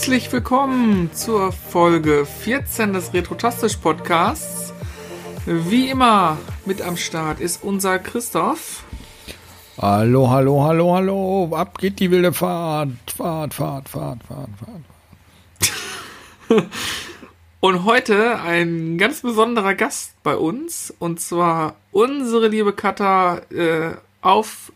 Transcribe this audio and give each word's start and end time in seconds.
Herzlich 0.00 0.32
willkommen 0.32 1.12
zur 1.12 1.52
Folge 1.52 2.24
14 2.24 2.94
des 2.94 3.12
Retrotastisch 3.12 3.76
Podcasts. 3.76 4.72
Wie 5.44 5.90
immer 5.90 6.38
mit 6.64 6.80
am 6.80 6.96
Start 6.96 7.38
ist 7.38 7.62
unser 7.62 7.98
Christoph. 7.98 8.82
Hallo, 9.76 10.30
hallo, 10.30 10.64
hallo, 10.64 10.94
hallo. 10.94 11.54
Ab 11.54 11.76
geht 11.76 12.00
die 12.00 12.10
wilde 12.10 12.32
Fahrt. 12.32 12.88
Fahrt, 13.14 13.52
Fahrt, 13.52 13.90
Fahrt, 13.90 14.20
Fahrt, 14.24 14.48
Fahrt. 16.48 16.64
Und 17.60 17.84
heute 17.84 18.40
ein 18.40 18.96
ganz 18.96 19.20
besonderer 19.20 19.74
Gast 19.74 20.14
bei 20.22 20.34
uns. 20.34 20.94
Und 20.98 21.20
zwar 21.20 21.74
unsere 21.92 22.48
liebe 22.48 22.72
Katha 22.72 23.42
äh, 23.50 23.96
auf 24.22 24.72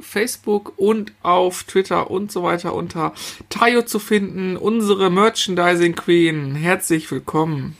Facebook 0.00 0.74
und 0.76 1.12
auf 1.22 1.64
Twitter 1.64 2.10
und 2.10 2.32
so 2.32 2.42
weiter 2.42 2.74
unter 2.74 3.12
Tayo 3.48 3.82
zu 3.82 3.98
finden, 3.98 4.56
unsere 4.56 5.10
Merchandising 5.10 5.94
Queen. 5.94 6.54
Herzlich 6.54 7.10
willkommen. 7.10 7.76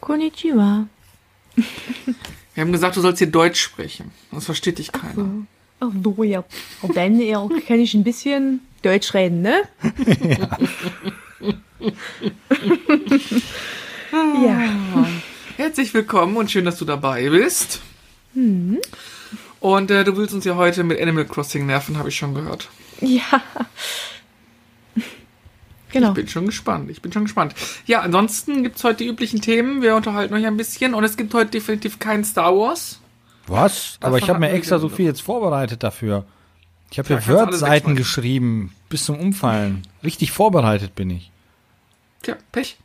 Konnichiwa. 0.00 0.86
Wir 1.56 2.60
haben 2.62 2.72
gesagt, 2.72 2.96
du 2.96 3.00
sollst 3.00 3.18
hier 3.18 3.30
Deutsch 3.30 3.60
sprechen. 3.60 4.10
Das 4.30 4.44
versteht 4.44 4.78
dich 4.78 4.92
keiner. 4.92 5.46
Ach 5.80 5.90
so, 6.02 6.22
ja. 6.22 6.44
Und 6.82 6.96
dann 6.96 7.20
ja, 7.20 7.46
kann 7.66 7.80
ich 7.80 7.94
ein 7.94 8.04
bisschen 8.04 8.60
Deutsch 8.82 9.14
reden, 9.14 9.42
ne? 9.42 9.62
ja. 14.12 14.38
ja. 14.44 15.08
Herzlich 15.56 15.94
willkommen 15.94 16.36
und 16.36 16.50
schön, 16.50 16.64
dass 16.64 16.78
du 16.78 16.84
dabei 16.84 17.28
bist. 17.28 17.80
Mhm. 18.34 18.80
Und 19.64 19.90
äh, 19.90 20.04
du 20.04 20.14
willst 20.18 20.34
uns 20.34 20.44
ja 20.44 20.56
heute 20.56 20.84
mit 20.84 21.00
Animal 21.00 21.24
Crossing 21.24 21.64
nerven, 21.64 21.96
habe 21.96 22.10
ich 22.10 22.16
schon 22.16 22.34
gehört. 22.34 22.68
Ja. 23.00 23.22
Genau. 25.90 26.08
Ich 26.08 26.14
bin 26.16 26.28
schon 26.28 26.44
gespannt. 26.44 26.90
Ich 26.90 27.00
bin 27.00 27.10
schon 27.12 27.22
gespannt. 27.22 27.54
Ja, 27.86 28.02
ansonsten 28.02 28.62
gibt 28.62 28.76
es 28.76 28.84
heute 28.84 29.04
die 29.04 29.06
üblichen 29.06 29.40
Themen. 29.40 29.80
Wir 29.80 29.96
unterhalten 29.96 30.34
euch 30.34 30.44
ein 30.44 30.58
bisschen 30.58 30.92
und 30.92 31.02
es 31.02 31.16
gibt 31.16 31.32
heute 31.32 31.52
definitiv 31.52 31.98
kein 31.98 32.24
Star 32.24 32.54
Wars. 32.54 33.00
Was? 33.46 33.96
Aber 34.02 34.18
ich 34.18 34.28
habe 34.28 34.38
mir 34.38 34.50
extra 34.50 34.78
so 34.78 34.90
viel 34.90 35.06
jetzt 35.06 35.22
vorbereitet 35.22 35.82
dafür. 35.82 36.26
Ich 36.90 36.98
habe 36.98 37.08
hier 37.08 37.26
Word-Seiten 37.26 37.96
geschrieben, 37.96 38.74
bis 38.90 39.06
zum 39.06 39.18
Umfallen. 39.18 39.80
Richtig 40.02 40.30
vorbereitet 40.30 40.94
bin 40.94 41.08
ich. 41.08 41.30
Tja, 42.22 42.36
Pech. 42.52 42.76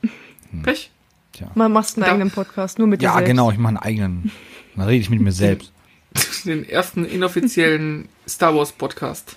Hm. 0.00 0.62
Pech. 0.62 0.90
Tja. 1.34 1.50
Man 1.54 1.70
machst 1.70 1.98
einen 1.98 2.06
da. 2.06 2.12
eigenen 2.12 2.30
Podcast, 2.30 2.78
nur 2.78 2.88
mit 2.88 3.02
dir 3.02 3.06
Ja, 3.06 3.12
selbst. 3.14 3.26
genau, 3.28 3.50
ich 3.50 3.58
mache 3.58 3.68
einen 3.68 3.76
eigenen. 3.76 4.32
Dann 4.76 4.86
rede 4.86 5.00
ich 5.00 5.10
mit 5.10 5.20
mir 5.20 5.32
selbst. 5.32 5.72
Den 6.44 6.68
ersten 6.68 7.04
inoffiziellen 7.04 8.08
Star 8.28 8.54
Wars 8.54 8.72
Podcast. 8.72 9.36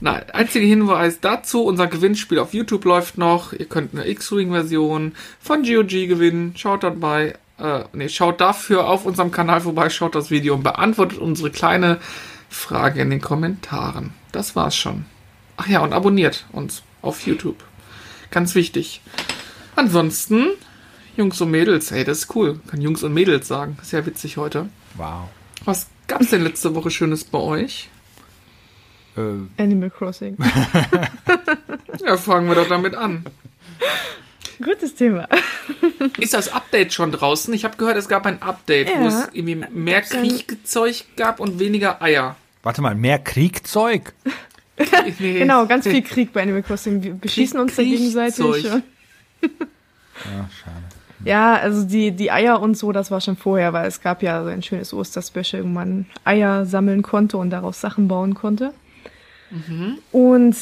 Na, 0.00 0.14
einziger 0.32 0.66
Hinweis 0.66 1.20
dazu, 1.20 1.64
unser 1.64 1.86
Gewinnspiel 1.86 2.38
auf 2.38 2.54
YouTube 2.54 2.84
läuft 2.84 3.18
noch. 3.18 3.52
Ihr 3.52 3.66
könnt 3.66 3.94
eine 3.94 4.08
X-Wing-Version 4.08 5.12
von 5.40 5.62
GOG 5.62 5.88
gewinnen. 5.88 6.54
Schaut 6.56 6.82
dabei, 6.82 7.34
äh, 7.58 7.84
nee, 7.92 8.08
schaut 8.08 8.40
dafür 8.40 8.88
auf 8.88 9.06
unserem 9.06 9.30
Kanal 9.30 9.60
vorbei, 9.60 9.90
schaut 9.90 10.14
das 10.14 10.30
Video 10.30 10.54
und 10.54 10.62
beantwortet 10.62 11.18
unsere 11.18 11.50
kleine 11.50 11.98
Frage 12.48 13.00
in 13.00 13.10
den 13.10 13.20
Kommentaren. 13.20 14.12
Das 14.32 14.56
war's 14.56 14.76
schon. 14.76 15.04
Ach 15.56 15.66
ja, 15.66 15.80
und 15.80 15.92
abonniert 15.92 16.46
uns 16.52 16.82
auf 17.02 17.26
YouTube. 17.26 17.64
Ganz 18.30 18.54
wichtig. 18.54 19.00
Ansonsten 19.74 20.48
Jungs 21.18 21.40
und 21.40 21.50
Mädels, 21.50 21.90
hey, 21.90 22.04
das 22.04 22.18
ist 22.18 22.36
cool. 22.36 22.60
Kann 22.68 22.80
Jungs 22.80 23.02
und 23.02 23.12
Mädels 23.12 23.48
sagen. 23.48 23.76
Sehr 23.82 24.06
witzig 24.06 24.36
heute. 24.36 24.68
Wow. 24.94 25.28
Was 25.64 25.88
gab's 26.06 26.30
denn 26.30 26.44
letzte 26.44 26.76
Woche 26.76 26.92
Schönes 26.92 27.24
bei 27.24 27.40
euch? 27.40 27.88
Äh. 29.16 29.20
Animal 29.60 29.90
Crossing. 29.90 30.36
ja, 32.06 32.16
fangen 32.16 32.46
wir 32.46 32.54
doch 32.54 32.68
damit 32.68 32.94
an. 32.94 33.24
Gutes 34.62 34.94
Thema. 34.94 35.26
Ist 36.18 36.34
das 36.34 36.52
Update 36.52 36.92
schon 36.92 37.10
draußen? 37.10 37.52
Ich 37.52 37.64
habe 37.64 37.76
gehört, 37.76 37.96
es 37.96 38.08
gab 38.08 38.24
ein 38.24 38.40
Update, 38.40 38.88
ja. 38.88 39.00
wo 39.00 39.08
es 39.08 39.28
irgendwie 39.32 39.56
mehr 39.56 40.02
Kriegzeug 40.02 41.04
gab 41.16 41.40
und 41.40 41.58
weniger 41.58 42.00
Eier. 42.00 42.36
Warte 42.62 42.80
mal, 42.80 42.94
mehr 42.94 43.18
Kriegzeug? 43.18 44.14
nee. 45.18 45.40
Genau, 45.40 45.66
ganz 45.66 45.84
viel 45.84 46.02
Krieg 46.02 46.32
bei 46.32 46.42
Animal 46.42 46.62
Crossing. 46.62 47.02
Wir 47.02 47.14
beschießen 47.14 47.58
uns 47.58 47.74
da 47.74 47.82
gegenseitig. 47.82 48.62
ja, 48.62 48.80
schade. 49.42 50.97
Ja, 51.24 51.54
also 51.54 51.84
die, 51.84 52.12
die 52.12 52.30
Eier 52.30 52.60
und 52.60 52.76
so, 52.76 52.92
das 52.92 53.10
war 53.10 53.20
schon 53.20 53.36
vorher, 53.36 53.72
weil 53.72 53.86
es 53.86 54.00
gab 54.00 54.22
ja 54.22 54.42
so 54.42 54.48
ein 54.48 54.62
schönes 54.62 54.92
Osterspecial, 54.92 55.64
wo 55.64 55.68
man 55.68 56.06
Eier 56.24 56.64
sammeln 56.64 57.02
konnte 57.02 57.36
und 57.38 57.50
daraus 57.50 57.80
Sachen 57.80 58.08
bauen 58.08 58.34
konnte. 58.34 58.72
Mhm. 59.50 59.98
Und 60.12 60.56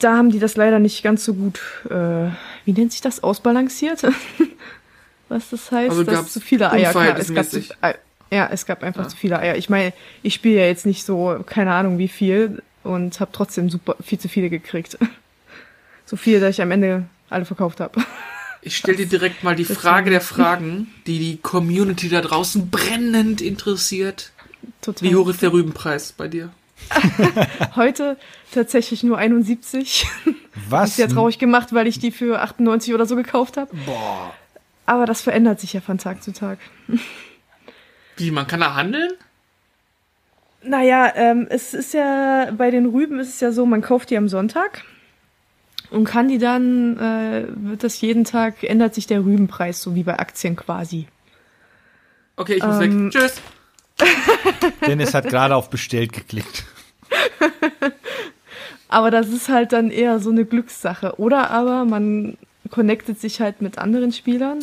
da 0.00 0.16
haben 0.16 0.30
die 0.30 0.40
das 0.40 0.56
leider 0.56 0.78
nicht 0.78 1.02
ganz 1.02 1.24
so 1.24 1.34
gut, 1.34 1.60
äh, 1.88 2.28
wie 2.64 2.72
nennt 2.72 2.92
sich 2.92 3.00
das, 3.00 3.22
ausbalanciert? 3.22 4.02
Was 5.28 5.50
das 5.50 5.70
heißt, 5.70 5.90
also 5.90 6.04
dass 6.04 6.32
zu 6.32 6.40
viele 6.40 6.70
Eier 6.70 6.92
gab. 6.92 7.18
Es 7.18 7.32
gab 7.32 7.46
zu, 7.46 7.62
ja, 8.30 8.48
es 8.50 8.66
gab 8.66 8.82
einfach 8.82 9.04
ja. 9.04 9.08
zu 9.08 9.16
viele 9.16 9.38
Eier. 9.38 9.56
Ich 9.56 9.70
meine, 9.70 9.92
ich 10.22 10.34
spiele 10.34 10.60
ja 10.60 10.66
jetzt 10.66 10.86
nicht 10.86 11.04
so, 11.04 11.42
keine 11.46 11.72
Ahnung 11.72 11.98
wie 11.98 12.08
viel 12.08 12.62
und 12.82 13.20
habe 13.20 13.30
trotzdem 13.32 13.70
super 13.70 13.96
viel 14.02 14.18
zu 14.18 14.28
viele 14.28 14.50
gekriegt. 14.50 14.98
so 16.04 16.16
viel, 16.16 16.40
dass 16.40 16.50
ich 16.50 16.62
am 16.62 16.70
Ende 16.70 17.04
alle 17.30 17.44
verkauft 17.44 17.80
habe. 17.80 18.00
Ich 18.64 18.76
stelle 18.76 18.96
dir 18.96 19.06
direkt 19.06 19.42
mal 19.42 19.56
die 19.56 19.64
Frage 19.64 20.10
der 20.10 20.20
Fragen, 20.20 20.94
die 21.08 21.18
die 21.18 21.36
Community 21.36 22.08
da 22.08 22.20
draußen 22.20 22.70
brennend 22.70 23.40
interessiert. 23.40 24.30
Total. 24.80 25.08
Wie 25.08 25.16
hoch 25.16 25.28
ist 25.28 25.42
der 25.42 25.52
Rübenpreis 25.52 26.12
bei 26.12 26.28
dir? 26.28 26.50
Heute 27.76 28.16
tatsächlich 28.52 29.02
nur 29.02 29.18
71. 29.18 30.06
Was? 30.68 30.90
Ist 30.90 30.98
ja 30.98 31.08
traurig 31.08 31.40
gemacht, 31.40 31.72
weil 31.72 31.88
ich 31.88 31.98
die 31.98 32.12
für 32.12 32.40
98 32.40 32.94
oder 32.94 33.04
so 33.04 33.16
gekauft 33.16 33.56
habe. 33.56 33.74
Boah. 33.84 34.32
Aber 34.86 35.06
das 35.06 35.22
verändert 35.22 35.58
sich 35.58 35.72
ja 35.72 35.80
von 35.80 35.98
Tag 35.98 36.22
zu 36.22 36.32
Tag. 36.32 36.58
Wie, 38.16 38.30
man 38.30 38.46
kann 38.46 38.60
da 38.60 38.74
handeln? 38.74 39.10
Naja, 40.62 41.12
ähm, 41.16 41.48
es 41.50 41.74
ist 41.74 41.94
ja, 41.94 42.52
bei 42.56 42.70
den 42.70 42.86
Rüben 42.86 43.18
ist 43.18 43.30
es 43.30 43.40
ja 43.40 43.50
so, 43.50 43.66
man 43.66 43.82
kauft 43.82 44.10
die 44.10 44.16
am 44.16 44.28
Sonntag 44.28 44.84
und 45.92 46.04
kann 46.04 46.28
die 46.28 46.38
dann, 46.38 46.98
äh, 46.98 47.44
wird 47.48 47.84
das 47.84 48.00
jeden 48.00 48.24
Tag, 48.24 48.64
ändert 48.64 48.94
sich 48.94 49.06
der 49.06 49.24
Rübenpreis, 49.24 49.82
so 49.82 49.94
wie 49.94 50.02
bei 50.02 50.18
Aktien 50.18 50.56
quasi. 50.56 51.06
Okay, 52.36 52.54
ich 52.54 52.64
muss 52.64 52.80
ähm, 52.80 53.06
weg. 53.06 53.12
Tschüss. 53.12 53.40
Dennis 54.86 55.14
hat 55.14 55.28
gerade 55.28 55.54
auf 55.54 55.70
bestellt 55.70 56.12
geklickt. 56.12 56.64
aber 58.88 59.10
das 59.10 59.28
ist 59.28 59.48
halt 59.48 59.72
dann 59.72 59.90
eher 59.90 60.18
so 60.18 60.30
eine 60.30 60.44
Glückssache. 60.44 61.18
Oder 61.18 61.50
aber 61.50 61.84
man 61.84 62.38
connectet 62.70 63.20
sich 63.20 63.40
halt 63.40 63.60
mit 63.60 63.78
anderen 63.78 64.12
Spielern, 64.12 64.60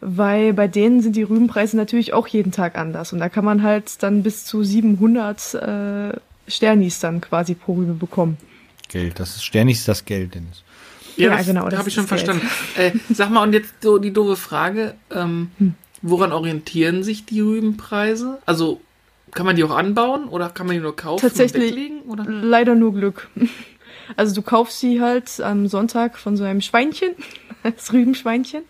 weil 0.00 0.52
bei 0.52 0.66
denen 0.66 1.00
sind 1.02 1.14
die 1.14 1.22
Rübenpreise 1.22 1.76
natürlich 1.76 2.12
auch 2.12 2.26
jeden 2.26 2.50
Tag 2.50 2.76
anders. 2.76 3.12
Und 3.12 3.20
da 3.20 3.28
kann 3.28 3.44
man 3.44 3.62
halt 3.62 4.02
dann 4.02 4.24
bis 4.24 4.44
zu 4.44 4.64
700 4.64 5.54
äh, 5.54 6.18
Sternis 6.48 6.98
dann 6.98 7.20
quasi 7.20 7.54
pro 7.54 7.74
Rübe 7.74 7.94
bekommen. 7.94 8.38
Geld, 8.88 9.20
das 9.20 9.36
ist 9.36 9.44
Sternis 9.44 9.84
das 9.84 10.04
Geld, 10.04 10.34
Dennis. 10.34 10.62
Ja, 11.16 11.30
ja 11.30 11.36
das, 11.36 11.46
genau. 11.46 11.68
Das 11.68 11.78
habe 11.78 11.88
ich 11.88 11.94
schon 11.94 12.06
verstanden. 12.06 12.48
Äh, 12.76 12.92
sag 13.10 13.30
mal, 13.30 13.42
und 13.42 13.52
jetzt 13.52 13.74
so 13.82 13.98
die 13.98 14.12
doofe 14.12 14.36
Frage. 14.36 14.94
Ähm, 15.10 15.50
hm. 15.58 15.74
Woran 16.02 16.32
orientieren 16.32 17.02
sich 17.02 17.24
die 17.24 17.40
Rübenpreise? 17.40 18.38
Also 18.44 18.80
kann 19.30 19.46
man 19.46 19.56
die 19.56 19.64
auch 19.64 19.74
anbauen 19.74 20.28
oder 20.28 20.50
kann 20.50 20.66
man 20.66 20.76
die 20.76 20.82
nur 20.82 20.94
kaufen 20.94 21.20
Tatsächlich 21.20 21.72
und 21.72 21.76
weglegen? 21.76 22.02
Oder? 22.02 22.24
Leider 22.26 22.74
nur 22.74 22.94
Glück. 22.94 23.28
Also 24.18 24.34
du 24.34 24.42
kaufst 24.42 24.80
sie 24.80 25.00
halt 25.00 25.40
am 25.40 25.66
Sonntag 25.66 26.18
von 26.18 26.36
so 26.36 26.44
einem 26.44 26.60
Schweinchen, 26.60 27.14
das 27.62 27.90
Rübenschweinchen, 27.90 28.62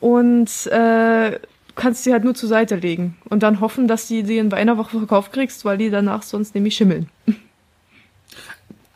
und 0.00 0.50
äh, 0.66 1.38
kannst 1.76 2.02
sie 2.02 2.12
halt 2.12 2.24
nur 2.24 2.34
zur 2.34 2.48
Seite 2.48 2.74
legen 2.74 3.16
und 3.28 3.44
dann 3.44 3.60
hoffen, 3.60 3.86
dass 3.86 4.08
du 4.08 4.24
die 4.24 4.38
in 4.38 4.52
einer 4.52 4.76
Woche 4.76 4.98
verkauft 4.98 5.32
kriegst, 5.32 5.64
weil 5.64 5.78
die 5.78 5.88
danach 5.88 6.22
sonst 6.22 6.56
nämlich 6.56 6.74
schimmeln. 6.74 7.08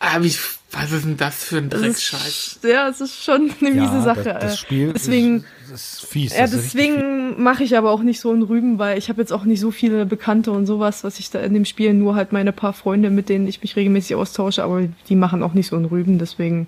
Ah, 0.06 0.22
wie 0.22 0.34
was 0.74 0.92
ist 0.92 1.04
denn 1.04 1.16
das 1.16 1.44
für 1.44 1.58
ein 1.58 1.70
Dreckscheiß? 1.70 2.60
Ja, 2.64 2.88
es 2.88 3.00
ist 3.00 3.22
schon 3.22 3.50
eine 3.60 3.70
miese 3.70 4.02
Sache. 4.02 4.24
Das, 4.24 4.42
das 4.42 4.58
Spiel 4.58 4.92
deswegen, 4.92 5.44
ist, 5.72 5.72
ist 5.72 6.06
fies. 6.06 6.36
Ja, 6.36 6.46
deswegen 6.46 7.40
mache 7.42 7.62
ich 7.62 7.76
aber 7.76 7.90
auch 7.90 8.02
nicht 8.02 8.20
so 8.20 8.32
einen 8.32 8.42
Rüben, 8.42 8.78
weil 8.78 8.98
ich 8.98 9.08
habe 9.08 9.20
jetzt 9.20 9.32
auch 9.32 9.44
nicht 9.44 9.60
so 9.60 9.70
viele 9.70 10.04
Bekannte 10.04 10.50
und 10.50 10.66
sowas, 10.66 11.04
was 11.04 11.20
ich 11.20 11.30
da 11.30 11.40
in 11.40 11.54
dem 11.54 11.64
Spiel 11.64 11.94
nur 11.94 12.16
halt 12.16 12.32
meine 12.32 12.52
paar 12.52 12.72
Freunde, 12.72 13.10
mit 13.10 13.28
denen 13.28 13.46
ich 13.46 13.62
mich 13.62 13.76
regelmäßig 13.76 14.16
austausche, 14.16 14.64
aber 14.64 14.82
die 15.08 15.16
machen 15.16 15.42
auch 15.42 15.54
nicht 15.54 15.68
so 15.68 15.76
einen 15.76 15.84
Rüben, 15.84 16.18
deswegen. 16.18 16.66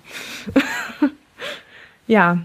ja. 2.07 2.39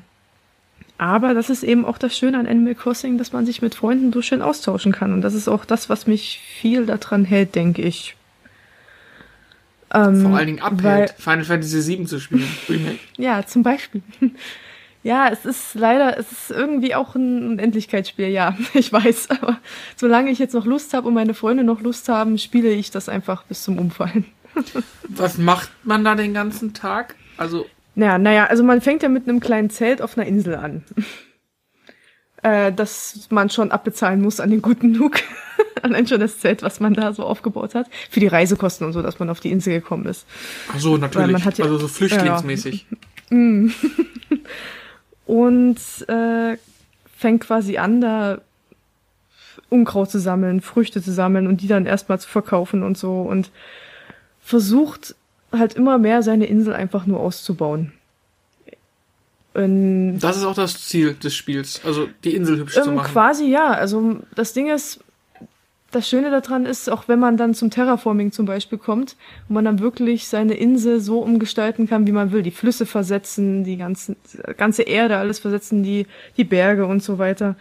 Aber 0.99 1.35
das 1.35 1.49
ist 1.49 1.62
eben 1.62 1.85
auch 1.85 1.99
das 1.99 2.17
Schöne 2.17 2.38
an 2.38 2.47
Animal 2.47 2.75
Crossing, 2.75 3.19
dass 3.19 3.33
man 3.33 3.47
sich 3.47 3.62
mit 3.62 3.75
Freunden 3.75 4.12
so 4.12 4.23
schön 4.23 4.43
austauschen 4.43 4.93
kann. 4.93 5.12
Und 5.12 5.23
das 5.23 5.35
ist 5.35 5.49
auch 5.49 5.65
das, 5.65 5.88
was 5.88 6.06
mich 6.06 6.41
viel 6.61 6.87
daran 6.87 7.25
hält, 7.25 7.55
denke 7.55 7.83
ich. 7.83 8.15
Ähm, 9.94 10.23
Vor 10.23 10.37
allen 10.37 10.47
Dingen 10.47 10.61
abhält, 10.61 11.15
Final 11.19 11.44
Fantasy 11.44 11.87
VII 11.87 12.06
zu 12.06 12.19
spielen. 12.21 12.99
ja, 13.19 13.44
zum 13.47 13.62
Beispiel. 13.62 14.03
Ja, 15.05 15.31
es 15.31 15.44
ist 15.44 15.75
leider, 15.75 16.17
es 16.17 16.31
ist 16.31 16.50
irgendwie 16.53 16.94
auch 16.94 17.17
ein 17.17 17.59
Endlichkeitsspiel, 17.59 18.29
ja, 18.29 18.56
ich 18.75 18.93
weiß. 18.93 19.31
Aber 19.31 19.59
solange 19.97 20.31
ich 20.31 20.39
jetzt 20.39 20.55
noch 20.55 20.65
Lust 20.65 20.94
habe 20.94 21.09
und 21.09 21.15
meine 21.15 21.35
Freunde 21.35 21.65
noch 21.65 21.81
Lust 21.81 22.09
haben, 22.09 22.39
spiele 22.39 22.71
ich 22.71 22.93
das 22.93 23.09
einfach 23.09 23.43
bis 23.43 23.65
zum 23.65 23.79
Umfallen. 23.79 24.27
Was 25.09 25.39
macht 25.39 25.71
man 25.83 26.05
da 26.05 26.15
den 26.15 26.35
ganzen 26.35 26.73
Tag? 26.73 27.17
Also 27.37 27.67
Naja, 27.97 28.19
naja, 28.19 28.47
also 28.47 28.62
man 28.62 28.81
fängt 28.81 29.03
ja 29.03 29.09
mit 29.09 29.29
einem 29.29 29.41
kleinen 29.41 29.71
Zelt 29.71 30.00
auf 30.03 30.17
einer 30.17 30.27
Insel 30.27 30.55
an. 30.55 30.85
Äh, 32.43 32.73
das 32.73 33.29
man 33.31 33.50
schon 33.50 33.71
abbezahlen 33.71 34.21
muss 34.21 34.41
an 34.41 34.50
den 34.50 34.62
guten 34.62 34.93
Nuke. 34.93 35.23
Allein 35.83 36.06
schon 36.06 36.21
das 36.21 36.39
Zelt, 36.39 36.62
was 36.62 36.81
man 36.81 36.94
da 36.94 37.12
so 37.12 37.25
aufgebaut 37.25 37.75
hat. 37.75 37.87
Für 38.11 38.21
die 38.21 38.27
Reisekosten 38.27 38.87
und 38.87 38.93
so, 38.93 39.03
dass 39.03 39.19
man 39.19 39.31
auf 39.31 39.41
die 39.41 39.50
Insel 39.50 39.75
gekommen 39.75 40.06
ist. 40.06 40.27
Ach 40.73 40.79
so, 40.79 40.97
natürlich. 40.97 41.44
Ja, 41.44 41.65
also 41.65 41.79
so 41.79 41.89
flüchtlingsmäßig. 41.89 42.87
Ja. 43.31 43.37
und 45.27 45.79
äh, 46.09 46.56
fängt 47.17 47.43
quasi 47.43 47.79
an, 47.79 48.00
da 48.00 48.41
Unkraut 49.69 50.11
zu 50.11 50.19
sammeln, 50.19 50.61
Früchte 50.61 51.03
zu 51.03 51.12
sammeln 51.12 51.47
und 51.47 51.62
die 51.62 51.69
dann 51.69 51.87
erstmal 51.87 52.21
zu 52.21 52.29
verkaufen 52.29 52.83
und 52.83 52.99
so 52.99 53.23
und 53.23 53.50
versucht 54.43 55.15
halt 55.50 55.75
immer 55.75 55.99
mehr 55.99 56.23
seine 56.23 56.47
Insel 56.47 56.75
einfach 56.75 57.06
nur 57.06 57.21
auszubauen. 57.21 57.93
Und 59.54 60.19
das 60.20 60.38
ist 60.38 60.44
auch 60.44 60.54
das 60.54 60.87
Ziel 60.87 61.14
des 61.14 61.34
Spiels, 61.34 61.81
also 61.84 62.08
die 62.25 62.34
Insel 62.34 62.58
hübsch 62.58 62.76
ähm, 62.76 62.84
zu 62.84 62.93
machen. 62.93 63.12
Quasi 63.12 63.46
ja, 63.46 63.69
also 63.69 64.16
das 64.34 64.54
Ding 64.54 64.70
ist, 64.70 65.00
das 65.90 66.08
Schöne 66.08 66.31
daran 66.31 66.64
ist, 66.64 66.88
auch 66.88 67.06
wenn 67.06 67.19
man 67.19 67.37
dann 67.37 67.52
zum 67.52 67.70
Terraforming 67.70 68.32
zum 68.32 68.46
Beispiel 68.46 68.78
kommt, 68.78 69.16
wo 69.46 69.54
man 69.54 69.64
dann 69.66 69.78
wirklich 69.81 70.26
seine 70.26 70.54
Insel 70.54 71.00
so 71.00 71.19
umgestalten 71.19 71.87
kann, 71.87 72.06
wie 72.06 72.12
man 72.12 72.32
will. 72.32 72.43
Die 72.43 72.50
Flüsse 72.50 72.87
versetzen, 72.87 73.62
die 73.62 73.76
ganzen, 73.76 74.16
ganze 74.56 74.82
Erde, 74.82 75.19
alles 75.19 75.38
versetzen, 75.38 75.82
die, 75.82 76.06
die 76.38 76.44
Berge 76.44 76.87
und 76.87 77.02
so 77.02 77.19
weiter. 77.19 77.56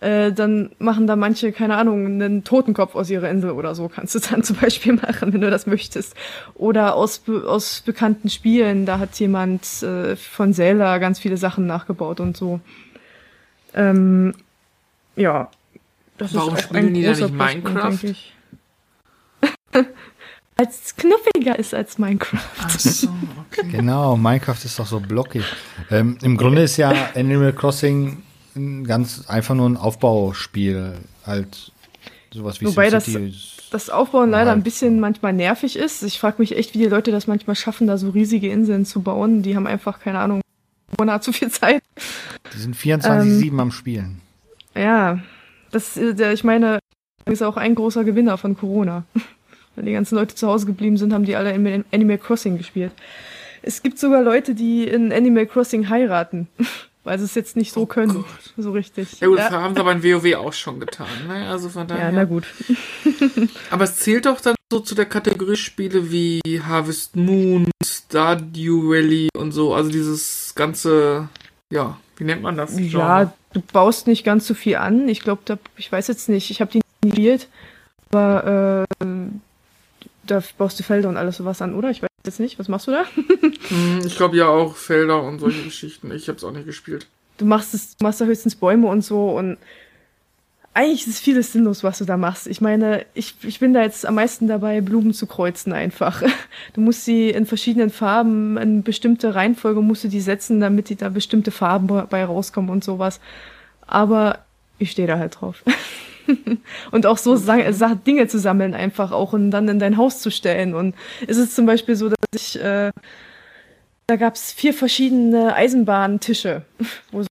Äh, 0.00 0.32
dann 0.32 0.70
machen 0.78 1.06
da 1.06 1.16
manche, 1.16 1.52
keine 1.52 1.76
Ahnung, 1.76 2.04
einen 2.04 2.44
Totenkopf 2.44 2.94
aus 2.94 3.08
ihrer 3.08 3.30
Insel 3.30 3.52
oder 3.52 3.74
so, 3.74 3.88
kannst 3.88 4.14
du 4.14 4.18
dann 4.18 4.42
zum 4.44 4.56
Beispiel 4.56 4.92
machen, 4.92 5.32
wenn 5.32 5.40
du 5.40 5.50
das 5.50 5.66
möchtest. 5.66 6.14
Oder 6.54 6.94
aus, 6.94 7.22
aus 7.28 7.80
bekannten 7.80 8.28
Spielen, 8.28 8.84
da 8.84 8.98
hat 8.98 9.18
jemand 9.18 9.82
äh, 9.82 10.16
von 10.16 10.52
Zelda 10.52 10.98
ganz 10.98 11.18
viele 11.18 11.38
Sachen 11.38 11.66
nachgebaut 11.66 12.20
und 12.20 12.36
so. 12.36 12.60
Ähm, 13.74 14.34
ja, 15.16 15.50
das 16.18 16.34
Warum 16.34 16.54
ist 16.54 16.64
auch 16.64 16.68
spielen 16.68 16.86
ein 16.88 16.94
die 16.94 17.02
da 17.02 17.10
nicht 17.12 17.32
Minecraft? 17.32 17.98
als 20.56 20.96
knuffiger 20.96 21.58
ist 21.58 21.74
als 21.74 21.98
Minecraft. 21.98 22.40
Ach 22.58 22.78
so, 22.78 23.08
okay. 23.50 23.68
Genau, 23.70 24.16
Minecraft 24.16 24.62
ist 24.62 24.78
doch 24.78 24.86
so 24.86 25.00
blockig. 25.00 25.44
Ähm, 25.90 26.18
Im 26.22 26.36
Grunde 26.36 26.62
ist 26.62 26.76
ja 26.76 26.92
Animal 27.14 27.54
Crossing 27.54 28.22
ganz 28.84 29.24
einfach 29.28 29.54
nur 29.54 29.68
ein 29.68 29.76
Aufbauspiel, 29.76 30.94
halt 31.26 31.72
sowas 32.32 32.60
wie 32.60 32.66
Wobei 32.66 32.90
das, 32.90 33.08
das 33.70 33.90
Aufbauen 33.90 34.30
leider 34.30 34.50
halt. 34.50 34.60
ein 34.60 34.62
bisschen 34.62 35.00
manchmal 35.00 35.32
nervig 35.32 35.76
ist. 35.76 36.02
Ich 36.02 36.18
frage 36.18 36.36
mich 36.38 36.56
echt, 36.56 36.74
wie 36.74 36.78
die 36.78 36.86
Leute 36.86 37.10
das 37.10 37.26
manchmal 37.26 37.56
schaffen, 37.56 37.86
da 37.86 37.98
so 37.98 38.10
riesige 38.10 38.50
Inseln 38.50 38.84
zu 38.84 39.02
bauen. 39.02 39.42
Die 39.42 39.56
haben 39.56 39.66
einfach, 39.66 40.00
keine 40.00 40.18
Ahnung, 40.18 40.40
Monat 40.98 41.24
zu 41.24 41.32
viel 41.32 41.50
Zeit. 41.50 41.82
Die 42.54 42.58
sind 42.58 42.76
24-7 42.76 43.46
ähm, 43.46 43.60
am 43.60 43.70
Spielen. 43.70 44.20
Ja, 44.74 45.20
das, 45.70 45.96
äh, 45.96 46.32
ich 46.32 46.44
meine, 46.44 46.78
ist 47.24 47.42
auch 47.42 47.56
ein 47.56 47.74
großer 47.74 48.04
Gewinner 48.04 48.38
von 48.38 48.56
Corona. 48.56 49.04
Wenn 49.74 49.86
die 49.86 49.92
ganzen 49.92 50.14
Leute 50.14 50.34
zu 50.34 50.46
Hause 50.46 50.66
geblieben 50.66 50.96
sind, 50.96 51.12
haben 51.12 51.24
die 51.24 51.36
alle 51.36 51.52
in 51.52 51.84
Animal 51.92 52.18
Crossing 52.18 52.56
gespielt. 52.56 52.92
Es 53.62 53.82
gibt 53.82 53.98
sogar 53.98 54.22
Leute, 54.22 54.54
die 54.54 54.84
in 54.84 55.12
Animal 55.12 55.46
Crossing 55.46 55.88
heiraten, 55.88 56.48
weil 57.06 57.18
sie 57.20 57.24
es 57.24 57.36
jetzt 57.36 57.56
nicht 57.56 57.72
so 57.72 57.82
oh 57.82 57.86
können, 57.86 58.14
Gott. 58.14 58.52
so 58.56 58.72
richtig. 58.72 59.20
Ja 59.20 59.28
gut, 59.28 59.38
ja. 59.38 59.48
das 59.48 59.52
haben 59.52 59.74
sie 59.74 59.80
aber 59.80 59.92
in 59.92 60.02
WoW 60.02 60.34
auch 60.34 60.52
schon 60.52 60.80
getan, 60.80 61.06
ne? 61.28 61.48
Also 61.48 61.68
von 61.68 61.86
daher. 61.86 62.06
Ja, 62.06 62.12
na 62.12 62.24
gut. 62.24 62.44
aber 63.70 63.84
es 63.84 63.96
zählt 63.96 64.26
doch 64.26 64.40
dann 64.40 64.56
so 64.72 64.80
zu 64.80 64.96
der 64.96 65.06
Kategorie 65.06 65.56
Spiele 65.56 66.10
wie 66.10 66.40
Harvest 66.66 67.14
Moon, 67.14 67.70
Stardew 67.84 68.90
Valley 68.90 69.28
und 69.38 69.52
so, 69.52 69.72
also 69.72 69.88
dieses 69.88 70.52
ganze, 70.56 71.28
ja, 71.70 71.96
wie 72.16 72.24
nennt 72.24 72.42
man 72.42 72.56
das? 72.56 72.74
Genre? 72.76 72.98
Ja, 72.98 73.32
du 73.52 73.60
baust 73.60 74.08
nicht 74.08 74.24
ganz 74.24 74.46
so 74.46 74.54
viel 74.54 74.76
an. 74.76 75.08
Ich 75.08 75.20
glaube, 75.20 75.42
da, 75.44 75.58
ich 75.76 75.90
weiß 75.90 76.08
jetzt 76.08 76.28
nicht, 76.28 76.50
ich 76.50 76.60
habe 76.60 76.72
die 76.72 76.80
nie 77.04 77.10
gespielt, 77.10 77.48
aber 78.10 78.86
äh, 79.00 79.06
da 80.26 80.42
baust 80.58 80.80
du 80.80 80.82
Felder 80.82 81.08
und 81.08 81.16
alles 81.16 81.36
sowas 81.36 81.62
an, 81.62 81.76
oder? 81.76 81.90
Ich 81.90 82.02
weiß 82.02 82.10
jetzt 82.26 82.40
nicht. 82.40 82.58
Was 82.58 82.68
machst 82.68 82.86
du 82.86 82.92
da? 82.92 83.04
Hm, 83.68 84.00
ich 84.06 84.16
glaube 84.16 84.36
ja 84.36 84.46
auch 84.48 84.76
Felder 84.76 85.22
und 85.22 85.40
solche 85.40 85.62
Geschichten. 85.62 86.12
Ich 86.12 86.28
habe 86.28 86.38
es 86.38 86.44
auch 86.44 86.52
nicht 86.52 86.66
gespielt. 86.66 87.08
Du 87.38 87.44
machst 87.44 87.74
es, 87.74 87.96
du 87.96 88.04
machst 88.04 88.20
da 88.20 88.24
höchstens 88.24 88.54
Bäume 88.54 88.86
und 88.86 89.02
so 89.02 89.30
und 89.30 89.58
eigentlich 90.76 91.06
ist 91.06 91.14
es 91.14 91.20
vieles 91.20 91.52
sinnlos, 91.52 91.82
was 91.82 91.98
du 91.98 92.04
da 92.04 92.18
machst. 92.18 92.46
Ich 92.46 92.60
meine, 92.60 93.06
ich, 93.14 93.34
ich 93.42 93.60
bin 93.60 93.72
da 93.72 93.80
jetzt 93.80 94.04
am 94.04 94.14
meisten 94.16 94.46
dabei, 94.46 94.82
Blumen 94.82 95.14
zu 95.14 95.26
kreuzen 95.26 95.72
einfach. 95.72 96.22
Du 96.74 96.82
musst 96.82 97.06
sie 97.06 97.30
in 97.30 97.46
verschiedenen 97.46 97.88
Farben, 97.88 98.58
in 98.58 98.82
bestimmte 98.82 99.34
Reihenfolge 99.34 99.80
musst 99.80 100.04
du 100.04 100.08
die 100.08 100.20
setzen, 100.20 100.60
damit 100.60 100.90
die 100.90 100.96
da 100.96 101.08
bestimmte 101.08 101.50
Farben 101.50 101.86
bei 101.86 102.24
rauskommen 102.24 102.70
und 102.70 102.84
sowas. 102.84 103.20
Aber 103.86 104.40
ich 104.78 104.90
stehe 104.90 105.08
da 105.08 105.18
halt 105.18 105.40
drauf. 105.40 105.62
und 106.90 107.06
auch 107.06 107.18
so 107.18 107.36
Dinge 107.36 108.28
zu 108.28 108.38
sammeln 108.38 108.74
einfach 108.74 109.12
auch 109.12 109.32
und 109.32 109.50
dann 109.50 109.68
in 109.68 109.78
dein 109.78 109.96
Haus 109.96 110.20
zu 110.20 110.30
stellen. 110.30 110.74
Und 110.74 110.94
ist 111.26 111.38
es 111.38 111.54
zum 111.54 111.66
Beispiel 111.66 111.96
so, 111.96 112.08
dass 112.08 112.18
ich, 112.34 112.60
äh, 112.60 112.90
da 114.06 114.16
gab 114.16 114.34
es 114.34 114.52
vier 114.52 114.74
verschiedene 114.74 115.54
Eisenbahntische, 115.54 116.62
wo 117.10 117.22
so 117.22 117.28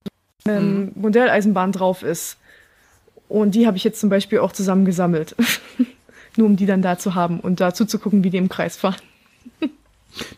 eine 0.47 0.59
mhm. 0.59 0.91
Modelleisenbahn 0.95 1.71
drauf 1.71 2.03
ist. 2.03 2.37
Und 3.27 3.55
die 3.55 3.65
habe 3.65 3.77
ich 3.77 3.83
jetzt 3.83 3.99
zum 3.99 4.09
Beispiel 4.09 4.39
auch 4.39 4.51
zusammengesammelt. 4.51 5.35
Nur 6.37 6.47
um 6.47 6.57
die 6.57 6.65
dann 6.65 6.81
da 6.81 6.97
zu 6.97 7.15
haben 7.15 7.39
und 7.39 7.61
da 7.61 7.73
zuzugucken, 7.73 8.23
wie 8.23 8.29
die 8.29 8.37
im 8.37 8.49
Kreis 8.49 8.75
fahren. 8.75 9.01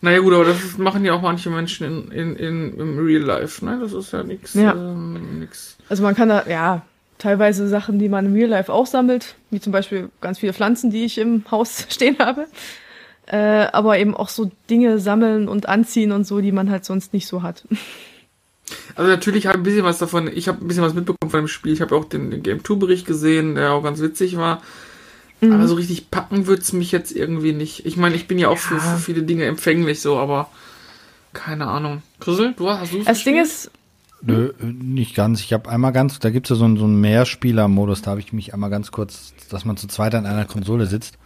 Naja 0.02 0.20
gut, 0.20 0.34
aber 0.34 0.46
das 0.46 0.78
machen 0.78 1.06
ja 1.06 1.14
auch 1.14 1.22
manche 1.22 1.50
Menschen 1.50 1.86
in, 1.86 2.12
in, 2.12 2.36
in, 2.36 2.80
im 2.80 3.00
Real 3.00 3.22
Life, 3.22 3.64
ne? 3.64 3.80
Das 3.80 3.94
ist 3.94 4.12
ja 4.12 4.24
nichts. 4.24 4.54
Ja. 4.54 4.74
Ähm, 4.74 5.48
also 5.90 6.04
man 6.04 6.16
kann 6.16 6.30
da, 6.30 6.48
ja, 6.48 6.84
teilweise 7.18 7.68
Sachen, 7.68 8.00
die 8.00 8.10
man 8.10 8.26
im 8.26 8.34
Real 8.34 8.50
Life 8.50 8.72
auch 8.72 8.86
sammelt, 8.86 9.36
wie 9.50 9.60
zum 9.60 9.72
Beispiel 9.72 10.10
ganz 10.22 10.40
viele 10.40 10.54
Pflanzen, 10.54 10.92
die 10.92 11.06
ich 11.06 11.18
im 11.18 11.44
Haus 11.52 11.88
stehen 11.90 12.18
habe. 12.20 12.48
Äh, 13.26 13.68
aber 13.74 14.00
eben 14.00 14.16
auch 14.16 14.30
so 14.30 14.52
Dinge 14.70 15.00
sammeln 15.00 15.50
und 15.50 15.68
anziehen 15.68 16.14
und 16.14 16.26
so, 16.26 16.40
die 16.40 16.54
man 16.54 16.72
halt 16.72 16.86
sonst 16.86 17.14
nicht 17.14 17.28
so 17.28 17.44
hat. 17.44 17.64
Also 18.96 19.10
natürlich 19.10 19.48
habe 19.48 19.58
ich 19.58 19.62
ein 19.62 19.64
bisschen 19.64 19.84
was 19.86 19.98
davon, 19.98 20.30
ich 20.34 20.50
habe 20.50 20.62
ein 20.62 20.68
bisschen 20.68 20.84
was 20.84 20.94
mitbekommen 20.94 21.32
von 21.32 21.42
dem 21.42 21.48
Spiel. 21.48 21.72
Ich 21.72 21.80
habe 21.80 21.96
auch 21.96 22.04
den, 22.04 22.32
den 22.32 22.44
Game 22.44 22.66
2 22.66 22.76
Bericht 22.76 23.08
gesehen, 23.08 23.56
der 23.56 23.72
auch 23.72 23.82
ganz 23.82 24.02
witzig 24.02 24.36
war. 24.36 24.62
Mhm. 25.40 25.54
Aber 25.54 25.68
so 25.68 25.76
richtig 25.76 26.12
packen 26.12 26.48
wird's 26.48 26.74
mich 26.74 26.92
jetzt 26.92 27.12
irgendwie 27.12 27.54
nicht. 27.54 27.86
Ich 27.86 27.98
meine, 27.98 28.16
ich 28.16 28.28
bin 28.28 28.40
ja 28.40 28.50
auch 28.50 28.58
ja. 28.58 28.58
Für, 28.58 28.80
für, 28.80 28.98
viele 28.98 29.24
Dinge 29.24 29.46
empfänglich 29.46 30.02
so, 30.02 30.18
aber 30.18 30.50
keine 31.34 31.68
Ahnung. 31.68 32.02
Grüssel, 32.20 32.54
du 32.58 32.70
hast 32.70 32.92
du 32.92 33.04
Das 33.04 33.24
Ding 33.24 33.40
ist. 33.40 33.72
Nö, 34.28 34.54
nicht 34.62 35.16
ganz. 35.16 35.42
Ich 35.42 35.54
habe 35.54 35.70
einmal 35.70 35.94
ganz, 35.94 36.20
da 36.20 36.30
gibt's 36.30 36.50
ja 36.50 36.56
so 36.56 36.66
einen, 36.66 36.78
so 36.78 36.84
einen 36.84 37.00
Mehrspieler-Modus, 37.00 38.02
da 38.02 38.12
habe 38.12 38.20
ich 38.20 38.34
mich 38.34 38.54
einmal 38.54 38.70
ganz 38.70 38.92
kurz, 38.92 39.34
dass 39.50 39.66
man 39.66 39.78
zu 39.78 39.88
zweit 39.88 40.16
an 40.16 40.26
einer 40.26 40.46
Konsole 40.46 40.86
sitzt. 40.86 41.18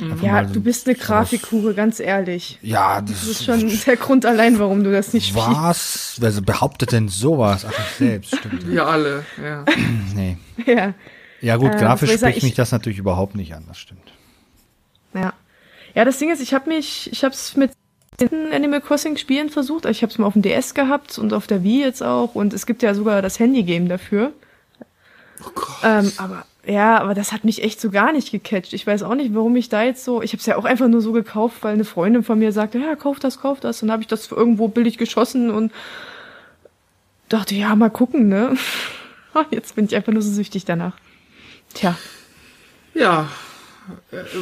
Einfach 0.00 0.22
ja, 0.22 0.46
so 0.46 0.54
du 0.54 0.60
bist 0.60 0.86
eine 0.86 0.96
Grafikhure, 0.96 1.74
ganz 1.74 2.00
ehrlich. 2.00 2.58
Ja, 2.62 3.00
das, 3.00 3.20
das 3.20 3.28
ist 3.28 3.44
schon 3.44 3.70
der 3.86 3.96
Grund 3.96 4.24
allein, 4.26 4.58
warum 4.58 4.84
du 4.84 4.92
das 4.92 5.12
nicht 5.12 5.28
spielst. 5.28 5.48
Was? 5.48 6.16
Wer 6.20 6.30
behauptet 6.40 6.92
denn 6.92 7.08
sowas? 7.08 7.66
Ach, 7.68 7.72
ich 7.78 7.96
selbst, 7.96 8.36
stimmt. 8.36 8.66
Wir 8.68 8.86
alle, 8.86 9.24
ja. 9.42 9.64
nee. 10.14 10.36
Ja. 10.66 10.94
Ja, 11.40 11.56
gut, 11.56 11.74
äh, 11.74 11.78
grafisch 11.78 12.12
spricht 12.12 12.42
mich 12.42 12.54
das 12.54 12.72
natürlich 12.72 12.98
überhaupt 12.98 13.36
nicht 13.36 13.54
an, 13.54 13.64
das 13.68 13.78
stimmt. 13.78 14.12
Ja. 15.14 15.32
Ja, 15.94 16.04
das 16.04 16.18
Ding 16.18 16.32
ist, 16.32 16.40
ich 16.40 16.52
habe 16.52 16.68
mich, 16.68 17.10
ich 17.12 17.22
habe 17.24 17.32
es 17.32 17.56
mit 17.56 17.72
Animal 18.20 18.80
Crossing 18.80 19.16
Spielen 19.16 19.48
versucht. 19.48 19.84
Ich 19.86 20.02
habe 20.02 20.12
es 20.12 20.18
mal 20.18 20.26
auf 20.26 20.32
dem 20.32 20.42
DS 20.42 20.74
gehabt 20.74 21.18
und 21.18 21.32
auf 21.32 21.46
der 21.46 21.62
Wii 21.62 21.82
jetzt 21.82 22.02
auch. 22.02 22.34
Und 22.34 22.52
es 22.52 22.66
gibt 22.66 22.82
ja 22.82 22.94
sogar 22.94 23.22
das 23.22 23.38
Handy-Game 23.38 23.88
dafür. 23.88 24.32
Oh 25.44 25.50
Gott. 25.54 25.76
Ähm, 25.84 26.12
aber 26.16 26.44
ja, 26.66 27.00
aber 27.00 27.14
das 27.14 27.32
hat 27.32 27.44
mich 27.44 27.62
echt 27.62 27.80
so 27.80 27.90
gar 27.90 28.12
nicht 28.12 28.30
gecatcht. 28.30 28.74
Ich 28.74 28.86
weiß 28.86 29.02
auch 29.02 29.14
nicht, 29.14 29.34
warum 29.34 29.56
ich 29.56 29.68
da 29.68 29.82
jetzt 29.82 30.04
so. 30.04 30.20
Ich 30.20 30.32
habe 30.32 30.40
es 30.40 30.46
ja 30.46 30.56
auch 30.56 30.64
einfach 30.64 30.88
nur 30.88 31.00
so 31.00 31.12
gekauft, 31.12 31.58
weil 31.62 31.72
eine 31.72 31.84
Freundin 31.84 32.24
von 32.24 32.38
mir 32.38 32.52
sagte, 32.52 32.78
ja, 32.78 32.94
kauf 32.94 33.18
das, 33.20 33.40
kauf 33.40 33.60
das. 33.60 33.80
Und 33.80 33.88
dann 33.88 33.94
habe 33.94 34.02
ich 34.02 34.08
das 34.08 34.30
irgendwo 34.30 34.68
billig 34.68 34.98
geschossen 34.98 35.50
und 35.50 35.72
dachte, 37.28 37.54
ja, 37.54 37.74
mal 37.74 37.90
gucken, 37.90 38.28
ne? 38.28 38.56
Jetzt 39.50 39.76
bin 39.76 39.86
ich 39.86 39.94
einfach 39.94 40.12
nur 40.12 40.20
so 40.20 40.30
süchtig 40.30 40.64
danach. 40.64 40.96
Tja. 41.72 41.96
Ja. 42.94 43.28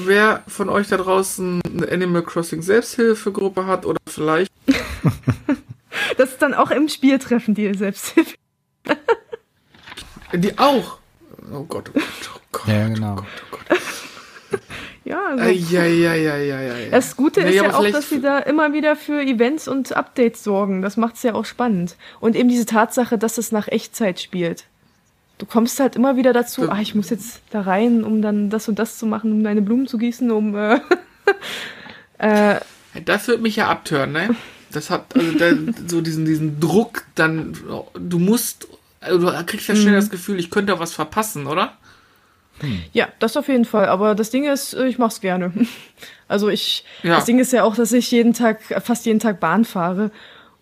Wer 0.04 0.42
von 0.46 0.68
euch 0.68 0.88
da 0.88 0.96
draußen 0.96 1.60
eine 1.64 1.90
Animal 1.90 2.22
Crossing 2.22 2.62
Selbsthilfegruppe 2.62 3.66
hat 3.66 3.86
oder 3.86 3.98
vielleicht. 4.08 4.52
das 6.16 6.30
ist 6.30 6.42
dann 6.42 6.54
auch 6.54 6.70
im 6.70 6.88
Spiel 6.88 7.18
treffen, 7.18 7.54
die 7.54 7.72
Selbsthilfe. 7.74 8.36
die 10.32 10.58
auch. 10.58 10.98
Oh 11.52 11.62
Gott, 11.64 11.90
oh 11.94 11.98
Gott, 11.98 12.30
oh 12.34 12.40
Gott. 12.52 12.68
Ja, 12.68 12.88
genau. 12.88 13.12
Oh 13.12 13.16
Gott, 13.16 13.26
oh 13.52 13.56
Gott. 13.70 13.80
Ja, 15.06 15.24
also, 15.24 15.44
äh, 15.44 15.52
ja, 15.52 15.84
ja, 15.84 16.14
ja, 16.14 16.36
ja, 16.36 16.60
ja, 16.60 16.90
Das 16.90 17.16
Gute 17.16 17.42
nee, 17.44 17.50
ist 17.50 17.54
ja 17.54 17.78
auch, 17.78 17.88
dass 17.88 18.08
sie 18.08 18.20
da 18.20 18.40
immer 18.40 18.72
wieder 18.72 18.96
für 18.96 19.22
Events 19.22 19.68
und 19.68 19.96
Updates 19.96 20.42
sorgen. 20.42 20.82
Das 20.82 20.96
macht 20.96 21.14
es 21.14 21.22
ja 21.22 21.34
auch 21.34 21.44
spannend. 21.44 21.96
Und 22.18 22.34
eben 22.34 22.48
diese 22.48 22.66
Tatsache, 22.66 23.16
dass 23.16 23.38
es 23.38 23.52
nach 23.52 23.68
Echtzeit 23.68 24.20
spielt. 24.20 24.64
Du 25.38 25.44
kommst 25.46 25.78
halt 25.80 25.96
immer 25.96 26.16
wieder 26.16 26.32
dazu, 26.32 26.70
ah, 26.70 26.78
ich 26.80 26.94
muss 26.94 27.10
jetzt 27.10 27.42
da 27.50 27.60
rein, 27.60 28.04
um 28.04 28.22
dann 28.22 28.48
das 28.48 28.68
und 28.68 28.78
das 28.78 28.98
zu 28.98 29.04
machen, 29.06 29.32
um 29.32 29.44
deine 29.44 29.60
Blumen 29.62 29.86
zu 29.86 29.98
gießen, 29.98 30.30
um. 30.30 30.54
Äh, 30.56 30.80
äh, 32.18 32.60
das 33.04 33.28
wird 33.28 33.42
mich 33.42 33.56
ja 33.56 33.68
abtören, 33.68 34.12
ne? 34.12 34.30
Das 34.72 34.90
hat 34.90 35.14
also 35.14 35.32
der, 35.32 35.56
so 35.86 36.00
diesen, 36.00 36.24
diesen 36.24 36.58
Druck, 36.60 37.04
dann, 37.14 37.56
du 37.94 38.18
musst, 38.18 38.66
also 39.00 39.30
du 39.30 39.44
kriegst 39.44 39.68
ja 39.68 39.76
schnell 39.76 39.92
Mhm. 39.92 39.96
das 39.96 40.10
Gefühl, 40.10 40.38
ich 40.38 40.50
könnte 40.50 40.78
was 40.78 40.92
verpassen, 40.94 41.46
oder? 41.46 41.76
Ja, 42.92 43.08
das 43.18 43.36
auf 43.36 43.48
jeden 43.48 43.66
Fall. 43.66 43.86
Aber 43.86 44.14
das 44.14 44.30
Ding 44.30 44.44
ist, 44.50 44.72
äh, 44.72 44.86
ich 44.86 44.98
mach's 44.98 45.20
gerne. 45.20 45.52
Also 46.28 46.48
ich, 46.48 46.84
Ja. 47.04 47.14
das 47.14 47.24
Ding 47.24 47.38
ist 47.38 47.52
ja 47.52 47.62
auch, 47.62 47.76
dass 47.76 47.92
ich 47.92 48.10
jeden 48.10 48.32
Tag, 48.32 48.60
fast 48.82 49.06
jeden 49.06 49.20
Tag 49.20 49.38
Bahn 49.38 49.64
fahre. 49.64 50.10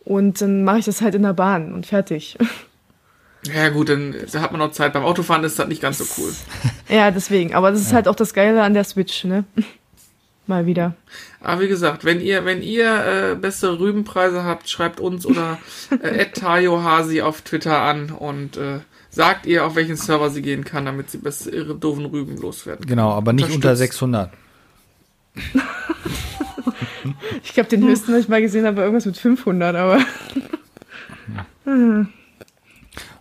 Und 0.05 0.43
dann 0.43 0.63
mache 0.63 0.81
ich 0.81 0.85
das 0.85 1.01
halt 1.01 1.15
in 1.15 1.23
der 1.23 1.33
Bahn 1.33 1.73
und 1.73 1.87
fertig. 1.87 2.37
Ja 3.53 3.69
gut, 3.69 3.89
dann 3.89 4.15
da 4.33 4.41
hat 4.41 4.53
man 4.53 4.61
noch 4.61 4.73
Zeit. 4.73 4.93
Beim 4.93 5.05
Autofahren 5.05 5.45
ist 5.45 5.59
das 5.59 5.69
nicht 5.69 5.83
ganz 5.83 5.99
so 5.99 6.05
cool. 6.19 6.33
Ja, 6.89 7.11
deswegen. 7.11 7.55
Aber 7.55 7.71
das 7.71 7.81
ist 7.81 7.95
halt 7.95 8.09
auch 8.09 8.15
das 8.15 8.35
Geile 8.35 8.63
an 8.63 8.75
der 8.75 8.85
Switch, 8.85 9.25
ne? 9.25 9.45
Mal 10.47 10.67
wieder. 10.67 10.95
Aber 11.41 11.63
wie 11.63 11.69
gesagt, 11.69 12.05
wenn 12.05 12.21
ihr, 12.21 12.45
wenn 12.45 12.61
ihr 12.63 13.33
äh, 13.33 13.35
bessere 13.35 13.79
Rübenpreise 13.79 14.45
habt, 14.45 14.69
schreibt 14.69 15.01
uns 15.01 15.25
oder 15.25 15.59
äh, 16.03 16.27
@tayohasi 16.27 17.23
auf 17.23 17.41
Twitter 17.41 17.81
an 17.81 18.11
und 18.11 18.59
äh, 18.59 18.81
sagt 19.09 19.47
ihr, 19.47 19.65
auf 19.65 19.77
welchen 19.77 19.97
Server 19.97 20.29
sie 20.29 20.43
gehen 20.43 20.65
kann, 20.65 20.85
damit 20.85 21.11
sie 21.11 21.19
besser 21.19 21.53
ihre 21.53 21.75
doofen 21.75 22.05
Rüben 22.05 22.37
loswerden. 22.37 22.87
Genau, 22.87 23.13
aber 23.13 23.33
nicht 23.33 23.47
unter 23.47 23.71
Unterstützt. 23.71 23.99
600. 23.99 24.31
Ich 27.43 27.55
glaube, 27.55 27.69
den 27.69 27.83
höchsten, 27.83 28.13
was 28.13 28.21
ich 28.21 28.29
mal 28.29 28.43
gesehen 28.43 28.67
habe, 28.67 28.77
war 28.77 28.85
irgendwas 28.85 29.07
mit 29.07 29.17
500, 29.17 29.75
aber. 29.75 30.01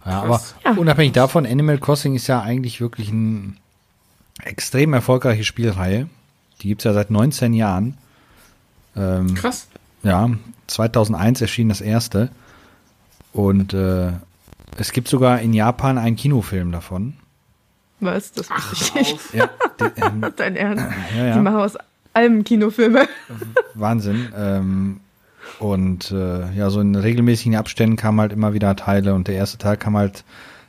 Ja, 0.06 0.22
aber 0.24 0.42
Ja. 0.66 0.72
unabhängig 0.72 1.14
davon, 1.14 1.46
Animal 1.46 1.78
Crossing 1.78 2.16
ist 2.16 2.28
ja 2.28 2.42
eigentlich 2.42 2.82
wirklich 2.82 3.10
eine 3.10 3.54
extrem 4.44 4.94
erfolgreiche 4.94 5.44
Spielreihe. 5.44 6.08
Die 6.62 6.68
gibt's 6.70 6.84
ja 6.84 6.94
seit 6.94 7.10
19 7.12 7.54
Jahren. 7.54 7.98
Ähm, 8.96 9.34
Krass. 9.36 9.68
ja, 10.04 10.30
2001 10.68 11.42
erschien 11.42 11.70
das 11.70 11.82
erste. 11.82 12.30
Und 13.32 13.74
äh, 13.74 14.12
es 14.78 14.92
gibt 14.92 15.08
sogar 15.08 15.40
in 15.40 15.54
Japan 15.54 15.98
einen 15.98 16.16
Kinofilm 16.16 16.72
davon. 16.72 17.14
Was? 18.00 18.32
Das 18.34 18.50
wusste 18.50 18.74
ich 18.74 18.92
Ach, 18.92 18.96
nicht. 18.96 19.14
auf. 19.14 19.34
Ja, 19.34 19.50
ähm, 20.08 20.26
Dein 20.36 20.56
Ernst? 20.56 20.86
ja, 21.18 21.26
ja. 21.26 21.34
Die 21.36 21.40
machen 21.40 21.58
aus 21.58 21.78
allem 22.14 22.44
Kinofilme. 22.44 23.08
Wahnsinn. 23.74 24.32
Ähm, 24.36 25.00
und 25.60 26.12
äh, 26.12 26.52
ja, 26.54 26.70
so 26.70 26.80
in 26.82 26.96
regelmäßigen 26.96 27.56
Abständen 27.56 27.96
kamen 27.96 28.20
halt 28.20 28.34
immer 28.34 28.54
wieder 28.54 28.76
Teile. 28.76 29.14
Und 29.14 29.28
der 29.28 29.36
erste 29.36 29.58
Teil 29.58 29.78
kam 29.78 29.96
halt 29.98 30.24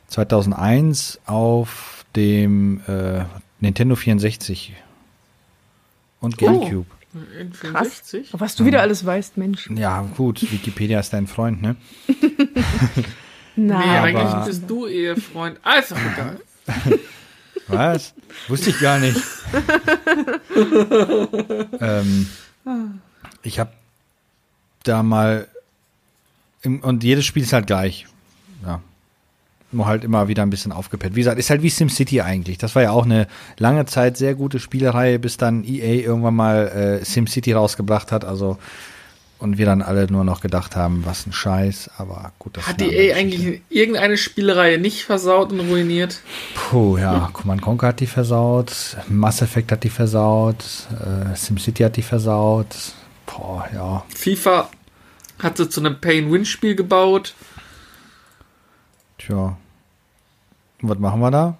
2001 0.07 1.19
auf 1.25 2.05
dem 2.15 2.81
äh, 2.87 3.23
Nintendo 3.59 3.95
64 3.95 4.73
und 6.19 6.35
Oh. 6.35 6.37
Gamecube. 6.45 6.85
In 7.39 7.51
Krass. 7.53 8.01
64? 8.11 8.29
Was 8.33 8.55
du 8.55 8.65
wieder 8.65 8.81
alles 8.81 9.05
weißt, 9.05 9.37
Mensch. 9.37 9.69
Ja, 9.73 10.01
gut, 10.17 10.41
Wikipedia 10.51 10.99
ist 10.99 11.13
dein 11.13 11.27
Freund, 11.27 11.61
ne? 11.61 11.77
Na, 13.55 13.79
Nee, 13.79 13.85
eigentlich 13.85 14.45
bist 14.45 14.63
du 14.67 14.85
Ehefreund. 14.85 15.57
Ah, 15.63 15.75
ist 15.75 15.91
doch 15.91 15.97
egal. 15.97 16.39
Was? 17.67 18.13
Wusste 18.49 18.71
ich 18.71 18.79
gar 18.81 18.99
nicht. 18.99 19.17
ähm, 21.79 22.29
ich 23.43 23.59
habe 23.59 23.71
da 24.87 25.03
mal 25.03 25.47
im, 26.61 26.79
und 26.79 27.03
jedes 27.03 27.25
Spiel 27.25 27.43
ist 27.43 27.53
halt 27.53 27.67
gleich. 27.67 28.07
Ja. 28.65 28.81
Nur 29.71 29.87
halt 29.87 30.03
immer 30.03 30.27
wieder 30.27 30.43
ein 30.43 30.49
bisschen 30.49 30.71
aufgepetzt. 30.71 31.15
Wie 31.15 31.19
gesagt, 31.19 31.37
ist 31.37 31.49
halt 31.49 31.61
wie 31.61 31.69
SimCity 31.69 32.21
eigentlich. 32.21 32.57
Das 32.57 32.75
war 32.75 32.83
ja 32.83 32.91
auch 32.91 33.05
eine 33.05 33.27
lange 33.57 33.85
Zeit 33.85 34.17
sehr 34.17 34.35
gute 34.35 34.59
Spielereihe, 34.59 35.19
bis 35.19 35.37
dann 35.37 35.63
EA 35.63 36.05
irgendwann 36.05 36.35
mal 36.35 36.67
äh, 36.67 37.05
SimCity 37.05 37.53
rausgebracht 37.53 38.11
hat. 38.11 38.25
Also 38.25 38.57
und 39.39 39.57
wir 39.57 39.65
dann 39.65 39.81
alle 39.81 40.09
nur 40.09 40.23
noch 40.23 40.41
gedacht 40.41 40.75
haben, 40.75 41.03
was 41.05 41.27
ein 41.27 41.33
Scheiß. 41.33 41.91
Aber 41.97 42.31
gut, 42.39 42.57
das 42.57 42.67
Hat 42.67 42.81
EA 42.81 43.15
eigentlich 43.15 43.61
irgendeine 43.69 44.17
Spielereihe 44.17 44.77
nicht 44.77 45.03
versaut 45.03 45.51
und 45.51 45.59
ruiniert? 45.59 46.21
Puh, 46.55 46.97
ja, 46.97 47.29
Command 47.33 47.61
Conquer 47.61 47.87
hat 47.87 47.99
die 47.99 48.07
versaut, 48.07 48.97
Mass 49.07 49.41
Effect 49.41 49.71
hat 49.71 49.83
die 49.83 49.89
versaut, 49.89 50.63
äh, 50.91 51.35
SimCity 51.35 51.83
hat 51.83 51.97
die 51.97 52.01
versaut. 52.01 52.67
Boah, 53.25 53.67
ja. 53.73 54.05
FIFA 54.15 54.69
hat 55.39 55.57
sie 55.57 55.67
zu 55.69 55.79
einem 55.81 55.99
Pay-and-Win-Spiel 55.99 56.75
gebaut. 56.75 57.33
Tja. 59.17 59.57
Und 60.81 60.89
was 60.89 60.99
machen 60.99 61.19
wir 61.21 61.31
da? 61.31 61.57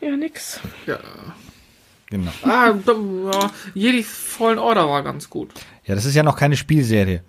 ja, 0.00 0.16
nix. 0.16 0.60
Ja. 0.86 0.98
Genau. 2.10 2.30
Ah, 2.44 2.72
da- 2.72 2.92
ja, 3.32 3.50
Jedi 3.74 4.02
Fallen 4.04 4.58
Order 4.60 4.88
war 4.88 5.02
ganz 5.02 5.28
gut. 5.28 5.52
Ja, 5.84 5.94
das 5.96 6.04
ist 6.04 6.14
ja 6.14 6.22
noch 6.22 6.36
keine 6.36 6.56
Spielserie. 6.56 7.22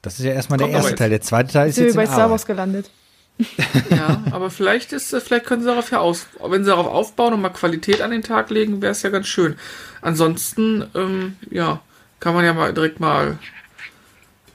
Das 0.00 0.18
ist 0.18 0.24
ja 0.24 0.32
erstmal 0.32 0.56
der 0.56 0.68
Kommt 0.68 0.76
aber 0.76 0.78
erste 0.84 0.90
jetzt. 0.92 0.98
Teil. 0.98 1.10
Der 1.10 1.20
zweite 1.20 1.52
Teil 1.52 1.68
ist 1.68 1.74
Sind 1.74 1.84
wir 1.84 1.88
jetzt 1.88 1.96
bei 1.96 2.06
Star. 2.06 2.30
Wars 2.30 2.46
gelandet. 2.46 2.90
Ja, 3.90 4.22
aber 4.30 4.50
vielleicht 4.50 4.92
ist, 4.92 5.12
äh, 5.12 5.20
vielleicht 5.20 5.46
können 5.46 5.62
sie 5.62 5.68
darauf 5.68 5.90
ja 5.90 5.98
aus, 5.98 6.26
wenn 6.46 6.64
sie 6.64 6.70
darauf 6.70 6.86
aufbauen 6.86 7.34
und 7.34 7.40
mal 7.40 7.48
Qualität 7.50 8.00
an 8.00 8.10
den 8.10 8.22
Tag 8.22 8.50
legen, 8.50 8.80
wäre 8.82 8.92
es 8.92 9.02
ja 9.02 9.10
ganz 9.10 9.26
schön. 9.26 9.56
Ansonsten, 10.00 10.84
ähm, 10.94 11.36
ja, 11.50 11.80
kann 12.22 12.34
man 12.34 12.46
ja 12.46 12.54
mal 12.54 12.72
direkt 12.74 13.00
mal, 13.00 13.38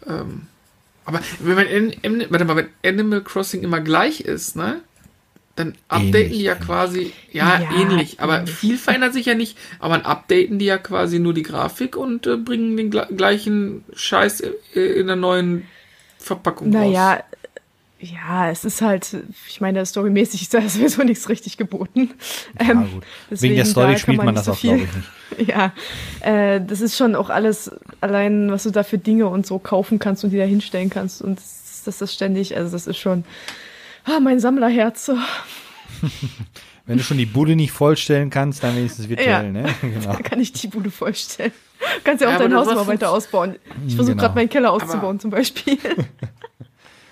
ähm, 0.08 0.48
aber 1.06 1.22
wenn 1.40 1.56
man, 1.56 1.68
in, 1.68 1.90
in, 1.92 2.26
warte 2.32 2.46
mal, 2.46 2.56
wenn 2.58 2.70
Animal 2.86 3.24
Crossing 3.24 3.64
immer 3.64 3.82
gleich 3.82 4.22
ist, 4.22 4.56
ne? 4.56 4.82
Dann 5.56 5.76
updaten 5.90 6.30
Ähnlich, 6.30 6.40
die 6.40 6.44
ja 6.46 6.56
quasi, 6.56 7.14
ja, 7.32 7.62
Ja, 7.62 7.70
ähnlich, 7.70 8.22
aber 8.22 8.40
ähnlich. 8.40 8.52
viel 8.52 8.78
verändert 8.78 9.14
sich 9.14 9.28
ja 9.28 9.36
nicht, 9.36 9.58
aber 9.80 9.98
dann 9.98 10.06
updaten 10.06 10.60
die 10.60 10.66
ja 10.66 10.78
quasi 10.80 11.20
nur 11.20 11.34
die 11.34 11.44
Grafik 11.44 11.98
und 11.98 12.28
äh, 12.28 12.38
bringen 12.38 12.78
den 12.78 12.92
gle- 12.92 13.14
gleichen 13.16 13.86
Scheiß 13.94 14.42
äh, 14.42 14.54
in 14.82 15.08
der 15.08 15.18
neuen 15.18 15.70
Verpackung 16.20 16.76
raus. 16.76 17.20
Ja, 18.00 18.52
es 18.52 18.64
ist 18.64 18.82
halt, 18.84 19.16
ich 19.48 19.60
meine, 19.60 19.84
storymäßig 19.86 20.44
ist 20.44 20.54
da 20.54 20.62
sowieso 20.70 21.04
nichts 21.04 21.30
richtig 21.30 21.58
geboten. 21.58 22.12
Ja, 22.62 22.70
Ähm, 22.72 23.02
Wegen 23.30 23.56
der 23.56 23.64
da 23.64 23.70
Story 23.72 23.88
kann 23.94 23.98
spielt 24.00 24.18
man 24.18 24.28
nicht 24.28 24.38
das 24.38 24.46
so 24.46 24.52
auch, 24.52 24.60
glaube 24.60 24.78
ich, 24.84 25.38
nicht. 25.38 25.50
Ja, 25.56 25.74
äh, 26.22 26.62
das 26.66 26.80
ist 26.82 26.96
schon 26.98 27.14
auch 27.16 27.30
alles, 27.30 27.70
allein 28.02 28.50
was 28.52 28.64
du 28.64 28.72
da 28.72 28.84
für 28.84 28.98
Dinge 28.98 29.28
und 29.28 29.46
so 29.46 29.60
kaufen 29.60 30.00
kannst 30.00 30.24
und 30.24 30.30
die 30.32 30.38
da 30.38 30.44
hinstellen 30.46 30.90
kannst 30.90 31.22
und 31.22 31.38
das, 31.38 31.82
das 31.86 32.02
ist 32.02 32.14
ständig, 32.14 32.56
also 32.56 32.72
das 32.72 32.88
ist 32.88 32.98
schon, 32.98 33.24
ah, 34.06 34.20
mein 34.20 34.40
Sammlerherz. 34.40 35.06
so. 35.08 35.18
Wenn 36.86 36.98
du 36.98 37.04
schon 37.04 37.18
die 37.18 37.26
Bude 37.26 37.56
nicht 37.58 37.72
vollstellen 37.72 38.30
kannst, 38.30 38.64
dann 38.64 38.76
wenigstens 38.78 39.10
virtuell, 39.10 39.28
Ja. 39.30 39.44
ne? 39.44 39.66
Genau. 39.82 40.14
Da 40.14 40.22
kann 40.22 40.40
ich 40.40 40.54
die 40.54 40.68
Bude 40.68 40.90
vollstellen. 40.90 41.52
Du 41.80 41.86
kannst 42.06 42.22
ja 42.22 42.30
auch 42.30 42.34
Ja, 42.34 42.38
dein 42.40 42.54
aber 42.54 42.62
Haus 42.62 42.68
das 42.68 42.76
mal 42.78 42.88
weiter 42.88 43.12
ausbauen. 43.12 43.56
Ich 43.86 43.96
versuche 43.96 44.14
Genau. 44.16 44.24
gerade 44.24 44.36
meinen 44.36 44.50
Keller 44.50 44.70
Aber- 44.70 44.82
auszubauen 44.84 45.20
zum 45.20 45.30
Beispiel. 45.32 45.78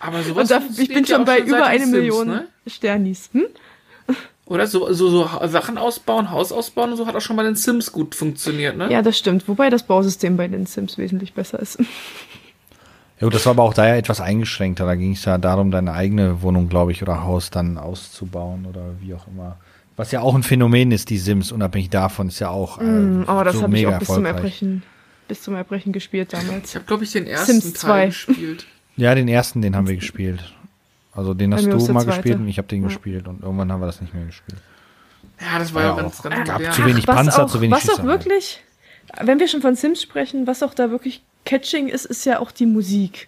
Aber 0.06 0.24
sowas 0.24 0.52
Und 0.52 0.52
da, 0.52 0.82
ich 0.82 0.90
bin 0.90 1.06
schon 1.06 1.26
bei 1.26 1.40
seit 1.40 1.48
über 1.48 1.66
eine 1.66 1.86
Sims, 1.86 1.92
Million 1.92 2.28
Ne? 2.28 2.48
Sternis. 2.68 3.30
Hm? 3.34 3.46
Oder 4.48 4.68
so, 4.68 4.94
so, 4.94 5.10
so 5.10 5.30
Sachen 5.48 5.78
ausbauen, 5.80 6.30
Haus 6.30 6.52
ausbauen 6.52 6.92
und 6.92 6.98
so 6.98 7.08
hat 7.08 7.16
auch 7.16 7.22
schon 7.22 7.36
bei 7.36 7.44
den 7.44 7.56
Sims 7.56 7.92
gut 7.92 8.14
funktioniert, 8.14 8.78
ne? 8.78 8.92
Ja, 8.92 9.02
das 9.02 9.18
stimmt. 9.18 9.48
Wobei 9.48 9.72
das 9.72 9.84
Bausystem 9.84 10.38
bei 10.38 10.48
den 10.48 10.68
Sims 10.68 11.00
wesentlich 11.00 11.34
besser 11.34 11.60
ist. 11.60 11.80
Ja, 11.80 13.28
gut, 13.28 13.34
das 13.34 13.46
war 13.46 13.52
aber 13.52 13.64
auch 13.64 13.74
da 13.74 13.88
ja 13.88 13.96
etwas 13.96 14.22
eingeschränkter. 14.22 14.86
Da 14.86 14.96
ging 14.96 15.14
es 15.14 15.26
ja 15.26 15.38
darum, 15.40 15.72
deine 15.72 15.94
eigene 15.94 16.42
Wohnung, 16.44 16.70
glaube 16.70 16.92
ich, 16.92 17.02
oder 17.02 17.24
Haus 17.24 17.50
dann 17.50 17.78
auszubauen 17.78 18.66
oder 18.68 18.82
wie 19.00 19.14
auch 19.16 19.26
immer. 19.28 19.58
Was 19.96 20.12
ja 20.12 20.22
auch 20.22 20.36
ein 20.36 20.44
Phänomen 20.44 20.92
ist, 20.92 21.10
die 21.10 21.18
Sims, 21.18 21.52
unabhängig 21.52 21.90
davon, 21.90 22.28
ist 22.28 22.40
ja 22.40 22.50
auch 22.50 22.80
äh, 22.80 22.84
Mm, 22.84 23.24
aber 23.28 23.46
das 23.46 23.56
so 23.56 23.64
habe 23.64 23.78
ich 23.78 23.88
auch 23.88 23.98
bis 23.98 24.10
zum. 24.10 24.26
Erbrechen, 24.26 24.84
bis 25.28 25.42
zum 25.42 25.56
Erbrechen 25.56 25.94
gespielt 25.94 26.34
damals. 26.34 26.70
Ich 26.70 26.76
habe, 26.76 26.86
glaube 26.86 27.06
ich, 27.06 27.14
den 27.14 27.26
ersten 27.26 27.62
Sims 27.62 27.80
Teil 27.80 28.12
2. 28.12 28.28
gespielt. 28.28 28.66
Ja, 28.98 29.14
den 29.16 29.28
ersten, 29.28 29.62
den 29.62 29.76
haben 29.76 29.88
wir 29.88 29.96
gespielt. 29.96 30.54
Also 31.14 31.34
den 31.34 31.54
hast 31.54 31.66
du 31.66 31.70
mal 31.72 31.80
zweite. 32.04 32.06
gespielt 32.08 32.38
und 32.40 32.48
ich 32.48 32.58
habe 32.58 32.68
den 32.68 32.82
Ja. 32.82 32.88
gespielt 32.88 33.28
und 33.28 33.42
irgendwann 33.44 33.72
haben 33.72 33.82
wir 33.82 33.86
das 33.88 34.02
nicht 34.02 34.14
mehr 34.14 34.26
gespielt. 34.26 34.60
Ja, 35.40 35.60
das 35.60 35.74
war 35.74 35.82
Ja, 35.84 35.90
ja, 35.90 35.96
ganz, 36.02 36.20
auch. 36.20 36.24
ganz 36.30 36.48
Gab 36.48 36.60
modern. 36.60 36.74
zu 36.74 36.86
wenig 36.86 37.08
was 37.08 37.16
Panzer, 37.16 37.44
auch, 37.46 37.50
zu 37.52 37.62
wenig 37.62 37.76
Was 37.76 37.84
auch 37.90 37.96
Schießerei. 37.98 38.08
wirklich, 38.08 38.64
wenn 39.22 39.40
wir 39.40 39.48
schon 39.48 39.62
von 39.62 39.76
Sims 39.76 40.02
sprechen, 40.02 40.48
was 40.48 40.64
auch 40.64 40.74
da 40.74 40.92
wirklich 40.92 41.22
catching 41.46 41.88
ist, 41.90 42.06
ist 42.06 42.26
ja 42.26 42.40
auch 42.40 42.52
die 42.52 42.66
Musik. 42.66 43.28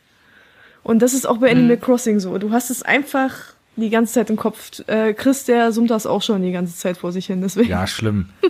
Und 0.83 1.01
das 1.01 1.13
ist 1.13 1.25
auch 1.27 1.38
bei 1.38 1.53
Mhm. 1.53 1.59
Animal 1.62 1.77
Crossing 1.77 2.19
so. 2.19 2.38
Du 2.38 2.51
hast 2.51 2.69
es 2.69 2.81
einfach 2.83 3.33
die 3.75 3.89
ganze 3.89 4.13
Zeit 4.13 4.29
im 4.29 4.38
Kopf. 4.38 4.81
Äh, 4.88 5.13
Chris, 5.13 5.43
der 5.45 5.71
summt 5.71 5.91
das 5.91 6.05
auch 6.05 6.21
schon 6.21 6.41
die 6.41 6.51
ganze 6.51 6.75
Zeit 6.75 6.97
vor 6.97 7.12
sich 7.12 7.25
hin. 7.27 7.41
Deswegen. 7.41 7.69
Ja, 7.69 7.88
schlimm. 7.88 8.29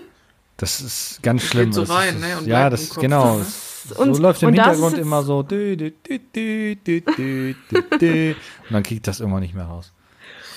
Das 0.60 0.82
ist 0.82 1.22
ganz 1.22 1.44
schlimm. 1.44 1.66
geht 1.66 1.76
so 1.76 1.82
Das 1.82 1.92
rein, 1.92 2.16
ist, 2.16 2.22
ne, 2.22 2.38
und 2.40 2.48
ja, 2.48 2.72
das 2.72 2.82
im 2.98 3.12
Kopf, 3.12 3.77
ne? 3.90 3.96
So 3.96 4.02
Und- 4.04 4.20
läuft 4.20 4.42
im 4.44 4.50
und 4.50 4.58
es 4.58 4.64
Hintergrund 4.66 4.98
immer 4.98 5.24
so. 5.24 5.44
Dü, 5.44 5.76
dü, 5.78 5.92
dü, 5.92 6.20
dü, 6.36 6.76
dü, 6.76 7.02
dü, 7.02 7.56
dü, 7.72 7.98
dü. 8.00 8.36
Und 8.68 8.72
dann 8.74 8.84
kriegt 8.84 9.08
das 9.08 9.20
immer 9.20 9.40
nicht 9.40 9.54
mehr 9.54 9.66
raus. 9.66 9.92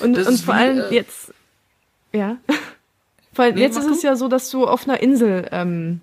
Und, 0.01 0.17
Das 0.17 0.27
und 0.29 0.39
vor 0.41 0.55
wie, 0.55 0.59
allem 0.59 0.79
äh, 0.91 0.95
jetzt. 0.95 1.33
Ja. 2.13 2.37
Vor 3.33 3.45
allem 3.45 3.55
Nee, 3.55 3.61
jetzt 3.61 3.79
ist 3.79 3.87
es 3.87 4.01
du. 4.01 4.07
ja 4.09 4.17
so, 4.17 4.27
dass 4.27 4.51
du 4.51 4.67
auf 4.67 4.89
einer 4.89 5.01
Insel. 5.01 5.47
Ähm, 5.53 6.01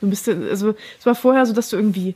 du 0.00 0.08
bist, 0.08 0.26
also 0.28 0.74
es 0.98 1.04
war 1.04 1.14
vorher 1.14 1.44
so, 1.44 1.52
dass 1.52 1.68
du 1.68 1.76
irgendwie. 1.76 2.14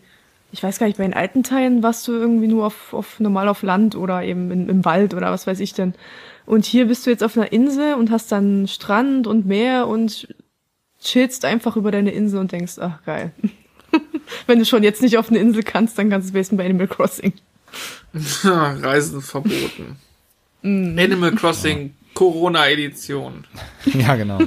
Ich 0.52 0.62
weiß 0.62 0.78
gar 0.78 0.86
nicht, 0.86 0.96
bei 0.96 1.04
den 1.04 1.12
alten 1.12 1.42
Teilen 1.42 1.82
warst 1.82 2.08
du 2.08 2.12
irgendwie 2.12 2.46
nur 2.46 2.64
auf, 2.66 2.94
auf 2.94 3.20
normal 3.20 3.48
auf 3.48 3.62
Land 3.62 3.94
oder 3.94 4.22
eben 4.22 4.50
in, 4.50 4.68
im 4.70 4.84
Wald 4.86 5.12
oder 5.12 5.30
was 5.32 5.46
weiß 5.46 5.60
ich 5.60 5.74
denn. 5.74 5.92
Und 6.46 6.64
hier 6.64 6.86
bist 6.86 7.04
du 7.04 7.10
jetzt 7.10 7.22
auf 7.22 7.36
einer 7.36 7.52
Insel 7.52 7.94
und 7.94 8.10
hast 8.10 8.32
dann 8.32 8.66
Strand 8.68 9.26
und 9.26 9.44
Meer 9.44 9.86
und 9.86 10.28
chillst 11.02 11.44
einfach 11.44 11.76
über 11.76 11.90
deine 11.90 12.12
Insel 12.12 12.40
und 12.40 12.52
denkst, 12.52 12.78
ach 12.80 13.02
geil. 13.04 13.32
Wenn 14.46 14.58
du 14.58 14.64
schon 14.64 14.82
jetzt 14.82 15.02
nicht 15.02 15.18
auf 15.18 15.28
eine 15.30 15.38
Insel 15.38 15.62
kannst, 15.62 15.98
dann 15.98 16.10
kannst 16.10 16.26
du 16.26 16.30
es 16.30 16.34
wenigstens 16.34 16.58
bei 16.58 16.64
Animal 16.66 16.88
Crossing. 16.88 17.32
Reisen 18.44 19.20
verboten. 19.22 19.96
Animal 20.62 21.34
Crossing 21.34 21.94
Corona-Edition. 22.14 23.44
Ja, 23.94 24.16
genau. 24.16 24.38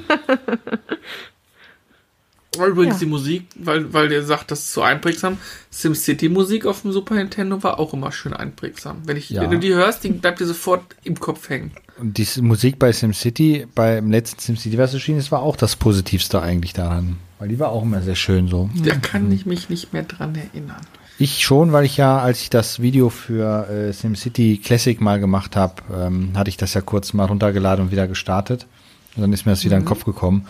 Übrigens 2.57 2.95
Ja. 2.95 2.99
die 3.01 3.05
Musik, 3.05 3.45
weil, 3.55 3.93
weil 3.93 4.11
ihr 4.11 4.23
sagt, 4.23 4.49
das 4.51 4.59
ist 4.61 4.73
so 4.73 4.81
einprägsam. 4.81 5.37
SimCity-Musik 5.69 6.65
auf 6.65 6.81
dem 6.81 6.91
Super 6.91 7.15
Nintendo 7.15 7.61
war 7.63 7.79
auch 7.79 7.93
immer 7.93 8.11
schön 8.11 8.33
einprägsam. 8.33 9.03
Wenn, 9.05 9.17
ich, 9.17 9.29
Ja. 9.29 9.41
wenn 9.43 9.51
du 9.51 9.59
die 9.59 9.73
hörst, 9.73 10.03
die 10.03 10.09
bleibt 10.09 10.39
dir 10.39 10.45
sofort 10.47 10.83
im 11.03 11.19
Kopf 11.19 11.47
hängen. 11.49 11.71
Und 11.99 12.17
die 12.17 12.27
Musik 12.41 12.79
bei 12.79 12.91
SimCity, 12.91 13.67
beim 13.75 14.09
letzten 14.11 14.39
SimCity, 14.41 14.77
was 14.77 14.93
erschienen 14.93 15.19
ist, 15.19 15.31
war 15.31 15.41
auch 15.41 15.55
das 15.55 15.75
Positivste 15.75 16.41
eigentlich 16.41 16.73
daran. 16.73 17.17
Weil 17.39 17.47
die 17.47 17.57
war 17.57 17.69
auch 17.69 17.83
immer 17.83 18.01
sehr 18.01 18.15
schön 18.15 18.49
so. 18.49 18.69
Da 18.83 18.95
kann 18.95 19.31
ich 19.31 19.45
mich 19.45 19.69
nicht 19.69 19.93
mehr 19.93 20.03
dran 20.03 20.35
erinnern. 20.35 20.81
Ich 21.17 21.39
schon, 21.43 21.71
weil 21.71 21.85
ich 21.85 21.97
ja, 21.97 22.19
als 22.19 22.41
ich 22.41 22.49
das 22.49 22.81
Video 22.81 23.09
für 23.09 23.67
äh, 23.69 23.93
SimCity 23.93 24.61
Classic 24.63 24.99
mal 24.99 25.19
gemacht 25.19 25.55
habe, 25.55 25.75
ähm, 25.93 26.31
hatte 26.35 26.49
ich 26.49 26.57
das 26.57 26.73
ja 26.73 26.81
kurz 26.81 27.13
mal 27.13 27.25
runtergeladen 27.25 27.85
und 27.85 27.91
wieder 27.91 28.07
gestartet. 28.07 28.67
Und 29.15 29.21
dann 29.21 29.33
ist 29.33 29.45
mir 29.45 29.53
das 29.53 29.63
wieder 29.63 29.77
in 29.77 29.83
den 29.83 29.87
Kopf 29.87 30.03
gekommen. 30.03 30.47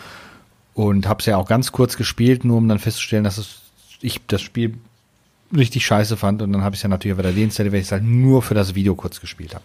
Und 0.73 1.07
habe 1.07 1.19
es 1.19 1.25
ja 1.27 1.37
auch 1.37 1.47
ganz 1.47 1.71
kurz 1.71 1.95
gespielt, 1.95 2.43
nur 2.43 2.57
um 2.57 2.67
dann 2.67 2.79
festzustellen, 2.79 3.23
dass 3.23 3.37
es, 3.37 3.61
ich 4.01 4.21
das 4.27 4.41
Spiel 4.41 4.75
richtig 5.55 5.85
scheiße 5.85 6.17
fand. 6.17 6.41
Und 6.41 6.53
dann 6.53 6.63
habe 6.63 6.73
ich 6.73 6.79
es 6.79 6.83
ja 6.83 6.89
natürlich 6.89 7.17
wieder 7.17 7.31
deinstalliert, 7.31 7.73
weil 7.73 7.81
ich 7.81 7.87
es 7.87 7.91
halt 7.91 8.03
nur 8.03 8.41
für 8.41 8.55
das 8.55 8.73
Video 8.73 8.95
kurz 8.95 9.19
gespielt 9.19 9.53
habe. 9.53 9.63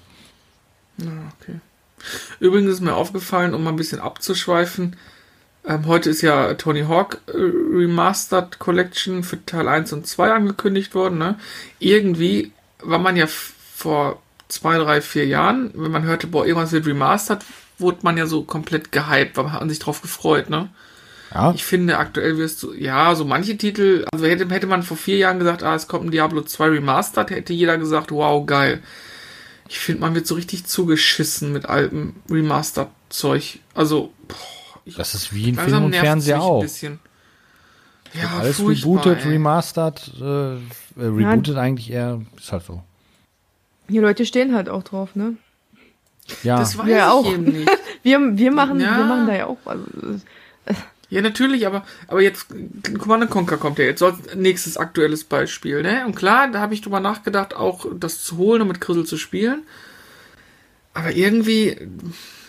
Ja, 0.98 1.12
okay. 1.40 1.58
Übrigens 2.40 2.70
ist 2.70 2.80
mir 2.80 2.94
aufgefallen, 2.94 3.54
um 3.54 3.62
mal 3.62 3.70
ein 3.70 3.76
bisschen 3.76 4.00
abzuschweifen, 4.00 4.96
ähm, 5.66 5.86
heute 5.86 6.10
ist 6.10 6.22
ja 6.22 6.54
Tony 6.54 6.82
Hawk 6.82 7.20
äh, 7.26 7.32
Remastered 7.36 8.58
Collection 8.58 9.22
für 9.22 9.44
Teil 9.44 9.68
1 9.68 9.92
und 9.92 10.06
2 10.06 10.32
angekündigt 10.32 10.94
worden. 10.94 11.18
Ne? 11.18 11.38
Irgendwie 11.78 12.52
war 12.80 12.98
man 12.98 13.16
ja 13.16 13.26
vor 13.26 14.22
zwei, 14.48 14.78
drei, 14.78 15.00
vier 15.00 15.26
Jahren, 15.26 15.70
wenn 15.74 15.90
man 15.90 16.04
hörte, 16.04 16.26
boah, 16.26 16.46
irgendwas 16.46 16.72
wird 16.72 16.86
remastered, 16.86 17.44
wurde 17.78 17.98
man 18.02 18.16
ja 18.16 18.26
so 18.26 18.42
komplett 18.42 18.92
gehypt, 18.92 19.36
weil 19.36 19.44
man 19.44 19.52
hat 19.54 19.68
sich 19.68 19.78
drauf 19.78 20.02
gefreut, 20.02 20.50
ne? 20.50 20.68
Ja, 21.32 21.52
Ich 21.52 21.64
finde, 21.64 21.98
aktuell 21.98 22.38
wirst 22.38 22.62
du, 22.62 22.72
ja, 22.74 23.14
so 23.14 23.24
manche 23.24 23.56
Titel, 23.56 24.04
also 24.12 24.26
hätte, 24.26 24.48
hätte 24.50 24.66
man 24.68 24.82
vor 24.84 24.96
vier 24.96 25.16
Jahren 25.16 25.38
gesagt, 25.38 25.62
ah, 25.64 25.74
es 25.74 25.88
kommt 25.88 26.04
ein 26.06 26.10
Diablo 26.12 26.42
2 26.42 26.68
Remastered, 26.68 27.30
hätte 27.30 27.52
jeder 27.52 27.78
gesagt, 27.78 28.12
wow, 28.12 28.46
geil. 28.46 28.80
Ich 29.68 29.78
finde, 29.78 30.02
man 30.02 30.14
wird 30.14 30.26
so 30.26 30.34
richtig 30.34 30.66
zugeschissen 30.66 31.52
mit 31.52 31.66
altem 31.66 32.14
Remastered-Zeug. 32.30 33.58
Also, 33.74 34.12
boah, 34.28 34.36
ich, 34.84 34.96
das 34.96 35.14
ist 35.14 35.32
wie 35.34 35.48
in 35.48 35.56
Film 35.56 35.84
und 35.84 35.94
Fernseher 35.94 36.42
auch. 36.42 36.62
bisschen. 36.62 36.98
Ja, 38.14 38.28
Alles 38.38 38.60
rebootet, 38.60 39.24
ey. 39.24 39.32
remastered, 39.32 40.12
äh, 40.20 40.54
äh, 40.54 40.58
rebootet 40.96 41.56
eigentlich 41.56 41.90
eher, 41.90 42.20
ist 42.36 42.52
halt 42.52 42.62
so. 42.64 42.82
Die 43.88 43.98
Leute 43.98 44.24
stehen 44.24 44.54
halt 44.54 44.68
auch 44.68 44.82
drauf, 44.84 45.16
ne? 45.16 45.34
Ja, 46.42 46.58
Das 46.58 46.78
weiß 46.78 46.88
Ja, 46.88 46.96
ich 47.08 47.12
auch. 47.12 47.32
eben 47.32 47.44
nicht. 47.44 47.70
Wir, 48.04 48.18
wir, 48.36 48.52
machen, 48.52 48.78
Ja. 48.80 48.98
wir 48.98 49.04
machen 49.04 49.26
da 49.26 49.34
ja 49.34 49.46
auch. 49.46 49.56
Also, 49.64 49.84
Ja, 51.08 51.22
natürlich, 51.22 51.66
aber, 51.66 51.84
aber 52.06 52.20
jetzt, 52.22 52.46
Command 52.98 53.30
Conquer 53.30 53.56
kommt 53.56 53.78
ja 53.78 53.84
jetzt, 53.86 54.00
soll 54.00 54.14
nächstes 54.36 54.76
aktuelles 54.76 55.24
Beispiel, 55.24 55.82
ne? 55.82 56.04
Und 56.06 56.14
klar, 56.14 56.48
da 56.50 56.60
habe 56.60 56.74
ich 56.74 56.82
drüber 56.82 57.00
nachgedacht, 57.00 57.54
auch 57.56 57.86
das 57.98 58.22
zu 58.22 58.36
holen 58.36 58.60
und 58.62 58.68
mit 58.68 58.80
Grizzle 58.80 59.04
zu 59.04 59.16
spielen. 59.16 59.62
Aber 60.94 61.14
irgendwie, 61.14 61.76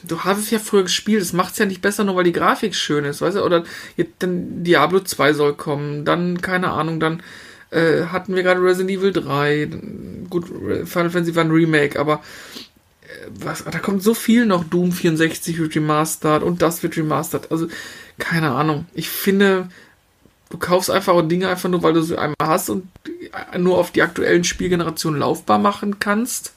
du 0.03 0.23
hast 0.23 0.37
es 0.37 0.51
ja 0.51 0.59
früher 0.59 0.83
gespielt, 0.83 1.21
es 1.21 1.33
macht 1.33 1.53
es 1.53 1.59
ja 1.59 1.65
nicht 1.65 1.81
besser, 1.81 2.03
nur 2.03 2.15
weil 2.15 2.23
die 2.23 2.31
Grafik 2.31 2.75
schön 2.75 3.05
ist, 3.05 3.21
weißt 3.21 3.37
du? 3.37 3.43
Oder 3.43 3.63
jetzt, 3.97 4.13
dann 4.19 4.63
Diablo 4.63 4.99
2 4.99 5.33
soll 5.33 5.53
kommen, 5.53 6.05
dann, 6.05 6.41
keine 6.41 6.71
Ahnung, 6.71 6.99
dann 6.99 7.23
äh, 7.71 8.05
hatten 8.05 8.35
wir 8.35 8.43
gerade 8.43 8.61
Resident 8.61 8.91
Evil 8.91 9.11
3, 9.11 9.69
gut, 10.29 10.45
Final 10.47 11.09
Fantasy 11.09 11.35
war 11.35 11.43
ein 11.43 11.51
Remake, 11.51 11.99
aber 11.99 12.21
äh, 13.01 13.27
was, 13.31 13.63
da 13.63 13.79
kommt 13.79 14.03
so 14.03 14.13
viel 14.13 14.45
noch, 14.45 14.63
Doom 14.63 14.91
64 14.91 15.57
wird 15.57 15.75
remastered 15.75 16.43
und 16.43 16.61
das 16.61 16.83
wird 16.83 16.97
remastered, 16.97 17.51
also 17.51 17.67
keine 18.19 18.51
Ahnung. 18.51 18.85
Ich 18.93 19.09
finde, 19.09 19.69
du 20.49 20.57
kaufst 20.57 20.91
einfach 20.91 21.19
Dinge 21.27 21.49
einfach 21.49 21.69
nur, 21.69 21.83
weil 21.83 21.93
du 21.93 22.01
sie 22.01 22.17
einmal 22.17 22.35
hast 22.39 22.69
und 22.69 22.87
nur 23.57 23.77
auf 23.77 23.91
die 23.91 24.03
aktuellen 24.03 24.43
Spielgenerationen 24.43 25.19
laufbar 25.19 25.57
machen 25.57 25.99
kannst 25.99 26.54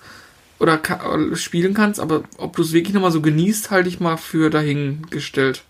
oder 0.58 0.78
ka 0.78 1.14
äh, 1.14 1.36
spielen 1.36 1.74
kannst, 1.74 2.00
aber 2.00 2.22
ob 2.36 2.56
du 2.56 2.62
es 2.62 2.72
wirklich 2.72 2.94
nochmal 2.94 3.12
so 3.12 3.20
genießt, 3.20 3.70
halte 3.70 3.88
ich 3.88 4.00
mal 4.00 4.16
für 4.16 4.50
dahingestellt. 4.50 5.62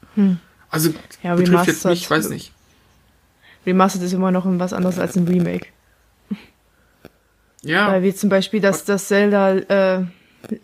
Also 0.70 0.92
Ja, 1.22 1.36
betrifft 1.36 1.66
jetzt 1.66 1.84
mich, 1.84 2.02
ich 2.02 2.10
weiß 2.10 2.30
nicht. 2.30 2.52
Remastered 3.66 4.04
ist 4.06 4.12
immer 4.12 4.30
noch 4.30 4.44
was 4.46 4.72
anderes 4.72 4.98
als 4.98 5.16
ein 5.16 5.28
Remake. 5.28 5.66
Ja, 7.62 7.88
Weil 7.88 8.02
wie 8.02 8.14
zum 8.14 8.30
Beispiel 8.30 8.60
das, 8.60 8.84
das 8.84 9.08
Zelda 9.08 9.56
äh, 9.56 10.04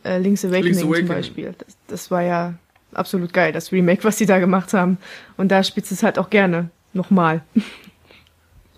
äh, 0.05 0.19
Link's 0.19 0.45
Awakening, 0.45 0.65
Link's 0.65 0.81
zum 0.81 0.89
Awakening. 0.91 1.09
Beispiel. 1.09 1.55
Das, 1.59 1.77
das 1.89 2.11
war 2.11 2.23
ja 2.23 2.55
absolut 2.93 3.33
geil, 3.33 3.53
das 3.53 3.73
Remake, 3.73 4.05
was 4.05 4.17
die 4.17 4.27
da 4.27 4.39
gemacht 4.39 4.73
haben. 4.73 4.99
Und 5.37 5.49
da 5.49 5.63
spielst 5.63 5.91
du 5.91 5.97
es 5.97 6.03
halt 6.03 6.19
auch 6.19 6.31
gerne. 6.31 6.71
Nochmal. 6.93 7.43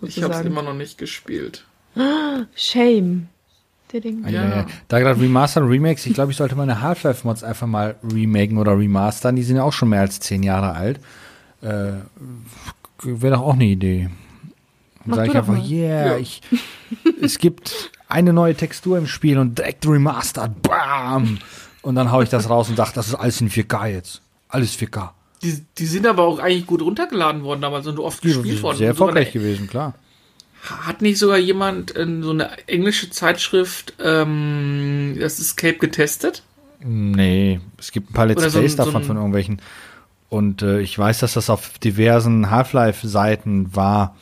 ich 0.01 0.21
habe 0.23 0.33
es 0.33 0.41
immer 0.41 0.63
noch 0.63 0.73
nicht 0.73 0.97
gespielt. 0.97 1.65
Shame. 2.55 3.29
Diding. 3.91 4.23
Ja. 4.25 4.31
Ja. 4.31 4.55
ja. 4.57 4.65
Da 4.87 4.99
gerade 4.99 5.19
Remaster 5.19 5.61
und 5.61 5.69
Remakes, 5.69 6.05
ich 6.05 6.13
glaube, 6.13 6.31
ich 6.31 6.37
sollte 6.37 6.55
meine 6.55 6.81
Half-Life-Mods 6.81 7.43
einfach 7.43 7.67
mal 7.67 7.95
remaken 8.03 8.57
oder 8.57 8.77
remastern. 8.77 9.35
Die 9.35 9.43
sind 9.43 9.55
ja 9.57 9.63
auch 9.63 9.73
schon 9.73 9.89
mehr 9.89 10.01
als 10.01 10.19
zehn 10.19 10.43
Jahre 10.43 10.73
alt. 10.73 10.99
Äh, 11.61 11.93
Wäre 13.03 13.35
doch 13.35 13.41
auch 13.43 13.53
eine 13.53 13.65
Idee. 13.65 14.09
Dann 15.05 15.15
sage 15.15 15.27
ich 15.27 15.33
doch 15.33 15.39
einfach, 15.39 15.57
mal. 15.57 15.65
yeah, 15.69 16.05
Ja. 16.07 16.17
ich, 16.17 16.41
es 17.21 17.37
gibt 17.39 17.91
eine 18.09 18.33
neue 18.33 18.55
Textur 18.55 18.97
im 18.97 19.07
Spiel 19.07 19.37
und 19.37 19.57
direkt 19.57 19.87
remastered, 19.87 20.61
bam! 20.61 21.37
Und 21.81 21.95
dann 21.95 22.11
hau 22.11 22.21
ich 22.21 22.29
das 22.29 22.49
raus 22.49 22.69
und 22.69 22.75
sage, 22.75 22.91
das 22.95 23.07
ist 23.07 23.15
alles 23.15 23.39
in 23.39 23.49
4K 23.49 23.87
jetzt. 23.87 24.21
Alles 24.49 24.77
4K. 24.77 25.11
Die, 25.43 25.63
die 25.77 25.85
sind 25.85 26.07
aber 26.07 26.23
auch 26.23 26.39
eigentlich 26.39 26.65
gut 26.65 26.81
runtergeladen 26.81 27.43
worden 27.43 27.61
damals 27.61 27.87
und 27.87 27.99
oft 27.99 28.21
gespielt 28.21 28.61
worden. 28.61 28.77
Sehr 28.77 28.87
erfolgreich 28.89 29.31
gewesen, 29.31 29.67
klar. 29.67 29.93
Hat 30.63 31.01
nicht 31.01 31.17
sogar 31.17 31.37
jemand 31.37 31.91
in 31.91 32.23
so 32.23 32.31
eine 32.31 32.49
englische 32.67 33.09
Zeitschrift 33.09 33.93
ähm, 34.03 35.15
das 35.19 35.39
Escape 35.39 35.77
getestet? 35.77 36.43
Nee, 36.83 37.59
es 37.77 37.91
gibt 37.91 38.09
ein 38.09 38.13
paar 38.13 38.25
Let's 38.25 38.43
so 38.43 38.59
Plays 38.59 38.73
so 38.73 38.77
davon 38.77 39.01
ein- 39.01 39.05
von 39.07 39.15
irgendwelchen. 39.17 39.61
Und 40.29 40.61
äh, 40.61 40.81
ich 40.81 40.97
weiß, 40.97 41.19
dass 41.19 41.33
das 41.33 41.49
auf 41.49 41.79
diversen 41.79 42.51
Half-Life-Seiten 42.51 43.73
war, 43.75 44.17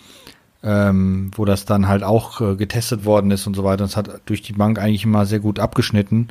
ähm, 0.61 1.31
wo 1.35 1.45
das 1.45 1.65
dann 1.65 1.87
halt 1.87 2.03
auch 2.03 2.41
äh, 2.41 2.55
getestet 2.55 3.05
worden 3.05 3.31
ist 3.31 3.47
und 3.47 3.55
so 3.55 3.63
weiter. 3.63 3.83
Und 3.83 3.89
es 3.89 3.97
hat 3.97 4.21
durch 4.27 4.41
die 4.43 4.53
Bank 4.53 4.77
eigentlich 4.77 5.03
immer 5.03 5.25
sehr 5.25 5.39
gut 5.39 5.57
abgeschnitten. 5.59 6.27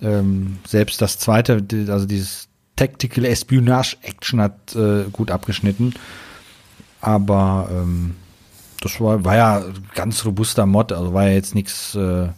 Ähm, 0.00 0.58
selbst 0.66 1.02
das 1.02 1.18
zweite, 1.18 1.64
also 1.88 2.06
dieses 2.06 2.48
Tactical 2.76 3.24
Espionage 3.24 3.96
Action 4.02 4.40
hat 4.40 4.74
äh, 4.76 5.04
gut 5.12 5.30
abgeschnitten. 5.32 5.94
Aber 7.00 7.68
ähm, 7.72 8.14
das 8.80 9.00
war, 9.00 9.24
war 9.24 9.36
ja 9.36 9.64
ganz 9.94 10.24
robuster 10.24 10.66
Mod, 10.66 10.92
also 10.92 11.12
war 11.14 11.28
ja 11.28 11.34
jetzt 11.34 11.54
nichts. 11.54 11.94
Äh, 11.94 12.28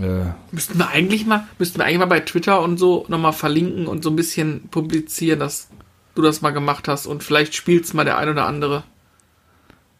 äh, 0.00 0.24
Müssten 0.52 0.78
wir 0.78 0.88
eigentlich 0.88 1.26
mal, 1.26 1.46
müssten 1.58 1.78
wir 1.78 1.84
eigentlich 1.84 1.98
mal 1.98 2.06
bei 2.06 2.20
Twitter 2.20 2.60
und 2.62 2.78
so 2.78 3.04
nochmal 3.08 3.32
verlinken 3.32 3.86
und 3.86 4.04
so 4.04 4.10
ein 4.10 4.16
bisschen 4.16 4.68
publizieren, 4.68 5.40
dass 5.40 5.68
du 6.14 6.22
das 6.22 6.42
mal 6.42 6.50
gemacht 6.50 6.86
hast 6.88 7.06
und 7.06 7.22
vielleicht 7.24 7.54
spielt's 7.54 7.92
mal 7.92 8.04
der 8.04 8.18
ein 8.18 8.28
oder 8.28 8.46
andere. 8.46 8.84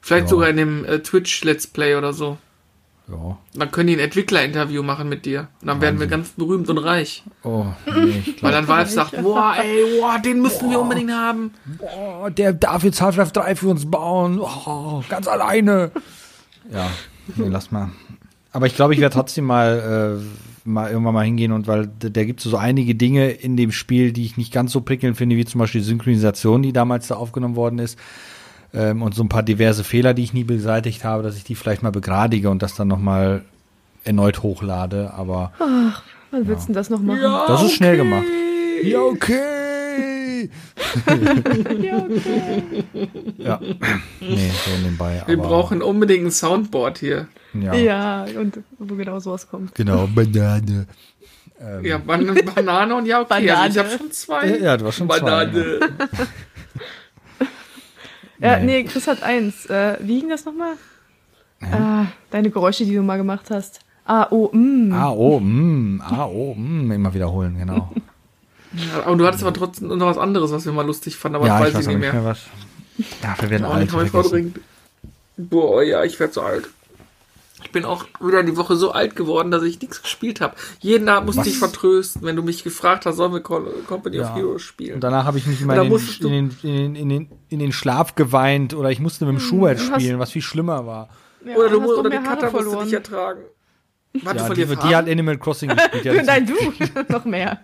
Vielleicht 0.01 0.27
Ja. 0.27 0.31
sogar 0.31 0.49
in 0.49 0.57
dem 0.57 0.85
äh, 0.85 1.01
Twitch 1.01 1.42
Let's 1.44 1.66
Play 1.66 1.96
oder 1.96 2.12
so. 2.12 2.38
Ja. 3.11 3.38
Dann 3.55 3.70
können 3.70 3.88
die 3.88 3.94
ein 3.94 4.01
Entwicklerinterview 4.01 4.83
machen 4.83 5.09
mit 5.09 5.27
dir. 5.27 5.49
Und 5.61 5.66
dann 5.66 5.81
werden 5.81 6.01
wir 6.01 6.07
ganz 6.07 6.31
berühmt 6.31 6.68
und 6.68 6.79
reich. 6.79 7.25
Oh, 7.42 7.66
nee, 7.87 8.23
ich 8.25 8.42
Weil 8.42 8.53
dann 8.53 8.68
Valve 8.68 8.90
sagt, 8.90 9.20
boah, 9.23 9.55
ey, 9.61 10.01
boah, 10.01 10.18
den 10.18 10.40
müssen 10.40 10.70
wir 10.70 10.81
unbedingt 10.81 11.11
haben. 11.11 11.53
oh, 11.81 12.29
der 12.29 12.53
darf 12.53 12.85
jetzt 12.85 13.01
Half-Life 13.01 13.33
3 13.33 13.57
für 13.57 13.68
uns 13.68 13.90
bauen. 13.90 14.40
Oh, 14.40 15.03
ganz 15.09 15.29
alleine. 15.29 15.90
Ja, 16.73 16.90
nee, 17.37 17.49
lass 17.49 17.70
mal. 17.70 17.90
Aber 18.53 18.66
ich 18.66 18.75
glaube, 18.75 18.94
ich 18.94 19.01
werde 19.01 19.14
trotzdem 19.14 19.44
mal, 19.44 20.20
äh, 20.20 20.68
mal 20.68 20.90
irgendwann 20.90 21.14
mal 21.14 21.25
hingehen 21.25 21.53
und 21.53 21.66
weil 21.66 21.88
da 21.99 22.25
gibt 22.25 22.40
es 22.40 22.51
so 22.51 22.57
einige 22.57 22.94
Dinge 22.94 23.31
in 23.31 23.57
dem 23.57 23.73
Spiel, 23.73 24.12
die 24.12 24.25
ich 24.25 24.37
nicht 24.37 24.53
ganz 24.53 24.73
so 24.73 24.81
prickelnd 24.81 25.16
finde, 25.16 25.37
wie 25.37 25.44
zum 25.44 25.59
Beispiel 25.61 25.81
die 25.81 25.87
Synchronisation, 25.87 26.62
die 26.62 26.73
damals 26.73 27.09
da 27.09 27.16
aufgenommen 27.16 27.57
worden 27.57 27.79
ist. 27.79 27.99
Ähm, 28.72 29.02
und 29.02 29.14
so 29.14 29.22
ein 29.24 29.28
paar 29.28 29.42
diverse 29.42 29.83
Fehler, 29.85 30.14
die 30.14 30.22
ich 30.22 30.33
nie 30.33 30.44
beseitigt 30.44 31.04
habe, 31.04 31.22
dass 31.22 31.37
ich 31.37 31.44
die 31.44 31.54
vielleicht 31.54 31.83
mal 31.83 31.90
begradige 31.90 32.50
und 32.50 32.62
das 32.62 32.74
dann 32.74 32.88
nochmal 32.88 33.42
erneut 34.04 34.42
hochlade. 34.42 35.12
Aber 35.14 35.52
Wann 36.30 36.46
willst 36.46 36.64
du 36.64 36.66
denn 36.68 36.74
das 36.74 36.90
noch 36.90 37.00
machen? 37.00 37.20
das 37.48 37.62
ist 37.64 37.72
schnell 37.72 37.96
gemacht. 37.96 38.24
Ja, 38.83 39.00
okay. 39.02 40.48
Ja, 41.83 41.98
okay. 41.98 42.62
Ja. 43.38 43.61
Nee, 44.20 44.50
so 44.64 44.70
nebenbei. 44.83 45.22
Wir 45.26 45.38
aber, 45.38 45.48
brauchen 45.48 45.83
unbedingt 45.83 46.26
ein 46.26 46.30
Soundboard 46.30 46.98
hier. 46.98 47.28
Ja. 47.52 47.74
ja, 47.74 48.26
und 48.38 48.61
wo 48.78 48.94
genau 48.94 49.18
sowas 49.18 49.48
kommt. 49.48 49.74
Genau, 49.74 50.06
Banane. 50.06 50.87
Ähm, 51.61 51.85
Ja, 51.85 51.98
Ban 51.98 52.38
Banane 52.54 52.94
und 52.94 53.06
ja, 53.06 53.20
okay. 53.20 53.33
Also 53.33 53.44
ich 53.44 53.52
Banane. 53.52 53.78
habe 53.78 53.98
schon 53.98 54.12
zwei. 54.12 54.46
Ja, 54.48 54.56
ja, 54.56 54.76
du 54.76 54.87
hast 54.87 54.96
schon 54.96 55.09
zwei, 55.09 55.20
Banane. 55.20 55.80
Ja, 55.80 55.88
Nee. 58.40 58.64
nee, 58.64 58.85
Chris 58.85 59.07
hat 59.07 59.22
eins. 59.22 59.66
Äh, 59.66 59.96
wie 60.00 60.20
ging 60.20 60.31
das 60.31 60.44
nochmal? 60.44 60.74
Ah, 61.61 62.07
deine 62.31 62.50
Geräusche, 62.50 62.85
die 62.85 62.94
du 62.94 63.03
mal 63.03 63.18
gemacht 63.18 63.50
hast. 63.50 63.81
Ah, 64.07 64.26
oh, 64.31 64.48
mm. 64.53 64.92
A, 64.92 65.11
O, 65.11 65.38
mm, 65.38 66.00
A, 66.00 66.24
O, 66.24 66.55
mm, 66.55 66.90
immer 66.90 67.12
wiederholen, 67.14 67.59
genau. 67.59 67.92
Ja, 68.72 69.03
aber 69.05 69.16
du 69.16 69.26
hattest 69.26 69.44
aber 69.44 69.53
trotzdem 69.53 69.88
noch 69.88 70.07
was 70.07 70.18
anderes, 70.18 70.50
was 70.53 70.64
wir 70.64 70.72
mal 70.72 70.87
lustig 70.87 71.16
fanden, 71.16 71.37
aber 71.37 71.46
ja, 71.46 71.59
das 71.61 71.68
ich 71.68 71.74
weiß 71.74 71.74
weiß 71.74 71.83
ich 71.83 71.88
auch 71.88 71.92
nicht 71.92 72.00
nicht 72.00 72.12
mehr. 72.12 72.22
mehr 72.22 72.31
was. 72.31 72.46
Ja, 73.22 73.37
wir 73.40 73.50
werden 73.50 73.79
nicht 73.79 74.11
vordringend. 74.11 74.61
Boah, 75.37 75.83
ja, 75.83 76.03
ich 76.05 76.18
werde 76.18 76.33
so 76.33 76.40
alt. 76.42 76.68
Ich 77.62 77.70
bin 77.73 77.85
auch 77.85 78.05
wieder 78.20 78.42
die 78.42 78.57
Woche 78.57 78.75
so 78.77 78.90
alt 78.92 79.14
geworden, 79.16 79.51
dass 79.51 79.62
ich 79.62 79.81
nichts 79.81 80.03
gespielt 80.03 80.40
habe. 80.40 80.55
Jeden 80.81 81.09
Abend 81.09 81.27
musste 81.27 81.40
Was? 81.42 81.46
ich 81.49 81.59
vertrösten, 81.59 82.23
wenn 82.23 82.35
du 82.37 82.42
mich 82.42 82.64
gefragt 82.64 83.07
hast, 83.07 83.16
sollen 83.16 83.33
wir 83.33 83.42
Call- 83.42 83.70
Company 83.87 84.16
Ja. 84.16 84.31
of 84.31 84.35
Heroes 84.37 84.53
Und 84.55 84.61
spielen. 84.61 85.01
danach 85.01 85.25
habe 85.25 85.38
ich 85.38 85.46
mich 85.46 85.61
immer 85.61 85.81
in 85.83 85.90
den, 85.90 86.01
in, 86.20 86.29
den, 86.31 86.51
in, 86.62 86.77
den, 86.77 86.96
in, 86.96 87.09
den, 87.09 87.29
in 87.49 87.59
den 87.61 87.73
Schlaf 87.73 88.14
geweint 88.14 88.75
oder 88.75 88.90
ich 88.90 88.99
musste 89.01 89.25
mit 89.27 89.35
dem 89.35 89.40
Schubert 89.40 89.79
Hm, 89.79 89.90
hast- 89.92 90.01
spielen, 90.03 90.18
was 90.18 90.31
viel 90.33 90.42
schlimmer 90.42 90.87
war. 90.87 91.09
Ja, 91.44 91.57
oder 91.57 91.68
du 91.70 91.94
oder 91.99 92.11
die 92.11 92.16
Cutter 92.18 92.51
musste 92.51 92.62
verloren. 92.64 92.85
dich 92.85 92.94
ertragen. 92.94 93.40
Warte, 94.25 94.38
Ja, 94.40 94.44
von 94.46 94.57
die, 94.57 94.64
dir 94.66 94.77
die 94.77 94.96
hat 94.96 95.09
Animal 95.09 95.38
Crossing 95.38 95.70
gespielt. 95.70 96.05
Ja, 96.05 96.23
Nein, 96.25 96.46
du 96.46 96.55
noch 97.12 97.25
mehr. 97.25 97.61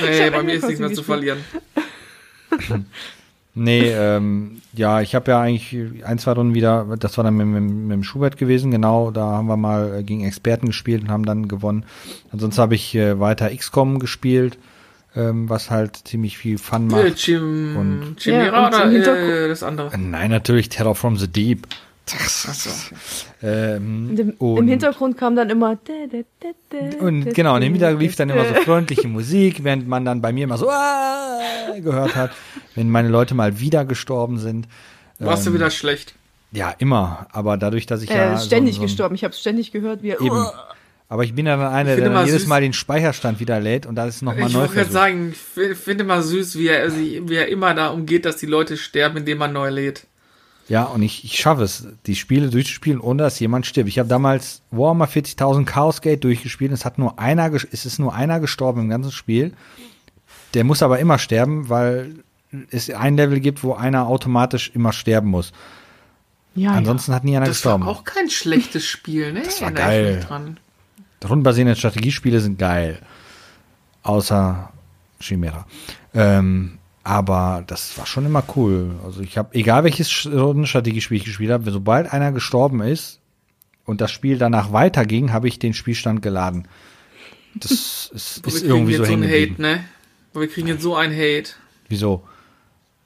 Nee, 0.00 0.06
bei 0.08 0.22
Animal 0.26 0.42
mir 0.44 0.54
ist 0.54 0.64
nichts 0.66 0.80
mehr 0.80 0.92
zu 0.92 1.02
verlieren. 1.02 1.38
Nee, 3.56 3.88
ähm, 3.92 4.60
ja, 4.72 5.00
ich 5.00 5.14
habe 5.14 5.30
ja 5.30 5.40
eigentlich 5.40 5.76
ein, 6.04 6.18
zwei 6.18 6.32
Runden 6.32 6.54
wieder, 6.54 6.96
das 6.98 7.16
war 7.16 7.24
dann 7.24 7.36
mit, 7.36 7.46
mit, 7.46 7.62
mit 7.62 7.92
dem 7.92 8.02
Schubert 8.02 8.36
gewesen, 8.36 8.72
genau, 8.72 9.12
da 9.12 9.22
haben 9.26 9.46
wir 9.46 9.56
mal 9.56 9.98
äh, 9.98 10.02
gegen 10.02 10.24
Experten 10.24 10.66
gespielt 10.66 11.02
und 11.02 11.10
haben 11.10 11.24
dann 11.24 11.46
gewonnen. 11.46 11.84
Ansonsten 12.32 12.60
habe 12.60 12.74
ich 12.74 12.94
äh, 12.96 13.20
weiter 13.20 13.54
XCOM 13.54 14.00
gespielt, 14.00 14.58
ähm, 15.14 15.48
was 15.48 15.70
halt 15.70 15.96
ziemlich 15.96 16.36
viel 16.36 16.58
Fun 16.58 16.90
Äh, 16.90 16.92
macht. 17.04 17.14
Chim, 17.16 17.76
Und- 17.76 18.16
Chimera 18.18 18.70
Ja, 18.72 18.84
und 18.86 18.96
oder 18.96 19.44
äh, 19.44 19.48
das 19.48 19.62
andere? 19.62 19.96
Nein, 19.96 20.32
natürlich 20.32 20.68
Terror 20.68 20.96
from 20.96 21.16
the 21.16 21.28
Deep. 21.28 21.68
Ähm, 23.42 24.16
im, 24.18 24.30
und, 24.38 24.58
Im 24.58 24.68
Hintergrund 24.68 25.16
kam 25.16 25.36
dann 25.36 25.50
immer. 25.50 25.78
Und 27.00 27.34
genau, 27.34 27.56
und 27.56 27.62
im 27.62 27.72
Hintergrund 27.72 28.00
lief 28.02 28.16
dann 28.16 28.30
immer 28.30 28.44
so 28.46 28.54
freundliche 28.54 29.08
Musik, 29.08 29.64
während 29.64 29.88
man 29.88 30.04
dann 30.04 30.20
bei 30.20 30.32
mir 30.32 30.44
immer 30.44 30.58
so 30.58 30.68
"Ah!" 30.68 31.40
gehört 31.82 32.14
hat, 32.14 32.30
wenn 32.74 32.90
meine 32.90 33.08
Leute 33.08 33.34
mal 33.34 33.58
wieder 33.60 33.84
gestorben 33.84 34.38
sind. 34.38 34.68
Warst 35.18 35.46
du 35.46 35.50
Ähm, 35.50 35.56
wieder 35.56 35.70
schlecht? 35.70 36.14
Ja, 36.52 36.70
immer. 36.78 37.26
Aber 37.32 37.56
dadurch, 37.56 37.86
dass 37.86 38.02
ich 38.02 38.10
Er 38.10 38.16
ja. 38.26 38.34
ist 38.34 38.46
ständig 38.46 38.74
so, 38.76 38.80
so, 38.80 38.86
gestorben. 38.86 39.14
Ich 39.14 39.24
habe 39.24 39.34
ständig 39.34 39.72
gehört, 39.72 40.02
wie 40.02 40.10
er. 40.10 40.20
Eben. 40.20 40.46
Aber 41.08 41.22
ich 41.24 41.34
bin 41.34 41.46
ja 41.46 41.56
dann 41.56 41.72
einer, 41.72 41.90
Ich 41.90 41.96
der 41.96 42.04
dann 42.06 42.14
mal 42.14 42.26
jedes 42.26 42.44
süß- 42.44 42.48
Mal 42.48 42.60
den 42.60 42.72
Speicherstand 42.72 43.38
wieder 43.40 43.60
lädt 43.60 43.86
und 43.86 43.94
da 43.94 44.06
ist 44.06 44.22
nochmal 44.22 44.46
Ich 44.46 44.52
neu 44.54 44.60
wollte 44.60 44.74
gerade 44.74 44.86
versucht. 44.86 44.92
sagen, 45.02 45.28
ich 45.32 45.38
fi- 45.38 45.74
finde 45.74 46.04
mal 46.04 46.22
süß, 46.22 46.56
wie 46.58 46.68
er, 46.68 46.90
sich- 46.90 47.20
wie 47.28 47.34
er 47.36 47.48
immer 47.48 47.74
da 47.74 47.88
umgeht, 47.88 48.24
dass 48.24 48.36
die 48.36 48.46
Leute 48.46 48.76
sterben, 48.76 49.18
indem 49.18 49.38
man 49.38 49.52
neu 49.52 49.68
lädt. 49.70 50.06
Ja, 50.68 50.84
und 50.84 51.02
ich, 51.02 51.24
ich 51.24 51.36
schaffe 51.38 51.62
es, 51.62 51.86
die 52.06 52.16
Spiele 52.16 52.48
durchzuspielen, 52.48 52.98
ohne 53.00 53.22
dass 53.22 53.38
jemand 53.38 53.66
stirbt. 53.66 53.88
Ich 53.88 53.98
habe 53.98 54.08
damals 54.08 54.62
Warhammer 54.70 55.06
40.000 55.06 55.64
Chaos 55.66 56.00
Gate 56.00 56.24
durchgespielt 56.24 56.70
und 56.70 56.74
es 56.74 56.84
hat 56.86 56.96
nur 56.98 57.18
einer, 57.18 57.52
es 57.52 57.84
ist 57.84 57.98
nur 57.98 58.14
einer 58.14 58.40
gestorben 58.40 58.82
im 58.82 58.88
ganzen 58.88 59.12
Spiel. 59.12 59.52
Der 60.54 60.64
muss 60.64 60.82
aber 60.82 60.98
immer 61.00 61.18
sterben, 61.18 61.68
weil 61.68 62.14
es 62.70 62.88
ein 62.88 63.16
Level 63.16 63.40
gibt, 63.40 63.62
wo 63.62 63.74
einer 63.74 64.06
automatisch 64.06 64.70
immer 64.74 64.92
sterben 64.92 65.28
muss. 65.28 65.52
Ja, 66.54 66.70
Ansonsten 66.72 67.12
hat 67.12 67.24
nie 67.24 67.36
einer 67.36 67.46
Das 67.46 67.56
gestorben. 67.56 67.84
war 67.84 67.90
auch 67.92 68.04
kein 68.04 68.30
schlechtes 68.30 68.86
Spiel, 68.86 69.32
ne? 69.32 69.42
Das 69.44 69.60
war 69.60 69.72
geil. 69.72 70.24
Dran. 70.26 70.58
Rundenbasierende 71.28 71.74
Strategiespiele 71.74 72.40
sind 72.40 72.58
geil. 72.58 73.00
Außer 74.02 74.70
Chimera. 75.20 75.66
Ähm, 76.14 76.78
aber 77.04 77.62
das 77.66 77.96
war 77.98 78.06
schon 78.06 78.26
immer 78.26 78.42
cool. 78.56 78.92
Also 79.04 79.20
ich 79.20 79.38
habe, 79.38 79.54
egal 79.54 79.84
welches 79.84 80.26
Rundenstrategiespiel 80.26 81.18
ich 81.18 81.24
gespielt 81.24 81.50
habe, 81.52 81.70
sobald 81.70 82.12
einer 82.12 82.32
gestorben 82.32 82.80
ist 82.80 83.20
und 83.84 84.00
das 84.00 84.10
Spiel 84.10 84.38
danach 84.38 84.72
weiterging, 84.72 85.32
habe 85.32 85.46
ich 85.46 85.58
den 85.58 85.74
Spielstand 85.74 86.22
geladen. 86.22 86.66
Das 87.54 87.70
ist, 88.14 88.46
ist 88.46 88.62
irgendwie 88.64 88.94
so 88.94 89.04
so 89.04 89.10
hängen 89.10 89.24
Hate, 89.24 89.40
geblieben. 89.48 89.62
ne? 89.62 89.84
Boah, 90.32 90.40
Wir 90.40 90.48
kriegen 90.48 90.66
jetzt 90.66 90.82
so 90.82 90.96
einen 90.96 91.14
Hate. 91.14 91.50
Wieso? 91.88 92.24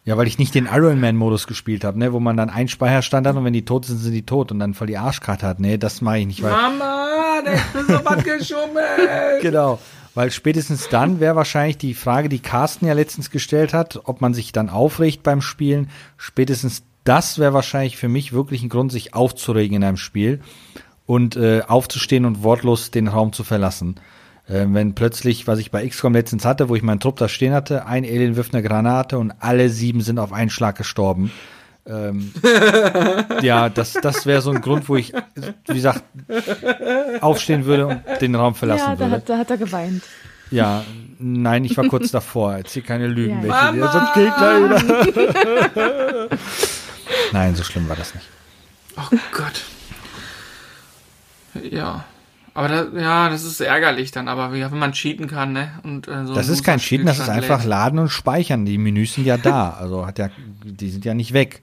Ja, 0.05 0.17
weil 0.17 0.27
ich 0.27 0.39
nicht 0.39 0.55
den 0.55 0.67
Iron 0.73 1.01
Man 1.01 1.17
Modus 1.17 1.47
gespielt 1.47 1.85
habe, 1.85 1.99
ne, 1.99 2.15
wo 2.15 2.21
man 2.21 2.35
dann 2.37 2.49
einen 2.49 2.69
Speicherstand 2.69 3.27
hat 3.27 3.37
und 3.37 3.45
wenn 3.45 3.53
die 3.53 3.67
tot 3.67 3.85
sind, 3.85 3.99
sind 3.99 4.15
die 4.15 4.25
tot 4.25 4.51
und 4.51 4.59
dann 4.59 4.73
voll 4.73 4.87
die 4.87 4.97
Arschkarte 4.97 5.47
hat. 5.47 5.61
Nee, 5.61 5.77
das 5.77 6.01
mache 6.01 6.19
ich 6.21 6.27
nicht, 6.27 6.43
weil 6.43 6.51
Mama, 6.51 7.43
der 7.45 7.55
ist 7.55 7.89
so 7.89 8.01
was 8.05 8.25
geschummelt. 8.25 9.43
Genau. 9.43 9.79
Weil 10.19 10.33
spätestens 10.33 10.89
dann 10.89 11.21
wäre 11.21 11.37
wahrscheinlich 11.37 11.79
die 11.79 11.95
Frage, 11.95 12.29
die 12.29 12.41
Carsten 12.41 12.87
ja 12.87 12.93
letztens 12.93 13.31
gestellt 13.31 13.73
hat, 13.73 14.01
ob 14.03 14.21
man 14.21 14.35
sich 14.35 14.51
dann 14.51 14.69
aufregt 14.69 15.23
beim 15.23 15.41
Spielen. 15.41 15.91
Spätestens 16.17 16.83
das 17.05 17.39
wäre 17.39 17.55
wahrscheinlich 17.55 17.97
für 17.97 18.09
mich 18.09 18.33
wirklich 18.33 18.65
ein 18.65 18.69
Grund, 18.69 18.91
sich 18.91 19.15
aufzuregen 19.15 19.77
in 19.77 19.85
einem 19.85 19.97
Spiel 19.97 20.41
und 21.07 21.37
äh, 21.37 21.63
aufzustehen 21.65 22.25
und 22.25 22.43
wortlos 22.43 22.91
den 22.91 23.07
Raum 23.07 23.33
zu 23.33 23.45
verlassen. 23.45 23.95
Äh, 24.49 24.67
wenn 24.71 24.97
plötzlich, 24.97 25.47
was 25.47 25.61
ich 25.61 25.71
bei 25.71 25.87
XCOM 25.87 26.15
letztens 26.15 26.45
hatte, 26.45 26.69
wo 26.69 26.75
ich 26.75 26.83
meinen 26.83 26.99
Trupp 26.99 27.19
da 27.19 27.29
stehen 27.29 27.53
hatte, 27.53 27.87
ein 27.87 28.03
Alien 28.03 28.35
wirft 28.35 28.55
eine 28.55 28.67
Granate 28.67 29.19
und 29.19 29.35
alle 29.39 29.69
sieben 29.69 30.01
sind 30.01 30.19
auf 30.19 30.33
einen 30.33 30.51
Schlag 30.51 30.77
gestorben. 30.77 31.31
Ähm, 31.89 32.33
ja, 33.43 33.69
das, 33.71 33.95
das 33.95 34.27
wäre 34.27 34.43
so 34.43 34.51
ein 34.51 34.61
Grund, 34.61 34.89
wo 34.89 34.97
ich, 34.97 35.13
wie 35.67 35.75
gesagt, 35.75 36.03
aufstehen 37.21 37.65
würde 37.65 37.87
und 37.87 38.03
den 38.21 38.35
Raum 38.35 38.55
verlassen 38.55 38.91
ja 38.91 38.95
da, 38.95 39.01
würde. 39.01 39.13
hat, 39.13 39.29
da 39.29 39.39
hat 39.39 39.51
er 39.51 39.57
geweint. 39.57 40.03
Ja, 40.51 40.83
nein, 41.19 41.65
ich 41.65 41.77
war 41.77 41.85
kurz 41.89 42.11
davor. 42.11 42.55
Erzähl 42.55 42.83
keine 42.83 43.07
Lügen, 43.07 43.43
Ja. 43.47 43.73
welche 43.75 43.93
sonst 43.93 44.15
geht 44.15 44.37
gleich 44.37 44.65
wieder. 44.65 46.29
nein, 47.33 47.55
so 47.57 47.65
schlimm 47.65 47.89
war 47.89 47.97
das 47.97 48.15
nicht. 48.15 48.27
Oh 48.97 49.17
Gott. 49.33 49.65
Ja. 51.71 52.05
Aber 52.55 52.69
das, 52.69 52.87
ja, 53.01 53.29
das 53.29 53.45
ist 53.45 53.61
ärgerlich 53.61 54.11
dann, 54.11 54.27
aber 54.27 54.53
wie- 54.53 54.63
wenn 54.63 54.79
man 54.79 54.93
cheaten 54.93 55.29
kann, 55.29 55.53
ne? 55.53 55.71
Und, 55.85 56.09
äh, 56.09 56.27
so 56.27 56.35
Das 56.35 56.49
ist 56.49 56.65
kein 56.65 56.81
Cheaten, 56.81 57.07
das 57.07 57.17
ist 57.19 57.27
Loser-Spielstand 57.29 57.53
einfach 57.53 57.65
lädt. 57.65 57.71
laden 57.71 57.99
und 58.01 58.09
speichern. 58.09 58.65
Die 58.65 58.79
Menüs 58.79 59.15
sind 59.15 59.27
ja 59.27 59.37
da. 59.37 59.71
Also 59.79 60.07
hat 60.07 60.19
ja, 60.19 60.29
die 60.65 60.91
sind 60.91 61.05
ja 61.05 61.15
nicht 61.15 61.33
weg. 61.35 61.63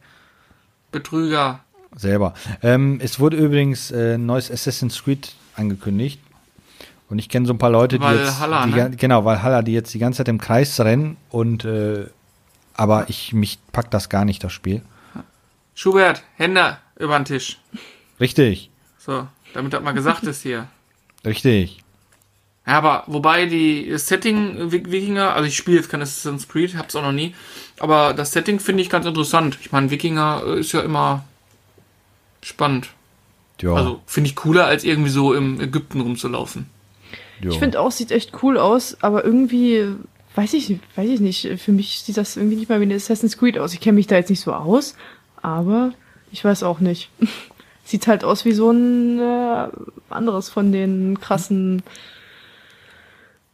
Betrüger. 0.92 1.60
Selber. 1.96 2.34
Ähm, 2.62 3.00
es 3.02 3.20
wurde 3.20 3.38
übrigens 3.38 3.92
äh, 3.92 4.16
ein 4.16 4.26
neues 4.26 4.52
Assassin's 4.52 5.04
Creed 5.04 5.34
angekündigt. 5.56 6.20
Und 7.10 7.20
ich 7.20 7.30
kenne 7.30 7.46
so 7.46 7.54
ein 7.54 7.58
paar 7.60 7.70
Leute, 7.70 7.98
die 8.00 8.04
Valhalla, 8.04 8.66
jetzt. 8.66 8.76
Die, 8.76 8.80
ne? 8.80 8.92
Genau, 8.98 9.24
Valhalla, 9.26 9.62
die 9.62 9.74
jetzt 9.74 9.94
die 9.94 10.00
ganze 10.00 10.18
Zeit 10.18 10.28
im 10.28 10.40
Kreis 10.40 10.80
rennen 10.80 11.18
und 11.30 11.64
äh, 11.64 12.08
aber 12.74 13.06
ich 13.10 13.32
mich 13.32 13.60
packt 13.72 13.94
das 13.94 14.10
gar 14.10 14.26
nicht, 14.26 14.44
das 14.44 14.52
Spiel. 14.52 14.82
Schubert, 15.76 16.24
Hände 16.36 16.78
über 16.98 17.18
den 17.20 17.26
Tisch. 17.26 17.60
Richtig, 18.20 18.70
So, 18.98 19.28
damit 19.54 19.72
das 19.74 19.84
mal 19.84 19.92
gesagt 19.94 20.24
ist 20.24 20.42
hier. 20.42 20.68
richtig. 21.26 21.84
Ja, 22.68 22.78
aber 22.80 23.04
wobei 23.08 23.46
die 23.46 23.90
das 23.90 24.08
Setting 24.08 24.72
Wik- 24.72 24.90
Wikinger, 24.92 25.34
also 25.36 25.48
ich 25.48 25.56
spiele 25.56 25.78
jetzt 25.78 25.90
kein 25.90 26.02
Assassin's 26.02 26.48
Creed, 26.48 26.76
hab's 26.76 26.96
auch 26.96 27.04
noch 27.04 27.12
nie, 27.12 27.36
aber 27.80 28.14
das 28.14 28.32
Setting 28.32 28.60
finde 28.60 28.82
ich 28.82 28.90
ganz 28.90 29.06
interessant. 29.06 29.58
Ich 29.62 29.72
meine, 29.72 29.92
Wikinger 29.92 30.42
äh, 30.48 30.60
ist 30.60 30.72
ja 30.72 30.82
immer 30.82 31.24
spannend. 32.42 32.90
Ja, 33.62 33.74
Also 33.74 34.02
finde 34.06 34.30
ich 34.30 34.36
cooler, 34.36 34.66
als 34.66 34.84
irgendwie 34.84 35.10
so 35.10 35.34
im 35.34 35.62
Ägypten 35.62 36.02
rumzulaufen. 36.02 36.66
ja. 37.42 37.52
Ich 37.52 37.60
finde 37.60 37.80
auch, 37.80 37.92
sieht 37.92 38.12
echt 38.12 38.32
cool 38.44 38.58
aus, 38.58 38.98
aber 39.02 39.24
irgendwie, 39.24 39.86
weiß 40.36 40.54
ich, 40.56 40.78
weiß 40.96 41.10
ich 41.10 41.20
nicht, 41.20 41.48
für 41.60 41.72
mich 41.72 42.02
sieht 42.02 42.18
das 42.18 42.36
irgendwie 42.36 42.58
nicht 42.58 42.70
mal 42.70 42.80
wie 42.82 42.86
ein 42.86 42.92
Assassin's 42.94 43.38
Creed 43.38 43.58
aus. 43.60 43.74
Ich 43.74 43.80
kenne 43.80 43.96
mich 43.96 44.08
da 44.08 44.16
jetzt 44.16 44.30
nicht 44.30 44.42
so 44.42 44.54
aus, 44.54 44.96
aber 45.42 45.94
ich 46.32 46.44
weiß 46.44 46.64
auch 46.64 46.80
nicht. 46.80 47.10
Sieht 47.88 48.08
halt 48.08 48.24
aus 48.24 48.46
wie 48.46 48.52
so 48.54 48.72
ein 48.72 49.20
äh, 49.20 49.68
anderes 50.10 50.50
von 50.50 50.72
den 50.72 51.20
krassen. 51.22 51.84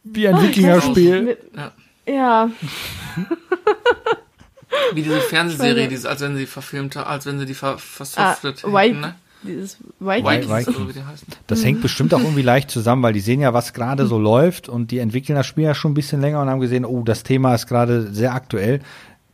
Wie 0.04 0.28
ein 0.28 0.34
Ah, 0.34 0.40
nicht, 0.40 0.56
Wikinger-Spiel. 0.56 1.38
Ja. 1.56 1.72
Ja, 2.04 2.50
Wie 4.94 5.02
diese 5.02 5.20
Fernsehserie, 5.20 5.88
dieses, 5.88 6.06
als 6.06 6.20
wenn 6.20 6.36
sie 6.36 6.46
verfilmt, 6.46 6.96
als 6.96 7.26
wenn 7.26 7.38
sie 7.38 7.46
die 7.46 7.54
ver 7.54 7.74
ah, 7.74 7.78
versoftet 7.78 8.62
hätten, 8.62 8.72
Vibe, 8.72 8.98
ne? 8.98 9.14
dieses. 9.42 9.76
Vikings, 10.00 10.68
oder 10.68 10.88
wie 10.88 10.92
die 10.92 11.04
heißen. 11.04 11.26
Das 11.46 11.64
hängt 11.64 11.82
bestimmt 11.82 12.14
auch 12.14 12.20
irgendwie 12.20 12.42
leicht 12.42 12.70
zusammen, 12.70 13.02
weil 13.02 13.12
die 13.12 13.20
sehen 13.20 13.40
ja, 13.40 13.52
was 13.52 13.72
gerade 13.72 14.06
so 14.06 14.18
läuft 14.18 14.68
und 14.68 14.90
die 14.90 14.98
entwickeln 14.98 15.36
das 15.36 15.46
Spiel 15.46 15.64
ja 15.64 15.74
schon 15.74 15.92
ein 15.92 15.94
bisschen 15.94 16.20
länger 16.20 16.40
und 16.40 16.48
haben 16.48 16.60
gesehen, 16.60 16.84
oh, 16.84 17.02
das 17.02 17.22
Thema 17.22 17.54
ist 17.54 17.66
gerade 17.66 18.12
sehr 18.12 18.34
aktuell. 18.34 18.80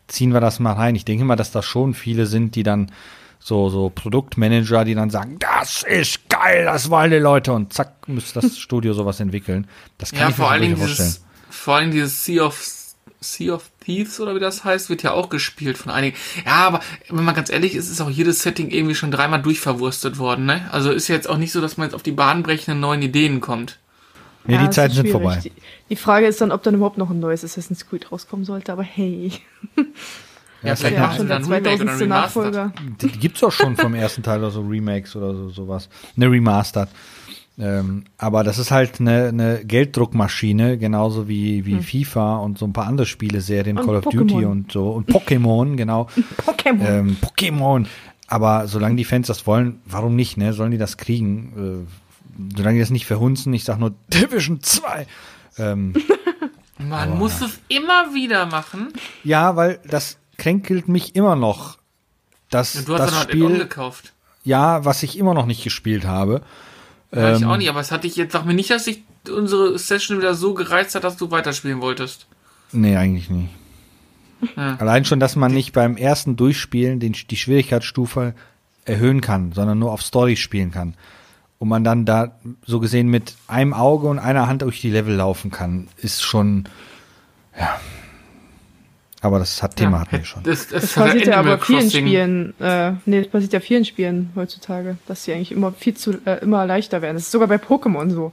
Ziehen 0.09 0.33
wir 0.33 0.41
das 0.41 0.59
mal 0.59 0.73
rein. 0.73 0.95
Ich 0.95 1.05
denke 1.05 1.25
mal, 1.25 1.37
dass 1.37 1.53
da 1.53 1.63
schon 1.63 1.95
viele 1.95 2.27
sind, 2.27 2.55
die 2.55 2.63
dann 2.63 2.91
so, 3.41 3.69
so 3.71 3.91
Produktmanager, 3.95 4.85
die 4.85 4.95
dann 4.95 5.11
sagen, 5.11 5.39
das 5.39 5.83
ist 5.83 6.29
geil, 6.29 6.65
das 6.65 6.91
wollen 6.91 7.11
die 7.11 7.17
Leute 7.19 7.53
und 7.53 7.73
zack, 7.73 8.09
müsste 8.09 8.41
das 8.41 8.59
Studio 8.59 8.93
sowas 8.95 9.21
entwickeln. 9.21 9.67
Das 9.99 10.11
kann 10.11 10.21
Ja, 10.21 10.29
ich 10.31 10.35
vor 10.37 10.51
mir 10.53 10.61
Dingen 10.61 10.77
vorstellen. 10.77 11.09
dieses, 11.09 11.25
vor 11.51 11.75
allen 11.77 11.91
Dingen 11.91 12.03
dieses 12.03 12.25
Sea 12.25 12.45
of 12.45 12.75
Sea 13.21 13.53
of 13.55 13.71
Thieves 13.85 14.21
oder 14.21 14.37
wie 14.37 14.39
das 14.41 14.63
heißt, 14.63 14.91
wird 14.91 15.03
ja 15.03 15.11
auch 15.13 15.29
gespielt 15.29 15.77
von 15.77 15.91
einigen. 15.91 16.17
Ja, 16.47 16.53
aber 16.69 16.81
wenn 17.09 17.25
man 17.25 17.35
ganz 17.35 17.51
ehrlich 17.51 17.75
ist, 17.75 17.91
ist 17.91 18.01
auch 18.01 18.11
jedes 18.11 18.43
Setting 18.45 18.71
irgendwie 18.71 18.95
schon 18.95 19.11
dreimal 19.11 19.43
durchverwurstet 19.43 20.19
worden, 20.19 20.47
ne? 20.47 20.69
Also 20.71 20.93
ist 20.93 21.09
jetzt 21.09 21.29
auch 21.29 21.37
nicht 21.37 21.51
so, 21.51 21.61
dass 21.61 21.77
man 21.77 21.89
jetzt 21.89 21.95
auf 21.95 22.05
die 22.05 22.13
bahnbrechenden 22.13 22.79
neuen 22.79 23.03
Ideen 23.03 23.41
kommt. 23.41 23.81
Nee, 24.45 24.55
Ja, 24.55 24.63
die 24.63 24.71
Zeiten 24.71 24.95
sind 24.95 25.07
schwierig. 25.09 25.21
vorbei. 25.21 25.41
Die, 25.43 25.53
die 25.91 25.97
Frage 25.97 26.27
ist 26.29 26.41
dann, 26.41 26.53
ob 26.53 26.63
dann 26.63 26.75
überhaupt 26.77 26.97
noch 26.97 27.11
ein 27.11 27.19
neues 27.19 27.43
Assassin's 27.45 27.89
Creed 27.89 28.13
rauskommen 28.13 28.45
sollte, 28.45 28.73
aber 28.73 28.85
hey. 28.85 29.33
Ja, 30.63 30.71
Das 30.71 30.81
ist 30.81 30.87
vielleicht 30.87 30.97
ja 31.01 31.07
machen 31.07 31.17
schon 31.17 31.27
sie 31.27 31.29
der 31.29 31.39
dann 31.39 31.47
ein 31.47 31.53
Remake 31.53 31.83
oder 31.83 31.87
2000. 31.87 31.91
ein 31.91 32.13
Remastered. 32.13 32.55
Nachfolger. 32.55 32.73
Die, 33.01 33.07
die 33.09 33.19
gibt's 33.19 33.45
auch 33.45 33.53
schon 33.53 33.77
vom 33.77 33.95
ersten 33.95 34.23
Teil 34.23 34.39
oder 34.41 34.51
so 34.51 34.61
Remakes 34.63 35.15
oder 35.17 35.35
so, 35.35 35.51
sowas. 35.51 35.89
Ne 36.17 36.27
Remastered. 36.31 36.89
Ähm, 37.61 38.05
aber 38.19 38.45
das 38.45 38.59
ist 38.59 38.71
halt 38.71 39.01
eine, 39.01 39.29
eine 39.29 39.65
Gelddruckmaschine, 39.65 40.79
genauso 40.79 41.27
wie, 41.29 41.67
wie 41.67 41.81
FIFA 41.83 42.37
und 42.39 42.57
so 42.57 42.65
ein 42.67 42.73
paar 42.73 42.87
andere 42.87 43.07
Spiele, 43.07 43.41
Serien, 43.41 43.79
Und 43.79 43.85
Call 43.87 43.97
of 43.97 44.07
Pokémon. 44.07 44.27
Duty 44.29 44.45
und 44.45 44.71
so. 44.73 44.91
Und 44.91 45.09
Pokémon, 45.09 45.75
genau. 45.77 46.09
Pokémon. 46.47 46.87
ähm, 46.87 47.17
Pokémon. 47.21 47.87
Aber 48.29 48.69
solange 48.69 48.95
die 48.97 49.05
Fans 49.05 49.27
das 49.27 49.47
wollen, 49.47 49.81
warum 49.87 50.15
nicht, 50.15 50.37
ne? 50.37 50.53
Sollen 50.53 50.71
die 50.71 50.79
das 50.79 50.99
kriegen? 50.99 51.87
Äh, 51.89 52.57
solange 52.57 52.75
die 52.77 52.81
das 52.81 52.91
nicht 52.91 53.07
verhunzen, 53.07 53.53
ich 53.55 53.65
sag 53.65 53.79
nur 53.81 53.93
Division 54.13 54.61
2. 54.63 55.07
Ähm, 55.59 55.95
Man 56.79 57.19
muss 57.19 57.41
es 57.41 57.59
immer 57.69 58.15
wieder 58.15 58.47
machen. 58.47 58.93
ja, 59.25 59.57
weil 59.57 59.81
das 59.89 60.19
kränkelt 60.39 60.89
mich 60.89 61.15
immer 61.15 61.37
noch. 61.37 61.77
Das, 62.51 62.75
Und 62.77 62.89
du 62.89 62.95
hast 62.95 63.01
das 63.01 63.11
dann 63.11 63.19
halt 63.19 63.31
Spiel, 63.31 63.59
gekauft. 63.59 64.13
ja, 64.45 64.85
was 64.85 65.03
ich 65.03 65.19
immer 65.19 65.35
noch 65.35 65.45
nicht 65.47 65.63
gespielt 65.63 66.07
habe. 66.07 66.41
Ja, 67.13 67.35
ich 67.37 67.43
Ähm, 67.43 67.49
auch 67.49 67.57
nicht, 67.59 67.69
aber 67.69 67.81
es 67.81 67.91
hatte 67.91 68.07
ich 68.07 68.17
jetzt, 68.17 68.33
sag 68.33 68.47
mir 68.47 68.55
nicht, 68.55 68.71
dass 68.71 68.85
sich 68.87 69.03
unsere 69.31 69.79
Session 69.79 70.19
wieder 70.19 70.35
so 70.35 70.55
gereizt 70.55 70.95
hat, 70.95 71.05
dass 71.05 71.17
du 71.19 71.31
weiterspielen 71.31 71.81
wolltest. 71.83 72.27
Nee, 72.73 72.97
eigentlich 72.97 73.29
nicht. 73.29 73.51
Ja. 74.57 74.77
Allein 74.77 75.05
schon, 75.05 75.21
dass 75.21 75.37
man 75.37 75.53
nicht 75.53 75.73
beim 75.73 75.97
ersten 75.97 76.37
Durchspielen 76.37 77.01
den, 77.01 77.13
die 77.13 77.37
Schwierigkeitsstufe 77.37 78.35
erhöhen 78.85 79.21
kann, 79.21 79.53
sondern 79.53 79.79
nur 79.79 79.91
auf 79.93 80.03
Story 80.03 80.37
spielen 80.37 80.71
kann. 80.71 80.95
Und 81.59 81.69
man 81.69 81.83
dann 81.83 82.05
da 82.05 82.39
so 82.65 82.79
gesehen 82.79 83.09
mit 83.09 83.35
einem 83.49 83.75
Auge 83.75 84.07
und 84.07 84.19
einer 84.21 84.47
Hand 84.47 84.63
durch 84.63 84.81
die 84.81 84.91
Level 84.91 85.15
laufen 85.17 85.51
kann, 85.51 85.89
ist 85.97 86.23
schon, 86.23 86.69
ja. 87.59 87.81
Aber 89.21 89.39
das 89.41 89.63
hat 89.63 89.75
Thema 89.77 90.01
hatten 90.01 90.17
wir 90.19 90.25
schon. 90.25 90.43
Das, 90.45 90.69
das, 90.69 90.83
Das 90.83 90.93
passiert 90.93 91.27
ja 91.27 91.39
aber 91.41 91.59
vielen. 91.59 91.91
Spielen, 91.91 92.55
äh, 92.61 92.93
nee, 93.05 93.21
das 93.23 93.29
passiert 93.31 93.53
ja 93.53 93.61
vielen 93.61 93.85
Spielen 93.85 94.31
heutzutage, 94.37 94.97
dass 95.09 95.25
sie 95.25 95.33
eigentlich 95.33 95.51
immer 95.53 95.73
viel 95.73 95.95
zu, 95.95 96.13
äh, 96.25 96.39
immer 96.43 96.65
leichter 96.67 97.03
werden. 97.03 97.17
Das 97.17 97.25
ist 97.25 97.33
sogar 97.33 97.49
bei 97.49 97.57
Pokémon 97.57 98.11
so, 98.11 98.33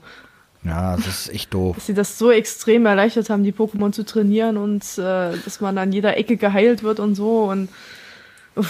Ja, 0.62 0.94
das 0.96 1.06
ist 1.26 1.34
echt 1.34 1.52
doof. 1.52 1.74
dass 1.76 1.86
sie 1.86 1.94
das 1.94 2.18
so 2.18 2.30
extrem 2.30 2.86
erleichtert 2.86 3.30
haben, 3.30 3.42
die 3.42 3.52
Pokémon 3.52 3.90
zu 3.92 4.04
trainieren 4.04 4.56
und 4.56 4.82
äh, 4.98 5.36
dass 5.44 5.60
man 5.60 5.76
an 5.78 5.92
jeder 5.92 6.16
Ecke 6.16 6.36
geheilt 6.36 6.82
wird 6.84 7.00
und 7.00 7.14
so 7.16 7.44
und 7.50 7.68
Da, 8.54 8.62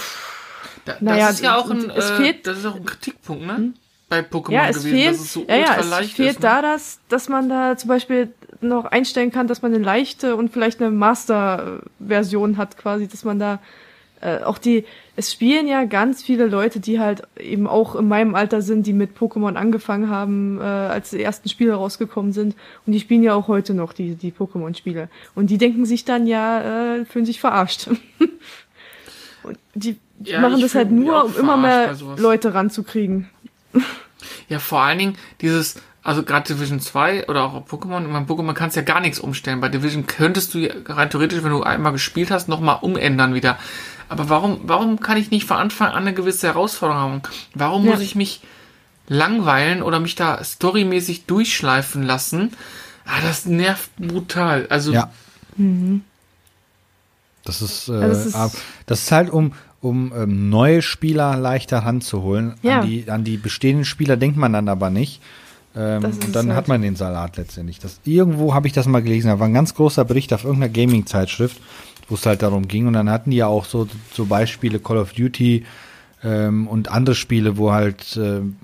das 0.93 1.01
Naja, 1.01 1.29
ist 1.31 1.41
ja 1.43 1.57
auch 1.57 1.71
ein, 1.71 1.91
es 1.91 2.11
äh, 2.11 2.17
fehlt- 2.17 2.47
das 2.47 2.59
ist 2.59 2.67
auch 2.67 2.77
ein 2.77 2.85
Kritikpunkt, 2.85 3.47
ne? 3.47 3.73
Bei 4.09 4.21
Pokémon 4.21 4.53
ja, 4.53 4.69
es 4.69 4.79
gewesen, 4.79 4.95
fehlt, 4.97 5.15
dass 5.15 5.21
es 5.21 5.33
so 5.33 5.47
ja, 5.49 5.57
ja, 5.57 5.77
es 5.81 5.91
leicht 5.91 6.13
fehlt 6.15 6.31
ist. 6.31 6.45
da, 6.45 6.57
Ne? 6.57 6.63
dass, 6.63 6.99
dass 7.09 7.29
man 7.29 7.49
da 7.49 7.77
zum 7.77 7.89
Beispiel 7.89 8.33
noch 8.61 8.87
einstellen 8.87 9.31
kann, 9.31 9.47
dass 9.47 9.63
man 9.63 9.75
eine 9.75 9.83
leichte 9.83 10.37
und 10.37 10.51
vielleicht 10.51 10.81
eine 10.81 10.91
Master-Version 10.91 12.57
hat, 12.57 12.77
quasi, 12.77 13.09
dass 13.09 13.25
man 13.25 13.39
da 13.39 13.61
äh, 14.21 14.43
auch 14.43 14.59
die, 14.59 14.85
es 15.15 15.33
spielen 15.33 15.69
ja 15.69 15.85
ganz 15.85 16.23
viele 16.23 16.47
Leute, 16.47 16.81
die 16.81 16.99
halt 16.99 17.23
eben 17.39 17.67
auch 17.67 17.95
in 17.95 18.09
meinem 18.09 18.35
Alter 18.35 18.63
sind, 18.63 18.87
die 18.87 18.93
mit 18.93 19.17
Pokémon 19.17 19.55
angefangen 19.55 20.09
haben, 20.09 20.59
äh, 20.59 20.65
als 20.65 21.11
die 21.11 21.23
ersten 21.23 21.49
Spiele 21.49 21.75
rausgekommen 21.75 22.33
sind. 22.33 22.57
Und 22.87 22.93
die 22.93 23.01
spielen 23.01 23.23
ja 23.23 23.35
auch 23.35 23.49
heute 23.49 23.75
noch 23.75 23.93
die, 23.93 24.15
die 24.15 24.33
Pokémon-Spiele. 24.33 25.09
Und 25.35 25.51
die 25.51 25.59
denken 25.59 25.85
sich 25.85 26.05
dann 26.05 26.27
ja, 26.27 26.97
äh, 26.97 27.05
fühlen 27.05 27.27
sich 27.27 27.41
verarscht. 27.41 27.89
und 29.43 29.59
die 29.75 29.97
Ja, 30.23 30.41
machen 30.41 30.61
das 30.61 30.75
halt 30.75 30.91
nur, 30.91 31.27
um 31.27 31.37
immer 31.37 31.57
mehr. 31.57 31.95
Leute 32.17 32.55
ranzukriegen. 32.55 33.29
Ja, 34.49 34.59
vor 34.59 34.81
allen 34.81 34.99
Dingen 34.99 35.19
dieses, 35.41 35.77
also 36.07 36.23
gerade 36.23 36.55
Division 36.55 36.81
2 36.81 37.29
oder 37.29 37.43
auch 37.45 37.67
Pokémon, 37.67 38.01
meine, 38.07 38.27
Pokémon 38.27 38.53
kannst 38.55 38.77
ja 38.77 38.83
gar 38.83 39.01
nichts 39.01 39.19
umstellen. 39.19 39.61
Bei 39.61 39.69
Division 39.69 40.07
könntest 40.07 40.55
du 40.55 40.59
ja 40.59 40.73
rein 40.87 41.11
theoretisch, 41.11 41.43
wenn 41.43 41.51
du 41.51 41.63
einmal 41.63 41.93
gespielt 41.93 42.31
hast, 42.31 42.49
nochmal 42.49 42.79
umändern 42.81 43.35
wieder. 43.35 43.59
Aber 44.09 44.29
warum, 44.29 44.61
warum 44.63 45.01
kann 45.01 45.17
ich 45.17 45.31
nicht 45.33 45.47
von 45.47 45.57
Anfang 45.57 45.89
an 45.89 46.03
eine 46.03 46.15
gewisse 46.15 46.47
Herausforderung 46.47 47.01
haben? 47.03 47.23
Warum 47.55 47.85
Ja. 47.85 47.93
muss 47.93 48.01
ich 48.01 48.15
mich 48.15 48.41
langweilen 49.09 49.83
oder 49.83 49.99
mich 50.01 50.15
da 50.15 50.43
storymäßig 50.45 51.27
durchschleifen 51.27 52.03
lassen? 52.05 52.53
Ah, 53.05 53.21
das 53.25 53.47
nervt 53.47 53.91
brutal. 53.99 54.67
Also, 54.71 54.93
Ja. 54.93 55.11
Das 57.45 57.63
ist, 57.63 57.89
äh, 57.89 57.93
Also 57.93 58.21
es 58.21 58.27
ist- 58.27 58.63
das 58.87 59.03
ist 59.03 59.13
halt, 59.13 59.31
um, 59.31 59.53
um 59.81 60.13
ähm, 60.17 60.51
neue 60.51 60.83
Spieler 60.83 61.37
leichter 61.37 61.79
ranzuholen. 61.79 62.55
Ja. 62.63 62.81
An, 62.81 62.87
die, 62.87 63.11
an 63.11 63.25
die 63.25 63.37
bestehenden 63.37 63.85
Spieler 63.85 64.17
denkt 64.17 64.37
man 64.37 64.53
dann 64.53 64.69
aber 64.69 64.91
nicht. 64.91 65.21
Ähm, 65.77 66.05
und 66.05 66.35
dann 66.35 66.47
es 66.47 66.51
hat 66.51 66.57
halt. 66.57 66.69
man 66.69 66.83
den 66.83 66.97
Salat 66.97 67.37
letztendlich. 67.37 67.79
Das, 67.79 68.01
irgendwo 68.05 68.55
habe 68.55 68.67
ich 68.67 68.73
das 68.73 68.87
mal 68.87 69.03
gelesen. 69.03 69.29
Da 69.29 69.39
war 69.39 69.47
ein 69.47 69.55
ganz 69.55 69.75
großer 69.75 70.05
Bericht 70.05 70.33
auf 70.33 70.45
irgendeiner 70.45 70.73
Gaming-Zeitschrift, 70.73 71.61
wo 72.09 72.15
es 72.15 72.25
halt 72.25 72.43
darum 72.43 72.67
ging. 72.67 72.87
Und 72.87 72.95
dann 72.95 73.11
hatten 73.11 73.31
die 73.31 73.37
ja 73.37 73.47
auch 73.47 73.67
so, 73.67 73.87
so 74.13 74.25
Beispiele 74.25 74.79
Call 74.79 74.97
of 74.97 75.13
Duty 75.13 75.65
ähm, 76.25 76.67
und 76.67 76.91
andere 76.91 77.15
Spiele, 77.15 77.59
wo 77.59 77.73
halt 77.73 78.19
ähm, 78.21 78.57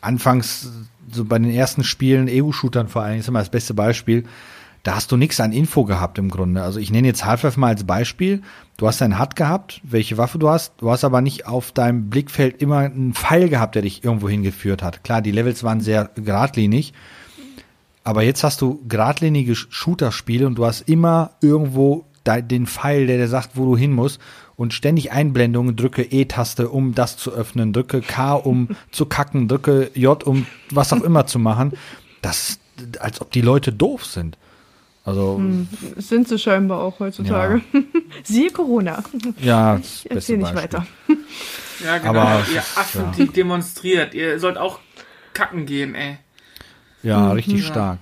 anfangs 0.00 0.70
so 1.10 1.24
bei 1.24 1.38
den 1.38 1.50
ersten 1.50 1.84
Spielen, 1.84 2.28
EU-Shootern 2.30 2.88
vor 2.88 3.02
allem, 3.02 3.18
ist 3.20 3.28
immer 3.28 3.40
das 3.40 3.50
beste 3.50 3.74
Beispiel, 3.74 4.24
da 4.84 4.94
hast 4.94 5.10
du 5.10 5.16
nichts 5.16 5.40
an 5.40 5.50
Info 5.52 5.84
gehabt 5.84 6.18
im 6.18 6.28
Grunde. 6.28 6.62
Also 6.62 6.78
ich 6.78 6.92
nenne 6.92 7.08
jetzt 7.08 7.24
Half-Life 7.24 7.58
mal 7.58 7.68
als 7.68 7.84
Beispiel. 7.84 8.42
Du 8.76 8.86
hast 8.86 9.00
dein 9.00 9.18
HUD 9.18 9.34
gehabt, 9.34 9.80
welche 9.82 10.18
Waffe 10.18 10.38
du 10.38 10.48
hast. 10.48 10.74
Du 10.78 10.90
hast 10.90 11.04
aber 11.04 11.20
nicht 11.20 11.46
auf 11.46 11.72
deinem 11.72 12.10
Blickfeld 12.10 12.60
immer 12.62 12.78
einen 12.78 13.14
Pfeil 13.14 13.48
gehabt, 13.48 13.74
der 13.74 13.82
dich 13.82 14.04
irgendwo 14.04 14.28
hingeführt 14.28 14.82
hat. 14.82 15.02
Klar, 15.02 15.22
die 15.22 15.30
Levels 15.32 15.64
waren 15.64 15.80
sehr 15.80 16.10
geradlinig. 16.14 16.92
Aber 18.04 18.22
jetzt 18.22 18.44
hast 18.44 18.60
du 18.60 18.82
geradlinige 18.86 19.54
Shooter-Spiele 19.54 20.46
und 20.46 20.56
du 20.56 20.66
hast 20.66 20.82
immer 20.88 21.30
irgendwo 21.40 22.04
de- 22.26 22.42
den 22.42 22.66
Pfeil, 22.66 23.06
der 23.06 23.16
dir 23.16 23.28
sagt, 23.28 23.52
wo 23.54 23.64
du 23.64 23.76
hin 23.76 23.92
musst. 23.92 24.20
Und 24.56 24.74
ständig 24.74 25.10
Einblendungen, 25.12 25.74
drücke 25.76 26.02
E-Taste, 26.02 26.68
um 26.68 26.94
das 26.94 27.16
zu 27.16 27.32
öffnen, 27.32 27.72
drücke 27.72 28.02
K, 28.02 28.34
um 28.34 28.68
zu 28.90 29.06
kacken, 29.06 29.48
drücke 29.48 29.90
J, 29.94 30.22
um 30.24 30.46
was 30.70 30.92
auch 30.92 31.02
immer 31.02 31.26
zu 31.26 31.38
machen. 31.38 31.72
Das, 32.20 32.58
als 33.00 33.20
ob 33.22 33.30
die 33.30 33.40
Leute 33.40 33.72
doof 33.72 34.04
sind. 34.04 34.36
Also, 35.04 35.40
Das 35.96 36.08
sind 36.08 36.28
sie 36.28 36.38
scheinbar 36.38 36.80
auch 36.82 36.98
heutzutage. 36.98 37.60
Siehe 38.24 38.50
Corona. 38.50 39.04
ja, 39.40 39.76
das 39.76 39.86
Ich 39.86 40.02
beste 40.04 40.14
erzähl 40.14 40.36
nicht 40.38 40.54
Beispiel. 40.54 40.62
weiter. 40.80 40.86
ja, 41.84 41.98
genau. 41.98 42.10
Aber- 42.20 42.46
ihr 42.52 42.60
Affen, 42.60 43.04
die 43.18 43.26
demonstriert. 43.28 44.14
Ihr 44.14 44.38
sollt 44.40 44.56
auch 44.56 44.80
kacken 45.34 45.66
gehen, 45.66 45.94
ey. 45.94 46.16
Ja, 47.02 47.32
richtig 47.32 47.60
Ja. 47.60 47.66
stark. 47.66 47.98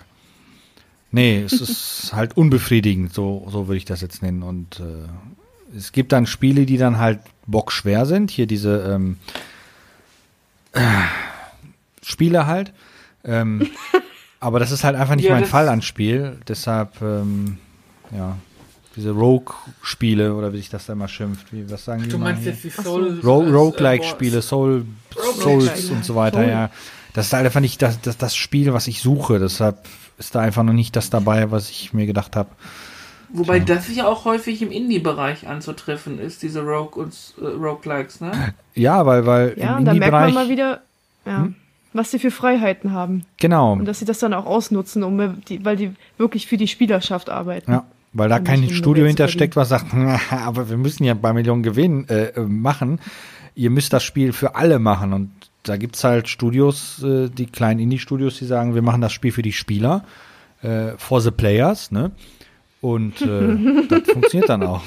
Nee, 1.11 1.43
es 1.43 1.53
ist 1.61 2.12
halt 2.15 2.37
unbefriedigend, 2.37 3.12
so, 3.12 3.47
so 3.51 3.67
würde 3.67 3.77
ich 3.79 3.85
das 3.85 4.01
jetzt 4.01 4.23
nennen. 4.23 4.43
Und 4.45 4.79
äh, 4.81 5.77
es 5.77 5.91
gibt 5.93 6.12
dann 6.12 6.27
Spiele, 6.27 6.67
die 6.67 6.79
dann 6.79 6.99
halt 6.99 7.19
bockschwer 7.47 8.07
sind. 8.07 8.31
Hier 8.31 8.47
diese 8.47 8.79
ähm, 8.95 9.19
äh, 10.73 10.81
Spiele 12.03 12.47
halt. 12.47 12.73
Ähm, 13.25 13.69
aber 14.43 14.59
das 14.59 14.73
ist 14.73 14.83
halt 14.83 14.97
einfach 14.97 15.15
nicht 15.15 15.27
Ja, 15.27 15.35
mein 15.35 15.45
Fall 15.45 15.69
an 15.69 15.83
Spiel. 15.83 16.39
Deshalb, 16.49 17.01
ähm, 17.01 17.59
ja, 18.11 18.37
diese 18.97 19.13
Rogue-Spiele 19.13 20.35
oder 20.35 20.53
wie 20.53 20.59
sich 20.59 20.69
das 20.69 20.87
da 20.87 20.95
immer 20.95 21.07
schimpft. 21.07 21.53
Wie, 21.53 21.71
was 21.71 21.85
sagen 21.85 22.03
die 22.03 22.09
Du 22.09 22.19
meinst 22.19 22.45
jetzt 22.45 22.65
die 22.65 22.71
Soul... 22.71 23.21
Ro 23.25 23.43
äh, 23.43 23.51
Roguelike-Spiele, 23.51 24.43
Soul, 24.43 24.85
Souls 25.39 25.91
und 25.91 26.05
so 26.05 26.17
weiter, 26.17 26.41
Soul. 26.41 26.49
ja. 26.49 26.71
Das 27.15 27.27
ist 27.27 27.33
halt 27.33 27.47
einfach 27.47 27.61
nicht 27.61 27.81
das, 27.83 28.01
das, 28.01 28.19
das 28.19 28.35
Spiel, 28.35 28.73
was 28.73 28.89
ich 28.89 29.01
suche. 29.01 29.39
Deshalb 29.39 29.87
ist 30.19 30.35
da 30.35 30.41
einfach 30.41 30.65
noch 30.65 30.73
nicht 30.73 30.97
das 30.97 31.09
dabei, 31.09 31.51
was 31.53 31.71
ich 31.71 31.93
mir 31.93 32.07
gedacht 32.07 32.35
habe. 32.35 32.51
Wobei 33.35 33.61
das 33.61 33.95
ja 33.95 34.07
auch 34.09 34.25
häufig 34.25 34.61
im 34.61 34.73
Indie-Bereich 34.73 35.47
anzutreffen 35.47 36.19
ist, 36.19 36.43
diese 36.43 36.63
Rogue 36.63 37.01
und 37.03 37.15
äh, 37.41 37.45
Roguelikes, 37.47 38.21
ne? 38.21 38.55
Ja, 38.75 39.07
weil, 39.07 39.25
weil 39.25 39.55
Ja, 39.57 39.73
im 39.73 39.79
und 39.79 39.85
da 39.85 39.95
merkt 39.95 40.13
man 40.13 40.35
mal 40.35 40.49
wieder, 40.49 40.83
ja, 41.25 41.49
was 41.93 42.11
sie 42.11 42.19
für 42.19 42.31
Freiheiten 42.31 42.93
haben. 42.93 43.25
genau, 43.39 43.73
Und 43.73 43.85
dass 43.85 43.99
sie 43.99 44.05
das 44.05 44.19
dann 44.19 44.35
auch 44.35 44.47
ausnutzen, 44.47 45.03
um 45.03 45.43
die, 45.49 45.65
weil 45.65 45.77
die 45.77 45.93
wirklich 46.19 46.47
für 46.47 46.57
die 46.57 46.69
Spielerschaft 46.69 47.31
arbeiten. 47.31 47.71
ja, 47.71 47.85
weil 48.13 48.29
da 48.29 48.41
kein 48.41 48.69
Studio 48.71 49.07
hintersteckt, 49.07 49.57
was 49.57 49.69
sagt, 49.69 49.95
aber 50.31 50.69
wir 50.69 50.77
müssen 50.77 51.05
ja 51.05 51.15
bei 51.15 51.33
Millionen 51.33 51.63
Gewinn 51.63 52.09
äh, 52.09 52.29
äh, 52.29 52.41
machen. 52.41 53.01
Ihr 53.55 53.71
müsst 53.71 53.93
das 53.93 54.03
Spiel 54.03 54.33
für 54.33 54.55
alle 54.55 54.79
machen 54.79 55.13
und 55.13 55.31
da 55.63 55.77
gibt's 55.77 56.03
halt 56.05 56.29
Studios, 56.29 57.03
äh, 57.03 57.29
die 57.29 57.47
kleinen 57.47 57.81
Indie-Studios, 57.81 58.39
die 58.39 58.47
sagen, 58.47 58.75
wir 58.75 58.83
machen 58.83 59.01
das 59.01 59.13
Spiel 59.13 59.33
für 59.33 59.43
die 59.43 59.53
Spieler, 59.53 60.05
äh, 60.63 60.93
for 60.97 61.21
the 61.21 61.31
players, 61.31 61.91
ne? 61.91 62.11
Und 62.81 63.21
äh, 63.23 63.87
das 63.89 64.11
funktioniert 64.11 64.49
dann 64.49 64.65
auch. 64.65 64.83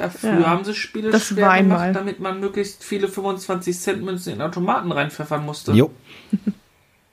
Ja, 0.00 0.08
früher 0.10 0.40
Ja. 0.40 0.46
haben 0.50 0.64
sie 0.64 0.74
Spiele 0.74 1.10
Das 1.10 1.26
schwer 1.28 1.44
gemacht, 1.44 1.58
einmal. 1.58 1.92
damit 1.92 2.20
man 2.20 2.40
möglichst 2.40 2.82
viele 2.82 3.06
25-Cent-Münzen 3.08 4.32
in 4.34 4.42
Automaten 4.42 4.90
reinpfeffern 4.92 5.44
musste. 5.44 5.72
Jo. 5.72 5.90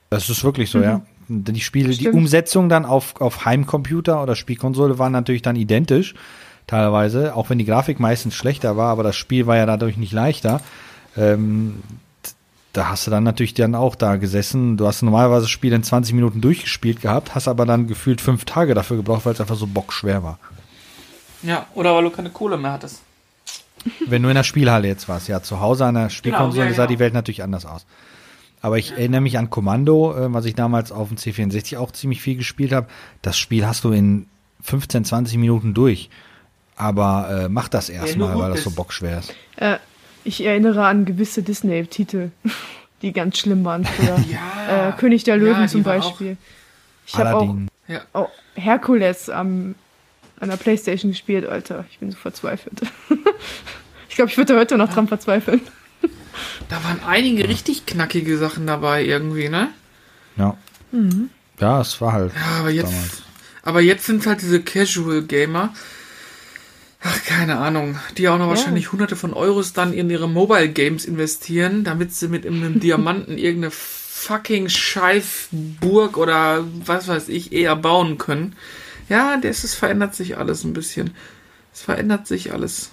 Das 0.10 0.30
ist 0.30 0.42
wirklich 0.46 0.70
so, 0.70 0.80
ja. 0.80 1.02
Die 1.28 1.60
Spiele, 1.60 1.90
die. 1.90 2.08
Umsetzung 2.08 2.70
dann 2.70 2.86
auf, 2.86 3.20
auf 3.20 3.44
Heimcomputer 3.44 4.24
oder 4.24 4.38
Spielkonsole 4.38 4.98
waren 5.00 5.12
natürlich 5.12 5.42
dann 5.42 5.58
identisch, 5.58 6.16
teilweise, 6.66 7.36
auch 7.36 7.50
wenn 7.50 7.58
die 7.58 7.66
Grafik 7.66 8.00
meistens 8.00 8.34
schlechter 8.34 8.78
war, 8.78 8.90
aber 8.90 9.04
das 9.04 9.18
Spiel 9.18 9.48
war 9.48 9.58
ja 9.58 9.66
dadurch 9.66 9.98
nicht 9.98 10.14
leichter. 10.14 10.62
Ähm, 11.18 11.82
da 12.72 12.88
hast 12.88 13.06
du 13.06 13.12
dann 13.12 13.26
natürlich 13.26 13.54
dann 13.54 13.76
auch 13.76 13.96
da 13.96 14.16
gesessen. 14.16 14.78
Du 14.78 14.88
hast 14.88 15.02
normalerweise 15.02 15.42
das 15.42 15.50
Spiel 15.50 15.74
in 15.74 15.84
20 15.84 16.16
Minuten 16.16 16.40
durchgespielt 16.40 17.02
gehabt, 17.02 17.36
hast 17.36 17.50
aber 17.50 17.66
dann 17.66 17.88
gefühlt 17.88 18.22
fünf 18.22 18.46
Tage 18.46 18.76
dafür 18.76 18.96
gebraucht, 18.96 19.26
weil 19.26 19.34
es 19.34 19.42
einfach 19.42 19.56
so 19.58 19.68
bockschwer 19.68 20.24
war. 20.24 20.40
Ja, 21.44 21.68
oder 21.76 21.94
weil 21.96 22.04
du 22.04 22.10
keine 22.10 22.30
Kohle 22.30 22.58
mehr 22.58 22.74
hattest. 22.74 23.02
Wenn 24.06 24.24
du 24.24 24.30
in 24.30 24.36
der 24.36 24.44
Spielhalle 24.44 24.88
jetzt 24.88 25.08
warst, 25.08 25.28
ja, 25.28 25.42
zu 25.42 25.60
Hause 25.62 25.86
an 25.86 25.96
der 25.96 26.10
Spielkonsole 26.10 26.66
Genau, 26.66 26.70
ja, 26.72 26.76
sah 26.76 26.84
ja. 26.84 26.88
die 26.88 27.00
Welt 27.00 27.14
natürlich 27.14 27.44
anders 27.44 27.66
aus. 27.66 27.86
Aber 28.62 28.78
ich 28.78 28.92
erinnere 28.92 29.22
mich 29.22 29.38
an 29.38 29.50
Kommando, 29.50 30.16
äh, 30.18 30.34
was 30.34 30.46
ich 30.46 30.56
damals 30.56 30.92
auf 30.92 31.10
dem 31.10 31.18
C64 31.18 31.78
auch 31.78 31.92
ziemlich 31.92 32.22
viel 32.22 32.36
gespielt 32.36 32.74
habe. 32.74 32.88
Das 33.22 33.38
Spiel 33.38 33.66
hast 33.68 33.84
du 33.84 33.92
in 33.92 34.28
15, 34.64 35.06
20 35.06 35.38
Minuten 35.38 35.74
durch. 35.74 36.10
Aber 36.76 37.44
äh, 37.46 37.50
mach 37.50 37.70
das 37.70 37.90
erstmal, 37.90 38.38
weil 38.38 38.52
das 38.52 38.64
so 38.64 38.72
bockschwer 38.72 39.20
ist. 39.20 39.34
Äh, 39.56 39.78
ich 40.24 40.44
erinnere 40.44 40.86
an 40.86 41.06
gewisse 41.06 41.42
Disney-Titel, 41.44 42.32
die 43.02 43.14
ganz 43.14 43.38
schlimm 43.38 43.64
waren 43.64 43.86
früher. 43.86 44.18
Ja. 44.30 44.90
äh, 44.90 44.92
König 44.94 45.24
der 45.24 45.36
Ja, 45.38 45.42
Löwen 45.44 45.62
die 45.64 45.70
zum 45.70 45.84
Beispiel. 45.84 46.38
Ich 47.06 47.16
habe 47.16 47.36
auch, 47.36 47.42
Aladdin. 47.44 47.68
Ja. 47.88 48.02
auch 48.14 48.30
Herkules 48.56 49.30
am, 49.30 49.76
an 50.40 50.50
der 50.50 50.58
Playstation 50.58 51.12
gespielt, 51.12 51.46
Alter. 51.48 51.86
Ich 51.92 52.00
bin 52.00 52.12
so 52.12 52.18
verzweifelt. 52.18 52.82
ich 54.10 54.16
glaube, 54.16 54.32
ich 54.32 54.38
würde 54.38 54.58
heute 54.58 54.78
noch 54.78 54.92
dran 54.94 55.08
verzweifeln. 55.08 55.62
Da 56.70 56.84
waren 56.84 57.00
einige 57.06 57.48
richtig 57.48 57.86
knackige 57.86 58.38
Sachen 58.38 58.68
dabei 58.68 59.04
irgendwie, 59.04 59.50
ne? 59.50 59.70
Ja. 60.38 60.56
Ja, 61.60 61.82
es 61.82 62.00
war 62.02 62.14
halt. 62.14 62.32
Ja, 62.36 62.60
aber 62.60 62.70
jetzt, 62.70 62.92
Damals. 62.92 63.24
aber 63.64 63.82
jetzt 63.82 64.06
sind 64.06 64.26
halt 64.26 64.42
diese 64.42 64.62
Casual 64.62 65.24
Gamer. 65.24 65.74
Ach, 67.02 67.24
keine 67.26 67.58
Ahnung, 67.58 67.98
die 68.18 68.28
auch 68.28 68.38
noch 68.38 68.46
Ja. 68.46 68.50
wahrscheinlich 68.52 68.92
hunderte 68.92 69.16
von 69.16 69.34
Euros 69.34 69.74
dann 69.74 69.94
in 69.94 70.10
ihre 70.10 70.28
Mobile 70.30 70.70
Games 70.70 71.06
investieren, 71.06 71.84
damit 71.84 72.14
sie 72.14 72.28
mit 72.28 72.46
einem 72.46 72.80
Diamanten 72.80 73.38
irgendeine 73.38 73.72
fucking 73.72 74.70
Scheifburg 74.70 76.18
oder 76.18 76.64
was 76.86 77.08
weiß 77.08 77.30
ich 77.30 77.52
eher 77.54 77.76
bauen 77.76 78.18
können. 78.18 78.56
Ja, 79.10 79.38
das 79.38 79.64
ist, 79.64 79.76
verändert 79.76 80.16
sich 80.16 80.38
alles 80.38 80.64
ein 80.64 80.74
bisschen. 80.74 81.12
Es 81.74 81.82
verändert 81.82 82.28
sich 82.28 82.52
alles. 82.54 82.92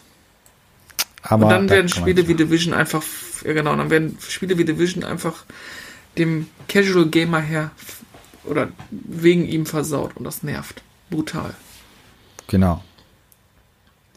Aber 1.22 1.44
Und 1.46 1.50
dann 1.50 1.68
da 1.68 1.74
werden 1.76 1.88
Spiele 1.88 2.28
wie 2.28 2.34
Division 2.34 2.74
einfach, 2.74 3.02
ja 3.44 3.52
genau, 3.54 3.74
dann 3.74 3.90
werden 3.90 4.18
Spiele 4.28 4.58
wie 4.58 4.64
Division 4.64 5.04
einfach 5.04 5.44
dem 6.18 6.48
Casual 6.68 7.06
Gamer 7.06 7.40
her 7.40 7.70
oder 8.44 8.68
wegen 8.90 9.46
ihm 9.46 9.64
versaut 9.66 10.16
und 10.16 10.24
das 10.24 10.42
nervt. 10.42 10.82
Brutal. 11.10 11.54
Genau. 12.48 12.84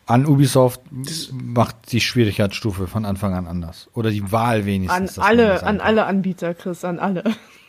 An 0.05 0.25
Ubisoft 0.25 0.81
Das- 0.91 1.29
macht 1.31 1.91
die 1.91 2.01
Schwierigkeitsstufe 2.01 2.87
von 2.87 3.05
Anfang 3.05 3.33
an 3.33 3.47
anders. 3.47 3.87
Oder 3.93 4.09
die 4.11 4.31
Wahl 4.31 4.59
An 4.59 4.65
wenigstens. 4.65 5.17
man 5.17 5.25
alle, 5.25 5.63
an 5.63 5.79
alle 5.81 6.05
Anbieter, 6.05 6.53
Chris, 6.53 6.83
an 6.85 6.99
alle. 6.99 7.23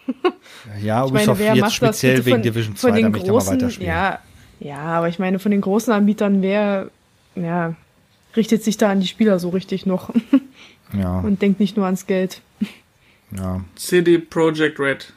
Ja, 0.83 1.05
Ich 1.05 1.13
meine, 1.13 1.25
Ubisoft 1.33 1.41
wer 1.41 1.55
jetzt 1.55 1.75
speziell 1.75 2.25
wegen 2.25 2.37
von, 2.37 2.43
Division 2.43 2.77
von 2.77 2.91
2, 2.91 2.97
den 2.97 3.03
damit 3.05 3.21
ich 3.21 3.27
da 3.27 3.33
mal 3.33 3.39
großen, 3.39 3.53
weiterspielen. 3.55 3.89
ja, 3.89 4.19
ja, 4.61 4.79
aber 4.79 5.09
ich 5.09 5.19
meine, 5.19 5.39
von 5.39 5.51
den 5.51 5.61
großen 5.61 5.93
Anbietern, 5.93 6.43
wer, 6.43 6.91
ja, 7.37 7.75
richtet 8.37 8.63
sich 8.65 8.77
da 8.77 8.91
an 8.91 9.01
die 9.01 9.07
Spieler 9.07 9.39
so 9.39 9.49
richtig 9.51 9.87
noch 9.87 10.11
Ja, 10.99 11.21
und 11.21 11.43
denkt 11.43 11.61
nicht 11.61 11.77
nur 11.77 11.87
ans 11.87 12.07
Geld. 12.07 12.41
ja. 13.37 13.61
CD 13.77 14.19
Projekt 14.19 14.79
Red. 14.81 15.13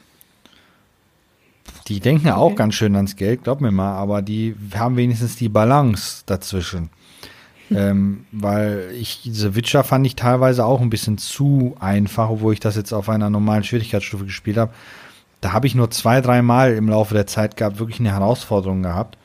Die 1.88 1.98
denken 2.00 2.28
auch 2.30 2.46
Okay. 2.46 2.54
ganz 2.56 2.74
schön 2.74 2.94
ans 2.94 3.16
Geld, 3.16 3.42
glaub 3.44 3.60
mir 3.60 3.70
mal, 3.72 3.94
aber 3.96 4.22
die 4.22 4.54
haben 4.74 4.96
wenigstens 4.96 5.36
die 5.36 5.48
Balance 5.48 6.22
dazwischen. 6.26 6.90
Ähm, 7.70 8.26
weil 8.32 8.90
ich, 8.98 9.22
diese 9.22 9.54
Witcher 9.54 9.84
fand 9.84 10.06
ich 10.06 10.16
teilweise 10.16 10.64
auch 10.64 10.80
ein 10.80 10.90
bisschen 10.90 11.18
zu 11.18 11.76
einfach, 11.80 12.30
obwohl 12.30 12.54
ich 12.54 12.60
das 12.60 12.76
jetzt 12.76 12.92
auf 12.92 13.08
einer 13.08 13.30
normalen 13.30 13.64
Schwierigkeitsstufe 13.64 14.24
gespielt 14.24 14.56
habe. 14.56 14.72
Da 15.40 15.52
habe 15.52 15.66
ich 15.66 15.74
nur 15.74 15.90
zwei, 15.90 16.20
dreimal 16.20 16.74
im 16.74 16.88
Laufe 16.88 17.14
der 17.14 17.26
Zeit 17.26 17.56
gehabt, 17.56 17.78
wirklich 17.78 18.00
eine 18.00 18.12
Herausforderung 18.12 18.82
gehabt. 18.82 19.18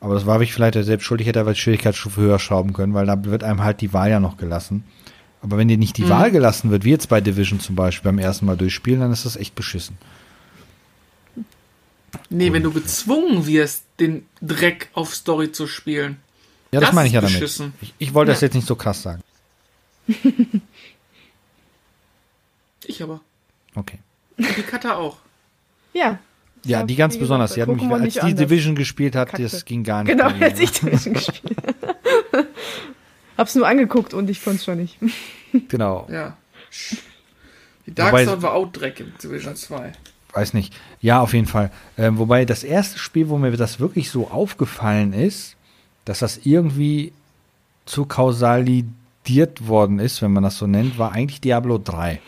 Aber 0.00 0.14
das 0.14 0.26
war 0.26 0.40
ich 0.40 0.52
vielleicht 0.52 0.74
selbst 0.74 1.04
schuld, 1.04 1.20
ich 1.20 1.26
hätte 1.26 1.40
aber 1.40 1.52
die 1.52 1.60
Schwierigkeitsstufe 1.60 2.20
höher 2.20 2.38
schrauben 2.38 2.72
können, 2.72 2.94
weil 2.94 3.06
da 3.06 3.22
wird 3.24 3.44
einem 3.44 3.62
halt 3.62 3.80
die 3.80 3.92
Wahl 3.92 4.10
ja 4.10 4.20
noch 4.20 4.36
gelassen. 4.36 4.84
Aber 5.42 5.56
wenn 5.56 5.68
dir 5.68 5.78
nicht 5.78 5.96
die 5.96 6.08
Wahl 6.08 6.30
gelassen 6.30 6.70
wird, 6.70 6.84
wie 6.84 6.90
jetzt 6.90 7.08
bei 7.08 7.20
Division 7.20 7.60
zum 7.60 7.74
Beispiel 7.74 8.10
beim 8.10 8.18
ersten 8.18 8.46
Mal 8.46 8.56
durchspielen, 8.56 9.00
dann 9.00 9.12
ist 9.12 9.24
das 9.24 9.36
echt 9.36 9.54
beschissen. 9.54 9.96
Nee, 12.28 12.52
wenn 12.52 12.62
du 12.62 12.72
gezwungen 12.72 13.46
wirst, 13.46 13.84
den 13.98 14.26
Dreck 14.42 14.90
auf 14.92 15.14
Story 15.14 15.52
zu 15.52 15.66
spielen. 15.66 16.18
Ja, 16.72 16.80
das, 16.80 16.88
Das 16.90 16.94
meine 16.94 17.08
ich 17.08 17.14
ja 17.14 17.20
damit. 17.20 17.34
beschissen. 17.34 17.72
Ich, 17.80 17.94
ich 17.98 18.14
wollte 18.14 18.32
das 18.32 18.40
Ja. 18.40 18.46
jetzt 18.46 18.54
nicht 18.54 18.66
so 18.66 18.76
krass 18.76 19.02
sagen. 19.02 19.22
Ich 22.86 23.02
aber. 23.02 23.20
Okay. 23.74 23.98
Und 24.38 24.56
die 24.56 24.62
Kata 24.62 24.96
auch. 24.96 25.18
Ja. 25.92 26.18
Ja, 26.64 26.82
die 26.82 26.96
ganz 26.96 27.18
besonders. 27.18 27.54
Die 27.54 27.62
hat 27.62 27.68
mich, 27.68 27.82
als 27.82 28.14
die 28.14 28.20
anders. 28.20 28.38
Division 28.38 28.74
gespielt 28.74 29.14
hat, 29.16 29.28
Kackte. 29.28 29.42
das 29.44 29.64
ging 29.64 29.84
gar 29.84 30.02
nicht. 30.02 30.12
Genau, 30.12 30.26
als 30.40 30.58
ich 30.60 30.72
Division 30.72 31.14
gespielt 31.14 31.56
Hab's 33.38 33.54
nur 33.54 33.66
angeguckt 33.66 34.12
und 34.12 34.28
ich 34.28 34.42
konnte 34.44 34.62
schon 34.62 34.78
nicht. 34.78 34.98
Genau. 35.68 36.06
Ja. 36.10 36.36
Die 37.86 37.94
Dark 37.94 38.12
Wobei- 38.12 38.24
Zone 38.26 38.42
war 38.42 38.52
auch 38.54 38.70
Dreck 38.70 39.00
in 39.00 39.12
Division 39.22 39.56
2. 39.56 39.92
Weiß 40.32 40.52
nicht. 40.54 40.74
Ja, 41.00 41.20
auf 41.20 41.32
jeden 41.32 41.46
Fall. 41.46 41.70
Ähm, 41.96 42.18
wobei 42.18 42.44
das 42.44 42.62
erste 42.62 42.98
Spiel, 42.98 43.28
wo 43.30 43.38
mir 43.38 43.52
das 43.56 43.80
wirklich 43.80 44.10
so 44.10 44.28
aufgefallen 44.28 45.12
ist, 45.12 45.56
dass 46.04 46.20
das 46.20 46.40
irgendwie 46.44 47.12
zu 47.86 48.04
kausalidiert 48.06 49.66
worden 49.66 49.98
ist, 49.98 50.22
wenn 50.22 50.32
man 50.32 50.42
das 50.42 50.58
so 50.58 50.66
nennt, 50.66 50.98
war 50.98 51.12
eigentlich 51.12 51.40
Diablo 51.40 51.78
3. 51.78 52.20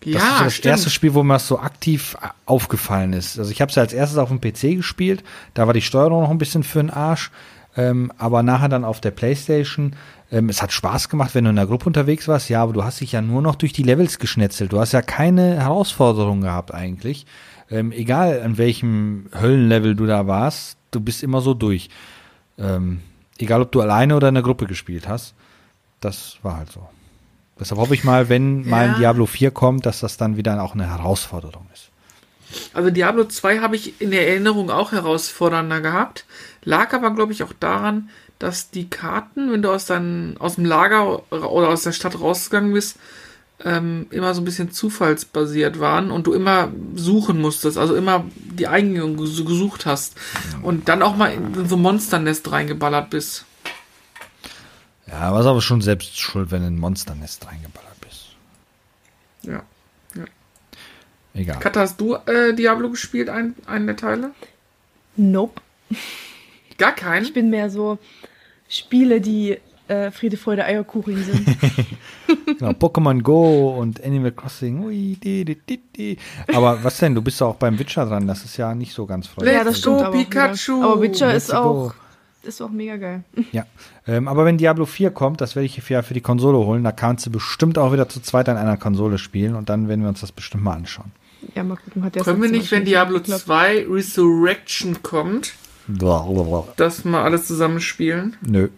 Das 0.00 0.08
ist 0.08 0.14
Ja, 0.14 0.38
so 0.38 0.44
das 0.44 0.54
stimmt. 0.54 0.70
erste 0.70 0.90
Spiel, 0.90 1.14
wo 1.14 1.22
mir 1.22 1.34
das 1.34 1.48
so 1.48 1.58
aktiv 1.58 2.16
aufgefallen 2.46 3.12
ist. 3.14 3.38
Also 3.38 3.50
ich 3.50 3.60
habe 3.60 3.70
es 3.70 3.76
ja 3.76 3.82
als 3.82 3.92
erstes 3.92 4.18
auf 4.18 4.28
dem 4.28 4.40
PC 4.40 4.76
gespielt, 4.76 5.24
da 5.54 5.66
war 5.66 5.72
die 5.74 5.80
Steuerung 5.82 6.22
noch 6.22 6.30
ein 6.30 6.38
bisschen 6.38 6.62
für 6.62 6.80
den 6.80 6.90
Arsch, 6.90 7.30
ähm, 7.76 8.12
aber 8.18 8.42
nachher 8.42 8.68
dann 8.68 8.84
auf 8.84 9.00
der 9.00 9.10
Playstation. 9.12 9.96
Ähm, 10.30 10.48
es 10.48 10.62
hat 10.62 10.72
Spaß 10.72 11.08
gemacht, 11.08 11.34
wenn 11.34 11.44
du 11.44 11.50
in 11.50 11.56
der 11.56 11.66
Gruppe 11.66 11.86
unterwegs 11.86 12.28
warst, 12.28 12.48
ja, 12.50 12.62
aber 12.62 12.72
du 12.72 12.84
hast 12.84 13.00
dich 13.00 13.12
ja 13.12 13.22
nur 13.22 13.40
noch 13.42 13.54
durch 13.56 13.72
die 13.72 13.82
Levels 13.82 14.18
geschnetzelt. 14.18 14.72
Du 14.72 14.78
hast 14.80 14.92
ja 14.92 15.02
keine 15.02 15.56
Herausforderung 15.62 16.40
gehabt 16.42 16.72
eigentlich. 16.74 17.26
Ähm, 17.70 17.90
egal 17.92 18.42
an 18.42 18.58
welchem 18.58 19.26
Höllenlevel 19.40 19.94
du 19.96 20.06
da 20.06 20.26
warst, 20.26 20.76
du 20.90 21.00
bist 21.00 21.22
immer 21.22 21.40
so 21.40 21.54
durch. 21.54 21.88
Ähm, 22.58 23.00
egal 23.38 23.62
ob 23.62 23.72
du 23.72 23.80
alleine 23.80 24.16
oder 24.16 24.28
in 24.28 24.34
der 24.34 24.42
Gruppe 24.42 24.66
gespielt 24.66 25.08
hast. 25.08 25.34
Das 26.00 26.38
war 26.42 26.56
halt 26.58 26.70
so. 26.70 26.86
Deshalb 27.58 27.80
hoffe 27.80 27.94
ich 27.94 28.04
mal, 28.04 28.28
wenn 28.28 28.68
mal 28.68 28.84
ein 28.84 28.92
Ja. 28.92 28.98
Diablo 28.98 29.26
4 29.26 29.50
kommt, 29.50 29.86
dass 29.86 30.00
das 30.00 30.16
dann 30.16 30.36
wieder 30.36 30.60
auch 30.62 30.74
eine 30.74 30.88
Herausforderung 30.88 31.66
ist. 31.72 31.90
Also 32.72 32.90
Diablo 32.90 33.24
2 33.24 33.60
habe 33.60 33.76
ich 33.76 34.00
in 34.00 34.10
der 34.10 34.28
Erinnerung 34.28 34.70
auch 34.70 34.92
herausfordernder 34.92 35.80
gehabt. 35.80 36.24
Lag 36.62 36.92
aber, 36.92 37.10
glaube 37.12 37.32
ich, 37.32 37.42
auch 37.42 37.52
daran, 37.58 38.10
dass 38.38 38.70
die 38.70 38.90
Karten, 38.90 39.52
wenn 39.52 39.62
du 39.62 39.70
aus, 39.70 39.86
dein, 39.86 40.36
aus 40.38 40.56
dem 40.56 40.64
Lager 40.64 41.22
oder 41.32 41.68
aus 41.68 41.82
der 41.84 41.92
Stadt 41.92 42.20
rausgegangen 42.20 42.72
bist, 42.72 42.98
ähm, 43.64 44.06
immer 44.10 44.34
so 44.34 44.40
ein 44.42 44.44
bisschen 44.44 44.70
zufallsbasiert 44.70 45.80
waren 45.80 46.10
und 46.10 46.26
du 46.26 46.32
immer 46.32 46.70
suchen 46.94 47.40
musstest, 47.40 47.78
also 47.78 47.94
immer 47.96 48.24
die 48.34 48.66
Eingang 48.66 49.16
ges- 49.16 49.44
gesucht 49.44 49.86
hast 49.86 50.16
und 50.62 50.88
dann 50.88 51.02
auch 51.02 51.16
mal 51.16 51.32
in 51.32 51.66
so 51.68 51.76
ein 51.76 51.82
Monsternest 51.82 52.50
reingeballert 52.52 53.10
bist. 53.10 53.44
Ja, 55.06 55.32
was 55.34 55.46
aber 55.46 55.60
schon 55.60 55.80
selbst 55.80 56.18
schuld, 56.18 56.50
wenn 56.50 56.62
du 56.62 56.68
in 56.68 56.74
ein 56.76 56.80
Monsternest 56.80 57.46
reingeballert 57.46 58.00
bist. 58.00 58.26
Ja. 59.42 59.62
Egal. 61.36 61.58
Katha, 61.58 61.80
hast 61.80 62.00
du 62.00 62.14
äh, 62.14 62.54
Diablo 62.54 62.90
gespielt, 62.90 63.28
ein, 63.28 63.56
einen 63.66 63.88
der 63.88 63.96
Teile? 63.96 64.30
Nope. 65.16 65.60
Gar 66.78 66.92
keinen? 66.92 67.24
Ich 67.24 67.32
bin 67.32 67.50
mehr 67.50 67.70
so 67.70 67.98
Spiele, 68.68 69.20
die 69.20 69.58
äh, 69.88 70.12
Friede, 70.12 70.36
Freude, 70.36 70.64
Eierkuchen 70.64 71.24
sind. 71.24 71.56
Genau, 72.58 72.72
Pokémon 72.72 73.20
Go 73.22 73.76
und 73.78 74.02
Animal 74.04 74.32
Crossing. 74.32 74.84
Ui, 74.84 75.16
di, 75.22 75.44
di, 75.44 75.56
di, 75.56 75.80
di. 75.96 76.18
Aber 76.52 76.82
was 76.82 76.98
denn? 76.98 77.14
Du 77.14 77.22
bist 77.22 77.40
doch 77.40 77.48
auch 77.48 77.56
beim 77.56 77.78
Witcher 77.78 78.06
dran. 78.06 78.26
Das 78.26 78.44
ist 78.44 78.56
ja 78.56 78.74
nicht 78.74 78.92
so 78.94 79.06
ganz 79.06 79.26
freundlich. 79.26 79.54
Ja, 79.54 79.64
das 79.64 79.78
stimmt 79.78 80.02
aber. 80.02 80.16
Pikachu! 80.16 80.82
Aber 80.82 81.00
Witcher 81.00 81.28
Let's 81.32 81.44
ist 81.46 81.50
go. 81.52 81.56
auch, 81.56 81.94
ist 82.42 82.60
auch 82.60 82.70
mega 82.70 82.96
geil. 82.96 83.24
Ja, 83.52 83.66
ähm, 84.06 84.28
aber 84.28 84.44
wenn 84.44 84.58
Diablo 84.58 84.86
4 84.86 85.10
kommt, 85.10 85.40
das 85.40 85.56
werde 85.56 85.66
ich 85.66 85.76
ja 85.88 86.02
für 86.02 86.14
die 86.14 86.20
Konsole 86.20 86.58
holen, 86.58 86.84
da 86.84 86.92
kannst 86.92 87.26
du 87.26 87.30
bestimmt 87.30 87.78
auch 87.78 87.92
wieder 87.92 88.08
zu 88.08 88.20
zweit 88.20 88.48
an 88.48 88.56
einer 88.56 88.76
Konsole 88.76 89.18
spielen 89.18 89.54
und 89.54 89.68
dann 89.68 89.88
werden 89.88 90.02
wir 90.02 90.08
uns 90.08 90.20
das 90.20 90.32
bestimmt 90.32 90.64
mal 90.64 90.74
anschauen. 90.74 91.12
Ja, 91.54 91.62
mal 91.62 91.76
gucken, 91.76 92.04
hat 92.04 92.14
der 92.14 92.22
Können 92.22 92.42
wir 92.42 92.50
nicht, 92.50 92.70
wenn 92.70 92.84
Diablo 92.84 93.18
geklappt. 93.18 93.42
2 93.42 93.86
Resurrection 93.88 95.02
kommt, 95.02 95.54
das 96.76 97.04
mal 97.04 97.22
alles 97.22 97.46
zusammen 97.46 97.80
spielen? 97.80 98.36
Nö. 98.40 98.68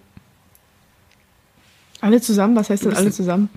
Alle 2.00 2.20
zusammen? 2.20 2.56
Was 2.56 2.70
heißt 2.70 2.84
denn 2.84 2.94
alle 2.94 3.10
zusammen? 3.10 3.48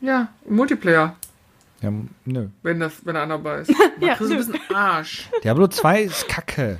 Ja, 0.00 0.28
im 0.46 0.56
Multiplayer, 0.56 1.14
Ja, 1.80 1.92
nö. 2.24 2.48
wenn, 2.62 2.80
das, 2.80 2.94
wenn 3.04 3.14
er 3.16 3.26
dabei 3.26 3.60
ist. 3.60 3.70
Ja, 4.00 4.16
du 4.16 4.28
bist 4.36 4.50
ein 4.52 4.74
Arsch. 4.74 5.28
Diablo 5.44 5.68
2 5.68 6.02
ist 6.02 6.28
Kacke. 6.28 6.78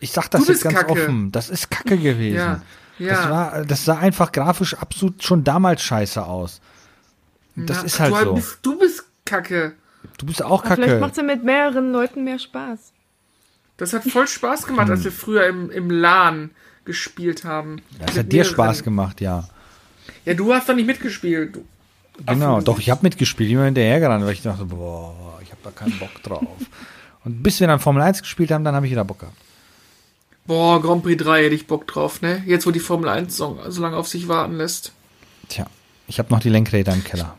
Ich 0.00 0.12
sag 0.12 0.28
das 0.30 0.44
Du 0.46 0.52
jetzt 0.52 0.62
ganz 0.62 0.74
Kacke. 0.76 0.92
offen. 0.92 1.30
Das 1.32 1.50
ist 1.50 1.70
Kacke 1.70 1.98
gewesen. 1.98 2.36
Ja, 2.36 2.62
ja. 2.98 3.08
Das, 3.16 3.28
war, 3.30 3.64
das 3.64 3.84
sah 3.84 3.98
einfach 3.98 4.32
grafisch 4.32 4.74
absolut 4.74 5.22
schon 5.22 5.44
damals 5.44 5.82
scheiße 5.82 6.24
aus. 6.24 6.60
Das 7.56 7.78
Na, 7.78 7.84
ist 7.84 8.00
halt 8.00 8.14
du, 8.14 8.24
so. 8.24 8.34
Bist, 8.34 8.58
du 8.62 8.78
bist 8.78 9.04
Kacke. 9.24 9.74
Du 10.18 10.26
bist 10.26 10.42
auch 10.42 10.64
Aber 10.64 10.74
vielleicht 10.76 11.00
macht 11.00 11.14
Kacke. 11.14 11.26
es 11.26 11.28
ja 11.28 11.34
mit 11.36 11.44
mehreren 11.44 11.92
Leuten 11.92 12.24
mehr 12.24 12.38
Spaß. 12.38 12.92
Das 13.76 13.92
hat 13.92 14.04
voll 14.04 14.28
Spaß 14.28 14.66
gemacht, 14.66 14.86
Hm. 14.86 14.92
als 14.94 15.04
wir 15.04 15.12
früher 15.12 15.46
im, 15.46 15.70
im 15.70 15.90
LAN 15.90 16.50
gespielt 16.84 17.44
haben. 17.44 17.82
Das 17.98 18.14
Mit 18.14 18.26
hat 18.26 18.32
dir. 18.32 18.44
Spaß 18.44 18.82
gemacht, 18.84 19.20
ja. 19.20 19.48
Ja, 20.24 20.34
du 20.34 20.52
hast 20.52 20.68
doch 20.68 20.74
nicht 20.74 20.86
mitgespielt. 20.86 21.56
Du, 21.56 21.64
Genau, 22.26 22.58
Ach, 22.58 22.62
doch, 22.62 22.78
ich 22.78 22.90
habe 22.90 23.00
mitgespielt, 23.02 23.50
immer 23.50 23.64
hinterhergerannt, 23.64 24.24
weil 24.24 24.34
ich 24.34 24.42
dachte, 24.42 24.64
boah, 24.66 25.40
ich 25.42 25.50
habe 25.50 25.60
da 25.64 25.70
keinen 25.70 25.98
Bock 25.98 26.22
drauf. 26.22 26.46
Und 27.24 27.42
bis 27.42 27.58
wir 27.58 27.66
dann 27.66 27.80
Formel 27.80 28.02
1 28.02 28.22
gespielt 28.22 28.52
haben, 28.52 28.62
dann 28.62 28.74
habe 28.76 28.86
ich 28.86 28.92
wieder 28.92 29.04
Bock 29.04 29.18
gehabt. 29.20 29.36
Boah, 30.46 30.80
Grand 30.80 31.02
Prix 31.02 31.22
3 31.24 31.44
hätte 31.44 31.54
ich 31.54 31.66
Bock 31.66 31.86
drauf, 31.88 32.22
ne? 32.22 32.42
Jetzt, 32.46 32.66
wo 32.66 32.70
die 32.70 32.78
Formel 32.80 33.08
1 33.08 33.36
so, 33.36 33.58
so 33.68 33.82
lange 33.82 33.96
auf 33.96 34.06
sich 34.06 34.28
warten 34.28 34.58
lässt. 34.58 34.92
Tja, 35.48 35.66
ich 36.06 36.18
habe 36.20 36.32
noch 36.32 36.38
die 36.40 36.50
Lenkräder 36.50 36.92
im 36.92 37.02
Keller. 37.02 37.36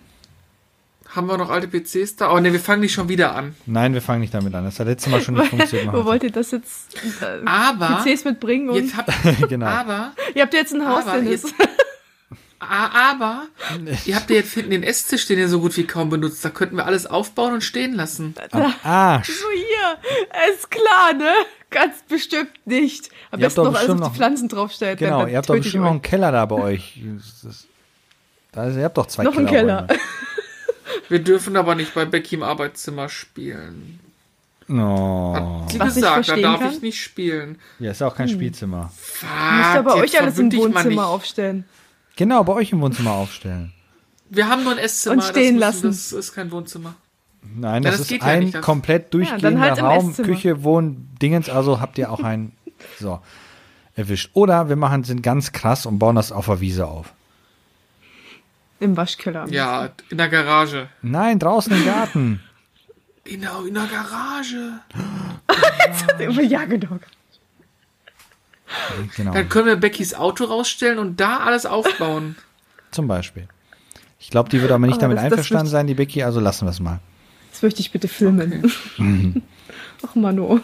Haben 1.07 1.27
wir 1.27 1.37
noch 1.37 1.49
alte 1.49 1.69
PCs 1.69 2.17
da? 2.17 2.33
Oh 2.33 2.39
ne, 2.39 2.51
wir 2.51 2.59
fangen 2.59 2.81
nicht 2.81 2.91
schon 2.93 3.07
wieder 3.07 3.33
an. 3.33 3.55
Nein, 3.67 3.93
wir 3.93 4.01
fangen 4.01 4.19
nicht 4.19 4.33
damit 4.33 4.53
an. 4.53 4.65
Das 4.65 4.77
hat 4.81 4.87
letztes 4.87 5.09
Mal 5.09 5.21
schon 5.21 5.35
nicht 5.35 5.47
funktioniert. 5.51 5.93
Wo 5.93 6.03
wollt 6.03 6.23
ihr 6.23 6.31
das 6.31 6.51
jetzt? 6.51 6.93
Äh, 7.21 7.45
Aber 7.45 8.03
PCs 8.03 8.25
mitbringen 8.25 8.69
und 8.69 8.75
jetzt 8.83 8.97
hab, 8.97 9.07
genau. 9.47 9.67
aber, 9.67 10.11
ihr 10.33 10.41
habt 10.41 10.53
jetzt 10.53 10.73
ein 10.73 10.85
Haus, 10.85 11.05
aber 11.07 11.21
jetzt, 11.21 11.53
aber 12.59 13.43
ihr 14.05 14.15
habt 14.15 14.29
ja 14.29 14.37
jetzt 14.37 14.53
hinten 14.53 14.71
den 14.71 14.83
Esstisch, 14.83 15.25
den 15.27 15.37
ihr 15.39 15.49
so 15.49 15.59
gut 15.59 15.75
wie 15.77 15.85
kaum 15.85 16.09
benutzt. 16.09 16.43
Da 16.43 16.49
könnten 16.49 16.77
wir 16.77 16.85
alles 16.85 17.05
aufbauen 17.05 17.53
und 17.53 17.61
stehen 17.63 17.93
lassen. 17.93 18.33
Am 18.51 18.73
Arsch. 18.83 19.27
So 19.29 19.45
hier, 19.53 20.49
ist 20.53 20.71
klar, 20.71 21.13
ne? 21.13 21.31
Ganz 21.69 22.03
bestimmt 22.07 22.51
nicht. 22.65 23.09
Am 23.31 23.39
Ihr 23.39 23.45
habt 23.45 23.55
besten 23.55 23.55
doch 23.63 23.71
noch 23.71 23.79
alles 23.79 23.89
auf 23.89 23.99
noch- 23.99 24.11
die 24.11 24.15
Pflanzen 24.17 24.47
draufstellt. 24.49 24.99
Genau, 24.99 25.21
dann 25.21 25.29
ihr 25.29 25.37
habt 25.37 25.49
doch 25.49 25.55
bestimmt 25.55 25.83
noch 25.83 25.91
einen 25.91 26.01
Keller 26.01 26.31
da 26.31 26.45
bei 26.45 26.55
euch. 26.55 26.99
Das 27.43 27.43
ist, 27.51 27.67
also, 28.55 28.79
ihr 28.79 28.85
habt 28.85 28.97
doch 28.97 29.07
zwei 29.07 29.23
Noch 29.23 29.35
einen 29.35 29.47
Kellerräume. 29.47 29.87
Wir 31.09 31.19
dürfen 31.19 31.57
aber 31.57 31.75
nicht 31.75 31.93
bei 31.93 32.05
Becky 32.05 32.35
im 32.35 32.43
Arbeitszimmer 32.43 33.09
spielen. 33.09 33.99
No. 34.67 35.33
Hat 35.63 35.71
sie 35.71 35.79
Was 35.79 35.89
ich 35.89 35.95
gesagt, 35.95 36.29
da 36.29 36.35
darf 36.37 36.59
kann? 36.61 36.71
ich 36.71 36.81
nicht 36.81 36.99
spielen. 37.01 37.59
Ja, 37.79 37.91
ist 37.91 38.01
ja 38.01 38.07
auch 38.07 38.15
kein 38.15 38.29
Spielzimmer. 38.29 38.91
Müsst 39.21 39.75
ihr 39.75 39.83
bei 39.83 39.93
euch 39.95 40.19
alles 40.19 40.39
im 40.39 40.51
Wohnzimmer 40.53 41.07
aufstellen. 41.07 41.65
Genau, 42.15 42.43
bei 42.43 42.53
euch 42.53 42.71
im 42.71 42.81
Wohnzimmer 42.81 43.11
aufstellen. 43.11 43.73
Wir 44.29 44.47
haben 44.49 44.63
nur 44.63 44.73
ein 44.73 44.77
Esszimmer. 44.79 45.15
Und 45.15 45.23
stehen 45.23 45.59
das 45.59 45.75
lassen. 45.75 45.87
Das 45.87 46.11
ist 46.11 46.33
kein 46.33 46.51
Wohnzimmer. 46.51 46.95
Nein, 47.43 47.83
Ja, 47.83 47.91
das, 47.91 47.99
das 47.99 48.11
ist 48.11 48.17
ja 48.21 48.23
ein 48.27 48.39
nicht, 48.39 48.55
das- 48.55 48.65
komplett 48.65 49.13
durchgehender 49.13 49.51
dann 49.51 49.59
halt 49.61 49.81
Raum. 49.81 50.15
Küche, 50.15 50.63
Wohn, 50.63 51.09
Dingens, 51.21 51.49
also 51.49 51.79
habt 51.79 51.97
ihr 51.97 52.11
auch 52.11 52.21
einen, 52.23 52.53
so, 52.99 53.19
erwischt. 53.95 54.31
Oder 54.33 54.67
wir 54.69 54.75
machen, 54.75 55.03
sind 55.03 55.21
ganz 55.21 55.51
krass 55.51 55.85
und 55.85 55.99
bauen 55.99 56.15
das 56.15 56.31
auf 56.31 56.47
der 56.47 56.59
Wiese 56.59 56.87
auf. 56.87 57.13
Im 58.79 58.97
Waschkeller. 58.97 59.47
Ja, 59.49 59.89
in 60.09 60.17
der 60.17 60.27
Garage. 60.29 60.89
Nein, 61.01 61.39
draußen 61.39 61.71
im 61.71 61.85
Garten. 61.85 62.41
In 63.23 63.41
der, 63.41 63.53
in 63.67 63.73
der 63.73 63.85
Garage. 63.87 64.79
Ja, 66.47 66.65
genau. 66.65 66.99
Genau, 69.15 69.33
Dann 69.33 69.49
können 69.49 69.67
wir 69.67 69.75
Beckys 69.75 70.13
Auto 70.13 70.45
rausstellen 70.45 70.99
und 70.99 71.19
da 71.19 71.37
alles 71.37 71.65
aufbauen. 71.65 72.35
zum 72.91 73.07
Beispiel. 73.07 73.47
Ich 74.19 74.29
glaube, 74.29 74.49
die 74.49 74.61
wird 74.61 74.71
aber 74.71 74.85
nicht 74.87 74.95
Aber 74.95 75.01
damit 75.01 75.17
das- 75.17 75.23
das 75.23 75.31
einverstanden 75.33 75.63
möchte- 75.65 75.71
sein, 75.71 75.87
die 75.87 75.93
Becky, 75.93 76.23
also 76.23 76.39
lassen 76.39 76.65
wir 76.65 76.71
es 76.71 76.79
mal. 76.79 76.99
Das 77.51 77.61
möchte 77.61 77.79
ich 77.81 77.91
bitte 77.91 78.07
filmen. 78.07 78.71
Ach, 80.05 80.15
Mano. 80.15 80.59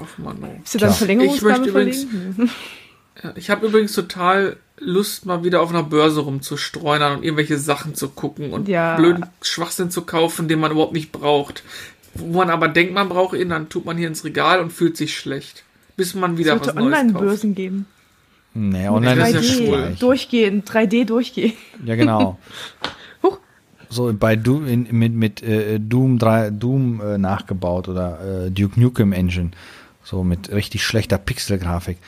Ach 0.00 0.18
Mann, 0.18 0.38
oh. 0.42 0.58
Bist 0.60 0.74
du 0.74 0.78
dann 0.78 0.92
verlegen? 0.92 1.20
Nee. 1.22 2.48
Ja, 3.22 3.32
Ich 3.34 3.50
habe 3.50 3.66
übrigens 3.66 3.92
total 3.94 4.56
Lust, 4.78 5.24
mal 5.26 5.42
wieder 5.42 5.62
auf 5.62 5.70
einer 5.70 5.82
Börse 5.82 6.20
rumzustreunern 6.20 7.16
und 7.18 7.22
irgendwelche 7.24 7.58
Sachen 7.58 7.94
zu 7.94 8.10
gucken 8.10 8.52
und 8.52 8.68
Ja. 8.68 8.96
blöden 8.96 9.24
Schwachsinn 9.42 9.90
zu 9.90 10.02
kaufen, 10.02 10.48
den 10.48 10.60
man 10.60 10.70
überhaupt 10.70 10.92
nicht 10.92 11.12
braucht. 11.12 11.64
Wo 12.14 12.38
man 12.38 12.50
aber 12.50 12.68
denkt, 12.68 12.92
man 12.94 13.08
braucht 13.08 13.36
ihn, 13.36 13.48
dann 13.48 13.68
tut 13.68 13.84
man 13.86 13.96
hier 13.96 14.08
ins 14.08 14.24
Regal 14.24 14.60
und 14.60 14.72
fühlt 14.72 14.96
sich 14.96 15.16
schlecht. 15.16 15.64
Bis 15.96 16.14
man 16.14 16.36
wieder 16.38 16.54
Es 16.54 16.60
was 16.60 16.66
sollte 16.66 16.80
Neues 16.80 16.92
kauft. 16.92 17.04
Online-Börsen 17.06 17.54
geben. 17.54 17.86
Nee, 18.54 18.88
online 18.88 19.16
das 19.16 19.30
ist 19.44 19.60
ja 19.60 19.66
gleich. 19.66 19.98
Durchgehen, 19.98 20.62
3D 20.64 21.04
durchgehen. 21.04 21.52
Ja, 21.84 21.94
genau. 21.94 22.38
Huch. 23.22 23.38
So 23.90 24.12
bei 24.18 24.34
Doom, 24.36 24.66
in, 24.66 24.88
mit, 24.92 25.12
mit 25.12 25.42
äh, 25.42 25.78
Doom 25.78 26.18
3, 26.18 26.50
Doom 26.50 27.00
äh, 27.00 27.18
nachgebaut 27.18 27.88
oder 27.88 28.46
äh, 28.46 28.50
Duke 28.50 28.80
Nukem 28.80 29.12
Engine. 29.12 29.50
So 30.04 30.22
mit 30.24 30.50
richtig 30.50 30.84
schlechter 30.84 31.18
Pixelgrafik. 31.18 31.98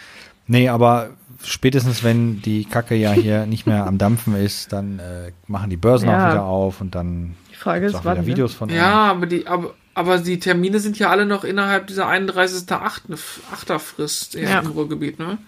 Nee, 0.47 0.68
aber 0.70 1.11
spätestens 1.45 2.03
wenn 2.03 2.41
die 2.41 2.64
Kacke 2.64 2.95
ja 2.95 3.12
hier 3.12 3.45
nicht 3.47 3.66
mehr 3.66 3.86
am 3.86 3.99
Dampfen 3.99 4.34
ist, 4.34 4.72
dann 4.72 4.99
äh, 4.99 5.32
machen 5.47 5.68
die 5.68 5.76
Börsen 5.76 6.09
Ja. 6.09 6.28
auch 6.28 6.30
wieder 6.32 6.45
auf 6.45 6.80
und 6.80 6.95
dann 6.95 7.34
Die 7.51 7.57
Frage 7.57 7.86
ist, 7.86 7.95
auch 7.95 8.05
wann. 8.05 8.18
ne? 8.18 8.26
Videos 8.26 8.55
von 8.55 8.70
Ja, 8.70 9.11
aber 9.11 9.26
die, 9.26 9.47
aber, 9.47 9.74
aber 9.99 10.18
die 10.18 10.38
Termine 10.38 10.80
sind 10.80 10.99
ja 10.99 11.11
alle 11.11 11.26
noch 11.26 11.44
innerhalb 11.44 11.86
dieser 11.88 12.07
31.8. 12.09 13.78
Frist 13.78 14.34
Ja. 14.34 14.61
im 14.61 14.68
Ruhrgebiet, 14.68 15.18
ne? 15.18 15.38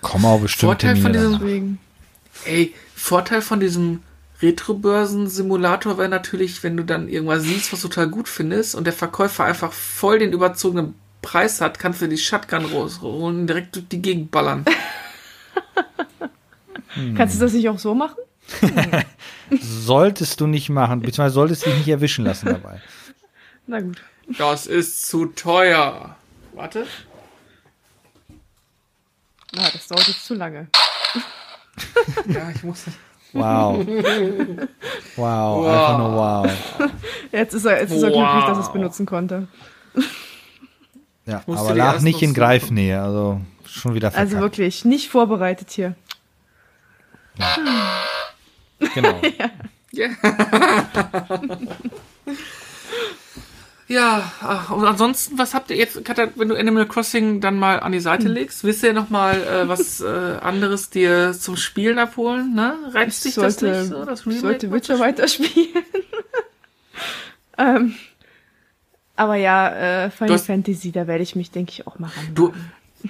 Kommen 0.00 0.24
auch 0.24 0.40
bestimmt 0.40 0.68
Vorteil 0.68 0.96
von 0.96 1.12
Termine 1.12 1.18
diesem- 1.18 1.32
danach. 1.32 1.44
Deswegen. 1.46 1.78
Ey, 2.44 2.74
Vorteil 2.94 3.42
von 3.42 3.60
diesem 3.60 4.02
Retro-Börsen-Simulator 4.40 5.98
wäre 5.98 6.08
natürlich, 6.08 6.62
wenn 6.62 6.76
du 6.76 6.84
dann 6.84 7.08
irgendwas 7.08 7.42
siehst, 7.42 7.72
was 7.72 7.82
du 7.82 7.88
total 7.88 8.08
gut 8.08 8.28
findest 8.28 8.74
und 8.76 8.84
der 8.84 8.92
Verkäufer 8.92 9.44
einfach 9.44 9.72
voll 9.72 10.20
den 10.20 10.32
überzogenen 10.32 10.94
Preis 11.22 11.60
hat, 11.60 11.78
kannst 11.80 12.00
du 12.00 12.08
die 12.08 12.16
Shotgun 12.16 12.64
rausholen 12.64 13.40
und 13.40 13.46
direkt 13.48 13.74
durch 13.74 13.88
die 13.88 14.00
Gegend 14.00 14.30
ballern. 14.30 14.64
Kannst 17.16 17.36
du 17.36 17.40
das 17.40 17.52
nicht 17.52 17.68
auch 17.68 17.78
so 17.78 17.94
machen? 17.94 18.16
Solltest 19.60 20.40
du 20.40 20.46
nicht 20.46 20.68
machen, 20.70 21.00
beziehungsweise 21.00 21.34
solltest 21.34 21.66
dich 21.66 21.74
nicht 21.76 21.88
erwischen 21.88 22.24
lassen 22.24 22.46
dabei. 22.46 22.80
Na 23.68 23.80
gut. 23.80 24.02
Das 24.38 24.66
ist 24.66 25.06
zu 25.06 25.26
teuer. 25.26 26.16
Warte. 26.54 26.86
Na, 29.54 29.70
das 29.70 29.86
dauert 29.88 30.08
jetzt 30.08 30.24
zu 30.26 30.34
lange. 30.34 30.66
Ja, 32.26 32.50
ich 32.52 32.64
muss. 32.64 32.86
Wow. 33.32 33.86
Wow, 35.14 35.66
einfach 35.68 35.98
nur 35.98 36.12
wow. 36.16 36.50
Jetzt 37.30 37.54
ist 37.54 37.64
er, 37.66 37.80
jetzt 37.80 37.92
ist 37.92 38.02
er 38.02 38.10
Wow. 38.10 38.32
glücklich, 38.32 38.44
dass 38.46 38.58
er 38.58 38.64
es 38.64 38.72
benutzen 38.72 39.06
konnte. 39.06 39.46
Ja, 41.24 41.42
aber 41.46 41.72
lag 41.74 42.00
nicht 42.00 42.20
in. 42.20 42.34
Greifnähe, 42.34 43.00
also 43.00 43.40
schon 43.64 43.94
wieder 43.94 44.10
verkackt. 44.10 44.32
Also 44.32 44.42
wirklich, 44.42 44.84
nicht 44.84 45.08
vorbereitet 45.08 45.70
hier. 45.70 45.94
Genau. 48.94 49.20
Ja. 49.92 50.08
ja, 53.88 54.30
ach, 54.42 54.70
und 54.70 54.84
ansonsten, 54.84 55.38
was 55.38 55.54
habt 55.54 55.70
ihr 55.70 55.76
jetzt, 55.76 56.04
Katja, 56.04 56.28
wenn 56.36 56.48
du 56.50 56.54
Animal 56.56 56.86
Crossing 56.86 57.40
dann 57.40 57.58
mal 57.58 57.80
an 57.80 57.92
die 57.92 58.00
Seite 58.00 58.28
legst, 58.28 58.62
willst 58.64 58.82
du 58.82 58.88
ja 58.88 58.92
noch 58.92 59.08
mal 59.10 59.34
äh, 59.42 59.66
was 59.68 60.00
äh, 60.02 60.36
anderes 60.40 60.90
dir 60.90 61.32
zum 61.32 61.56
Spielen 61.56 61.98
abholen, 61.98 62.54
ne? 62.54 62.76
Reizt 62.92 63.24
dich 63.24 63.34
das 63.36 63.56
sollte, 63.56 63.78
nicht 63.80 63.88
so, 63.90 64.04
das 64.04 64.26
ich 64.26 64.40
sollte 64.40 64.70
Witcher 64.70 64.98
weiterspielen. 64.98 65.82
ähm, 67.58 67.94
aber 69.16 69.36
ja, 69.36 70.04
äh, 70.04 70.10
Final 70.10 70.34
hast- 70.34 70.46
Fantasy, 70.46 70.92
da 70.92 71.06
werde 71.06 71.22
ich 71.22 71.34
mich, 71.34 71.50
denke 71.50 71.72
ich, 71.72 71.86
auch 71.86 71.98
mal 71.98 72.08
ran. 72.08 72.34
Du, 72.34 72.52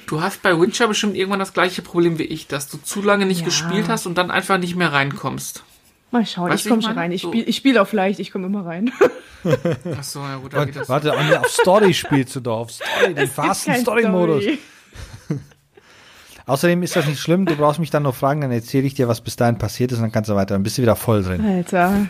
du 0.07 0.23
hast 0.23 0.43
bei 0.43 0.59
Witcher 0.59 0.89
bestimmt 0.89 1.17
irgendwann 1.17 1.41
das 1.41 1.53
gleiche 1.53 1.83
Problem 1.83 2.19
wie 2.19 2.25
ich, 2.25 2.47
dass 2.47 2.69
du 2.69 2.79
zu 2.79 3.03
lange 3.03 3.27
nicht 3.27 3.41
Ja. 3.41 3.47
gespielt 3.47 3.89
hast 3.89 4.07
und 4.07 4.17
dann 4.17 4.31
einfach 4.31 4.59
nicht 4.59 4.77
mehr 4.77 4.93
reinkommst. 4.93 5.65
Mal 6.11 6.25
schauen, 6.25 6.51
Weißt 6.51 6.65
ich 6.65 6.71
komme 6.71 6.83
schon 6.83 6.93
rein. 6.93 7.13
Ich 7.13 7.23
So. 7.23 7.29
spiele 7.29 7.45
ich 7.45 7.57
spiel 7.57 7.79
auf 7.79 7.93
leicht, 7.93 8.19
ich 8.19 8.31
komme 8.31 8.47
immer 8.47 8.65
rein. 8.65 8.91
Ach 9.45 10.03
so, 10.03 10.21
ja 10.21 10.37
gut, 10.37 10.55
dann 10.55 10.67
geht 10.67 10.77
das. 10.77 10.89
Warte, 10.89 11.11
warte, 11.11 11.41
auf 11.41 11.49
Story 11.49 11.93
spielst 11.93 12.35
du 12.37 12.41
doch, 12.41 12.61
auf 12.61 12.71
Story, 12.71 13.15
den 13.15 13.29
fasten 13.29 13.75
Story-Modus. 13.75 14.43
Story. 14.43 14.59
Außerdem 16.47 16.83
ist 16.83 16.97
das 16.97 17.07
nicht 17.07 17.21
schlimm, 17.21 17.45
du 17.45 17.57
brauchst 17.57 17.79
mich 17.79 17.91
dann 17.91 18.05
nur 18.05 18.15
fragen, 18.15 18.41
dann 18.41 18.51
erzähle 18.51 18.87
ich 18.87 18.95
dir, 18.95 19.07
was 19.07 19.21
bis 19.21 19.37
dahin 19.37 19.59
passiert 19.59 19.93
ist 19.93 19.99
und 19.99 20.05
dann 20.05 20.13
kannst 20.13 20.31
du 20.31 20.35
weiter, 20.35 20.55
dann 20.55 20.63
bist 20.63 20.79
du 20.79 20.83
wieder 20.83 20.97
voll 20.97 21.23
drin. 21.23 21.45
Alter. 21.45 22.07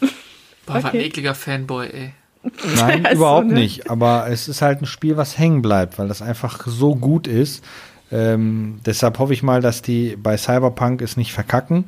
Boah, 0.00 0.74
war 0.74 0.76
ein 0.76 0.86
okay. 0.86 1.04
ekliger 1.04 1.34
Fanboy, 1.34 1.86
ey. 1.88 2.14
Nein, 2.76 3.02
Ja, 3.04 3.10
so, 3.10 3.16
überhaupt 3.16 3.46
ne? 3.48 3.54
nicht, 3.54 3.90
aber 3.90 4.28
es 4.30 4.48
ist 4.48 4.62
halt 4.62 4.80
ein 4.80 4.86
Spiel, 4.86 5.18
was 5.18 5.38
hängen 5.38 5.60
bleibt, 5.60 5.98
weil 5.98 6.08
das 6.08 6.22
einfach 6.22 6.66
so 6.66 6.96
gut 6.96 7.26
ist. 7.26 7.62
Ähm, 8.10 8.80
deshalb 8.86 9.18
hoffe 9.18 9.34
ich 9.34 9.42
mal, 9.42 9.60
dass 9.60 9.82
die 9.82 10.16
bei 10.16 10.36
Cyberpunk 10.36 11.02
es 11.02 11.16
nicht 11.16 11.32
verkacken, 11.32 11.86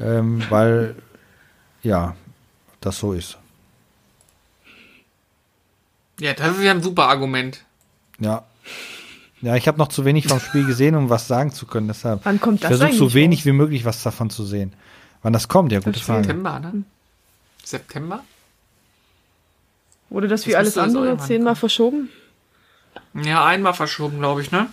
ähm, 0.00 0.42
weil, 0.48 0.94
ja, 1.82 2.14
das 2.80 2.98
so 2.98 3.12
ist. 3.12 3.38
Ja, 6.20 6.32
das 6.34 6.56
ist 6.56 6.62
ja 6.64 6.72
ein 6.72 6.82
super 6.82 7.08
Argument. 7.08 7.64
Ja. 8.18 8.44
Ja, 9.40 9.54
ich 9.54 9.68
habe 9.68 9.78
noch 9.78 9.88
zu 9.88 10.04
wenig 10.04 10.26
vom 10.26 10.40
Spiel 10.40 10.66
gesehen, 10.66 10.96
um 10.96 11.10
was 11.10 11.28
sagen 11.28 11.52
zu 11.52 11.66
können. 11.66 11.86
Deshalb 11.86 12.24
Wann 12.24 12.40
kommt 12.40 12.60
ich 12.60 12.66
versuche 12.66 12.92
so 12.92 13.14
wenig 13.14 13.40
raus? 13.40 13.46
wie 13.46 13.52
möglich 13.52 13.84
was 13.84 14.02
davon 14.02 14.30
zu 14.30 14.44
sehen. 14.44 14.72
Wann 15.22 15.32
das 15.32 15.46
kommt, 15.46 15.70
ja, 15.70 15.78
gute 15.78 16.00
Frage. 16.00 16.24
September, 16.24 16.58
ne? 16.58 16.82
September? 17.64 18.24
Wurde 20.10 20.26
das 20.26 20.46
wie 20.46 20.50
Das 20.50 20.58
alles 20.58 20.66
müsste 20.68 20.80
jetzt 20.80 20.88
andere 20.88 21.06
irgendwann 21.06 21.26
zehnmal 21.26 21.52
kommen. 21.52 21.56
verschoben? 21.60 22.08
Ja, 23.14 23.44
einmal 23.46 23.74
verschoben, 23.74 24.18
glaube 24.18 24.42
ich, 24.42 24.50
ne? 24.50 24.66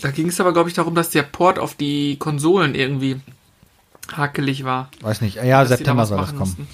Da 0.00 0.10
ging 0.10 0.28
es 0.28 0.40
aber, 0.40 0.52
glaube 0.52 0.68
ich, 0.70 0.74
darum, 0.74 0.94
dass 0.94 1.10
der 1.10 1.22
Port 1.22 1.58
auf 1.58 1.74
die 1.74 2.16
Konsolen 2.18 2.74
irgendwie 2.74 3.20
hakelig 4.14 4.64
war. 4.64 4.90
Weiß 5.00 5.20
nicht. 5.20 5.36
Ja, 5.36 5.62
da 5.62 5.66
September 5.66 6.02
was 6.02 6.08
soll 6.10 6.18
das 6.18 6.28
kommen. 6.30 6.40
mussten. 6.40 6.68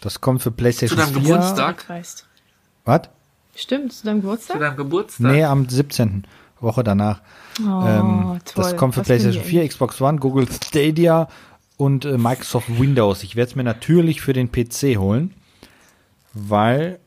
Das 0.00 0.20
kommt 0.20 0.40
für 0.42 0.50
Zu 0.50 0.56
PlayStation 0.56 0.98
deinem 0.98 1.12
4. 1.14 1.22
Geburtstag? 1.22 1.78
Kreist. 1.78 2.26
Was? 2.84 3.02
Stimmt, 3.54 3.92
zu 3.92 4.04
deinem 4.06 4.18
Zu 4.18 4.22
Geburtstag? 4.22 4.58
deinem 4.60 4.76
Geburtstag. 4.76 5.30
Nee, 5.32 5.44
am 5.44 5.68
17. 5.68 6.26
Woche 6.60 6.84
danach. 6.84 7.20
Oh, 7.60 7.82
ähm, 7.86 8.40
toll. 8.44 8.64
das 8.64 8.76
kommt 8.76 8.94
für 8.94 9.00
Was 9.00 9.06
PlayStation 9.06 9.42
ich 9.42 9.48
4, 9.50 9.68
Xbox 9.68 10.00
One, 10.00 10.18
Google 10.18 10.46
Stadia 10.50 11.28
und 11.76 12.04
äh, 12.04 12.16
Microsoft 12.18 12.68
Windows. 12.80 13.22
Ich 13.22 13.36
werde 13.36 13.50
es 13.50 13.56
mir 13.56 13.64
natürlich 13.64 14.20
für 14.20 14.32
den 14.32 14.50
PC 14.52 14.96
holen, 14.98 15.34
weil 16.32 16.98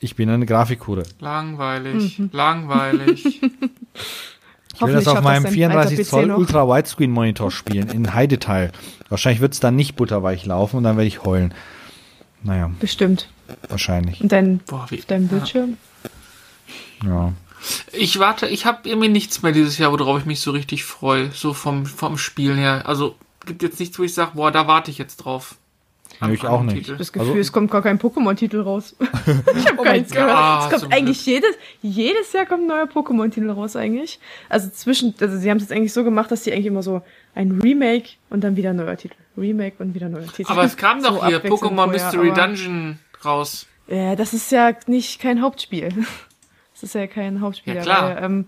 ich 0.00 0.16
bin 0.16 0.28
eine 0.30 0.46
Grafikhure. 0.46 1.04
Langweilig, 1.20 2.18
Mhm. 2.18 2.30
langweilig. 2.32 3.40
Ich 4.88 4.94
will 4.96 5.04
das 5.04 5.08
auf 5.08 5.22
meinem 5.22 5.44
dein 5.44 5.52
34 5.52 5.98
alter 5.98 6.02
PC 6.02 6.08
Zoll 6.08 6.26
noch. 6.26 6.38
Ultra 6.38 6.68
Widescreen 6.68 7.10
Monitor 7.10 7.50
spielen 7.50 7.88
in 7.90 8.14
High 8.14 8.28
Detail. 8.28 8.72
Wahrscheinlich 9.08 9.40
wird 9.40 9.54
es 9.54 9.60
dann 9.60 9.76
nicht 9.76 9.96
butterweich 9.96 10.46
laufen 10.46 10.76
und 10.76 10.84
dann 10.84 10.96
werde 10.96 11.08
ich 11.08 11.24
heulen. 11.24 11.54
Naja, 12.42 12.70
Bestimmt. 12.80 13.28
wahrscheinlich. 13.68 14.20
Und 14.20 14.32
dein, 14.32 14.58
Boah, 14.66 14.86
wie, 14.88 14.98
auf 14.98 15.04
deinem 15.04 15.28
Bildschirm? 15.28 15.76
Ja. 17.04 17.32
Ich 17.92 18.18
warte, 18.18 18.48
ich 18.48 18.66
habe 18.66 18.88
irgendwie 18.88 19.08
nichts 19.08 19.42
mehr 19.42 19.52
dieses 19.52 19.78
Jahr, 19.78 19.92
worauf 19.92 20.18
ich 20.18 20.26
mich 20.26 20.40
so 20.40 20.50
richtig 20.50 20.84
freue, 20.84 21.30
so 21.30 21.52
vom, 21.52 21.86
vom 21.86 22.18
Spielen 22.18 22.58
her. 22.58 22.82
Also 22.86 23.14
gibt 23.46 23.62
jetzt 23.62 23.78
nichts, 23.78 23.98
wo 23.98 24.02
ich 24.02 24.14
sage, 24.14 24.32
boah, 24.34 24.50
da 24.50 24.66
warte 24.66 24.90
ich 24.90 24.98
jetzt 24.98 25.18
drauf. 25.18 25.56
Nö, 26.28 26.34
ich 26.34 26.46
auch 26.46 26.62
nicht. 26.62 26.76
Titel. 26.86 26.96
Das 26.96 27.12
Gefühl, 27.12 27.28
Also- 27.30 27.40
es 27.40 27.52
kommt 27.52 27.70
gar 27.70 27.82
kein 27.82 27.98
Pokémon-Titel 27.98 28.60
raus. 28.60 28.94
ich 29.00 29.66
habe 29.68 29.78
Oh 29.78 29.82
keins 29.82 30.10
mein 30.14 30.18
gehört. 30.26 30.72
Es 30.72 30.80
kommt 30.80 30.94
eigentlich 30.94 31.24
jedes, 31.26 31.54
jedes 31.82 32.32
Jahr 32.32 32.46
kommt 32.46 32.62
ein 32.62 32.66
neuer 32.68 32.84
Pokémon-Titel 32.86 33.50
raus 33.50 33.76
eigentlich. 33.76 34.18
Also 34.48 34.68
zwischen, 34.70 35.14
also 35.20 35.36
sie 35.38 35.50
haben 35.50 35.56
es 35.58 35.64
jetzt 35.64 35.72
eigentlich 35.72 35.92
so 35.92 36.04
gemacht, 36.04 36.30
dass 36.30 36.44
sie 36.44 36.52
eigentlich 36.52 36.66
immer 36.66 36.82
so 36.82 37.02
ein 37.34 37.60
Remake 37.60 38.10
und 38.30 38.42
dann 38.44 38.56
wieder 38.56 38.70
ein 38.70 38.76
neuer 38.76 38.96
Titel. 38.96 39.16
Remake 39.36 39.76
und 39.78 39.94
wieder 39.94 40.06
ein 40.06 40.12
neuer 40.12 40.26
Titel. 40.26 40.50
Aber 40.52 40.64
es 40.64 40.76
kam 40.76 41.02
doch 41.02 41.20
So 41.22 41.26
hier 41.26 41.42
Pokémon 41.44 41.74
vorher, 41.74 41.86
Mystery 41.88 42.30
aber- 42.30 42.40
Dungeon 42.48 42.98
raus. 43.24 43.66
Ja, 43.88 44.14
das 44.16 44.32
ist 44.34 44.50
ja 44.52 44.72
nicht 44.86 45.20
kein 45.20 45.40
Hauptspiel. 45.42 45.88
Das 46.74 46.82
ist 46.88 46.94
ja 46.94 47.06
kein 47.06 47.40
Hauptspiel. 47.40 47.76
Ja, 47.76 47.82
klar. 47.82 48.16
Weil, 48.16 48.24
ähm, 48.24 48.46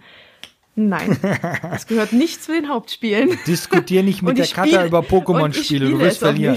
nein, 0.76 1.18
das 1.62 1.86
gehört 1.86 2.12
nicht 2.12 2.42
zu 2.42 2.52
den 2.52 2.68
Hauptspielen. 2.68 3.38
Diskutier 3.46 4.02
nicht 4.02 4.22
mit 4.22 4.38
der 4.38 4.46
Katha 4.46 4.84
über 4.86 5.00
Pokémon-Spiele, 5.00 5.90
du 5.90 5.98
wirst 5.98 6.12
es 6.12 6.18
verlieren. 6.18 6.56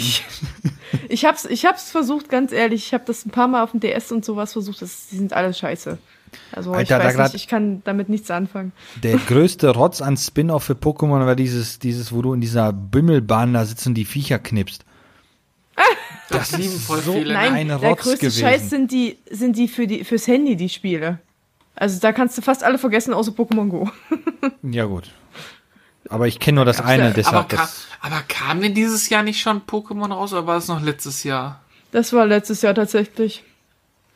Ich 1.10 1.26
hab's, 1.26 1.46
ich 1.46 1.66
hab's 1.66 1.92
versucht, 1.92 2.30
ganz 2.30 2.52
ehrlich. 2.52 2.88
Ich 2.88 2.94
habe 2.94 3.04
das 3.06 3.26
ein 3.26 3.30
paar 3.32 3.48
Mal 3.48 3.64
auf 3.64 3.72
dem 3.72 3.80
DS 3.82 4.12
und 4.12 4.24
sowas 4.24 4.54
versucht. 4.54 4.82
Das, 4.82 5.08
die 5.12 5.18
sind 5.18 5.34
alle 5.34 5.54
scheiße. 5.54 5.98
Also 6.52 6.72
Alter, 6.74 6.98
ich 7.00 7.06
weiß 7.06 7.16
grad- 7.16 7.34
nicht, 7.34 7.44
ich 7.44 7.48
kann 7.48 7.82
damit 7.86 8.10
nichts 8.10 8.30
anfangen. 8.32 8.72
Der 9.04 9.18
größte 9.18 9.70
Rotz 9.70 10.02
an 10.02 10.18
Spin-off 10.18 10.64
für 10.64 10.74
Pokémon 10.74 11.26
war 11.26 11.36
dieses, 11.36 11.80
dieses, 11.80 12.12
wo 12.12 12.22
du 12.22 12.34
in 12.34 12.42
dieser 12.42 12.74
Bimmelbahn 12.74 13.54
da 13.54 13.66
sitzt 13.66 13.88
und 13.88 13.94
die 13.96 14.06
Viecher 14.06 14.40
knipst. 14.40 14.84
Das, 16.30 16.58
lieben 16.58 16.78
voll 16.78 17.00
so 17.00 17.14
viele. 17.14 17.34
Nein. 17.34 17.54
Nein, 17.54 17.72
ein 17.72 17.80
der 17.80 17.90
Rotz 17.90 18.02
größte 18.02 18.18
gewesen. 18.18 18.42
Scheiß 18.42 18.70
sind 18.70 18.92
die, 18.92 19.18
sind 19.32 19.56
die 19.56 19.70
für 19.70 19.88
die 19.88 20.04
fürs 20.04 20.28
Handy 20.28 20.58
die 20.58 20.68
Spiele. 20.68 21.20
Also 21.80 22.00
da 22.00 22.12
kannst 22.12 22.36
du 22.38 22.42
fast 22.42 22.64
alle 22.64 22.78
vergessen, 22.80 23.14
außer 23.14 23.32
Pokémon 23.32 23.70
Go. 23.70 23.90
Ja, 24.64 24.86
gut. 24.86 25.12
Aber 26.10 26.28
ich 26.28 26.40
kenne 26.40 26.56
nur 26.56 26.66
das 26.66 26.78
Gab's 26.78 26.90
eine, 26.90 27.04
ja- 27.04 27.10
aber, 27.10 27.14
deshalb. 27.16 27.50
ka 27.50 27.58
Das, 27.58 27.86
aber 28.02 28.22
kam 28.28 28.62
denn 28.62 28.74
dieses 28.74 29.10
Jahr 29.10 29.24
nicht 29.24 29.40
schon 29.42 29.62
Pokémon 29.62 30.12
raus 30.12 30.34
oder 30.34 30.48
war 30.48 30.58
es 30.58 30.68
noch 30.68 30.82
letztes 30.82 31.24
Jahr? 31.24 31.62
Das 31.92 32.12
war 32.14 32.26
letztes 32.26 32.62
Jahr 32.64 32.74
tatsächlich. 32.74 33.44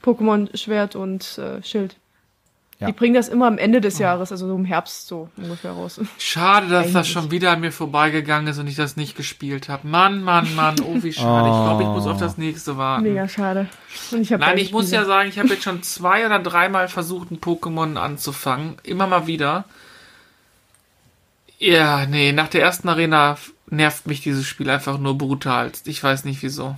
Pokémon 0.03 0.55
Schwert 0.57 0.95
und 0.95 1.38
äh, 1.38 1.62
Schild. 1.64 1.95
Ja. 2.82 2.88
Die 2.88 2.94
bringen 2.94 3.14
das 3.14 3.28
immer 3.28 3.46
am 3.46 3.60
Ende 3.60 3.80
des 3.80 4.00
Jahres, 4.00 4.32
also 4.32 4.48
so 4.48 4.56
im 4.56 4.66
Herbst 4.66 5.06
so 5.06 5.30
ungefähr 5.38 5.70
raus. 5.72 6.02
Schade, 6.18 6.68
dass 6.68 6.88
das 6.88 6.96
Eigentlich. 6.96 7.12
schon 7.12 7.30
wieder 7.30 7.52
an 7.52 7.60
mir 7.60 7.72
vorbeigegangen 7.72 8.48
ist 8.48 8.58
und 8.58 8.66
ich 8.66 8.76
das 8.76 8.98
nicht 8.98 9.16
gespielt 9.16 9.70
habe. 9.70 9.88
Mann, 9.88 10.24
Mann, 10.24 10.56
Mann, 10.56 10.78
oh 10.84 10.96
wie 11.04 11.14
schade. 11.14 11.48
Ich 11.48 11.54
glaube, 11.54 11.84
ich 11.84 11.90
muss 11.90 12.08
auf 12.08 12.18
das 12.18 12.40
nächste 12.40 12.78
warten. 12.78 13.04
Mega 13.04 13.28
schade. 13.28 13.68
Und 14.12 14.22
ich 14.22 14.32
Nein, 14.32 14.58
ich 14.58 14.72
muss 14.72 14.90
ja 14.90 15.06
sagen, 15.06 15.30
ich 15.30 15.38
habe 15.38 15.50
jetzt 15.50 15.62
schon 15.62 15.84
zwei 15.84 16.26
oder 16.26 16.40
dreimal 16.40 16.88
versucht, 16.88 17.30
ein 17.30 17.40
Pokémon 17.40 17.98
anzufangen. 17.98 18.78
Immer 18.82 19.06
mal 19.06 19.28
wieder. 19.28 19.66
Ja, 21.60 22.08
nee, 22.08 22.32
nach 22.32 22.48
der 22.48 22.64
ersten 22.64 22.90
Arena 22.90 23.38
nervt 23.68 24.08
mich 24.08 24.22
dieses 24.22 24.48
Spiel 24.48 24.72
einfach 24.72 24.98
nur 24.98 25.20
brutal. 25.20 25.72
Ich 25.86 26.04
weiß 26.04 26.26
nicht 26.26 26.42
wieso. 26.42 26.76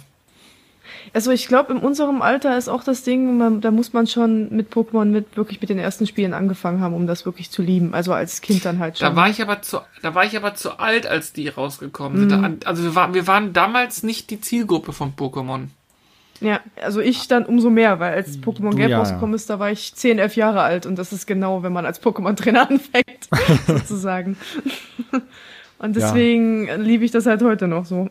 Also 1.11 1.31
ich 1.31 1.47
glaube, 1.47 1.73
in 1.73 1.79
unserem 1.79 2.21
Alter 2.21 2.57
ist 2.57 2.69
auch 2.69 2.83
das 2.83 3.03
Ding, 3.03 3.37
man, 3.37 3.59
da 3.61 3.71
muss 3.71 3.93
man 3.93 4.07
schon 4.07 4.55
mit 4.55 4.71
Pokémon 4.73 5.05
mit 5.05 5.35
wirklich 5.37 5.59
mit 5.59 5.69
den 5.69 5.79
ersten 5.79 6.07
Spielen 6.07 6.33
angefangen 6.33 6.79
haben, 6.79 6.93
um 6.93 7.05
das 7.07 7.25
wirklich 7.25 7.51
zu 7.51 7.61
lieben. 7.61 7.93
Also 7.93 8.13
als 8.13 8.41
Kind 8.41 8.63
dann 8.65 8.79
halt 8.79 8.97
schon. 8.97 9.09
Da 9.09 9.15
war 9.15 9.29
ich 9.29 9.41
aber 9.41 9.61
zu, 9.61 9.79
da 10.01 10.15
war 10.15 10.23
ich 10.25 10.37
aber 10.37 10.55
zu 10.55 10.79
alt, 10.79 11.05
als 11.05 11.33
die 11.33 11.47
rausgekommen 11.49 12.29
sind. 12.29 12.63
Da- 12.63 12.67
Also 12.69 12.83
wir 12.83 12.95
waren, 12.95 13.13
wir 13.13 13.27
waren 13.27 13.53
damals 13.53 14.03
nicht 14.03 14.29
die 14.29 14.39
Zielgruppe 14.39 14.93
von 14.93 15.13
Pokémon. 15.15 15.67
ja, 16.41 16.59
also 16.83 16.99
ich 16.99 17.27
dann 17.27 17.45
umso 17.45 17.69
mehr, 17.69 17.99
weil 17.99 18.13
als 18.13 18.39
Pokémon 18.39 18.75
Gelb 18.75 18.91
ja, 18.91 18.97
rausgekommen 18.99 19.35
ist, 19.35 19.49
da 19.49 19.59
war 19.59 19.71
ich 19.71 19.93
10, 19.95 20.19
11 20.19 20.35
Jahre 20.35 20.61
alt 20.61 20.85
und 20.85 20.97
das 20.97 21.11
ist 21.13 21.25
genau, 21.27 21.63
wenn 21.63 21.73
man 21.73 21.85
als 21.85 22.01
Pokémon-Trainer 22.01 22.61
anfängt, 22.69 23.29
sozusagen. 23.67 24.37
Und 25.79 25.95
Ja. 25.95 26.01
deswegen 26.07 26.67
liebe 26.81 27.03
ich 27.05 27.11
das 27.11 27.25
halt 27.25 27.41
heute 27.43 27.67
noch 27.67 27.85
so. 27.85 28.09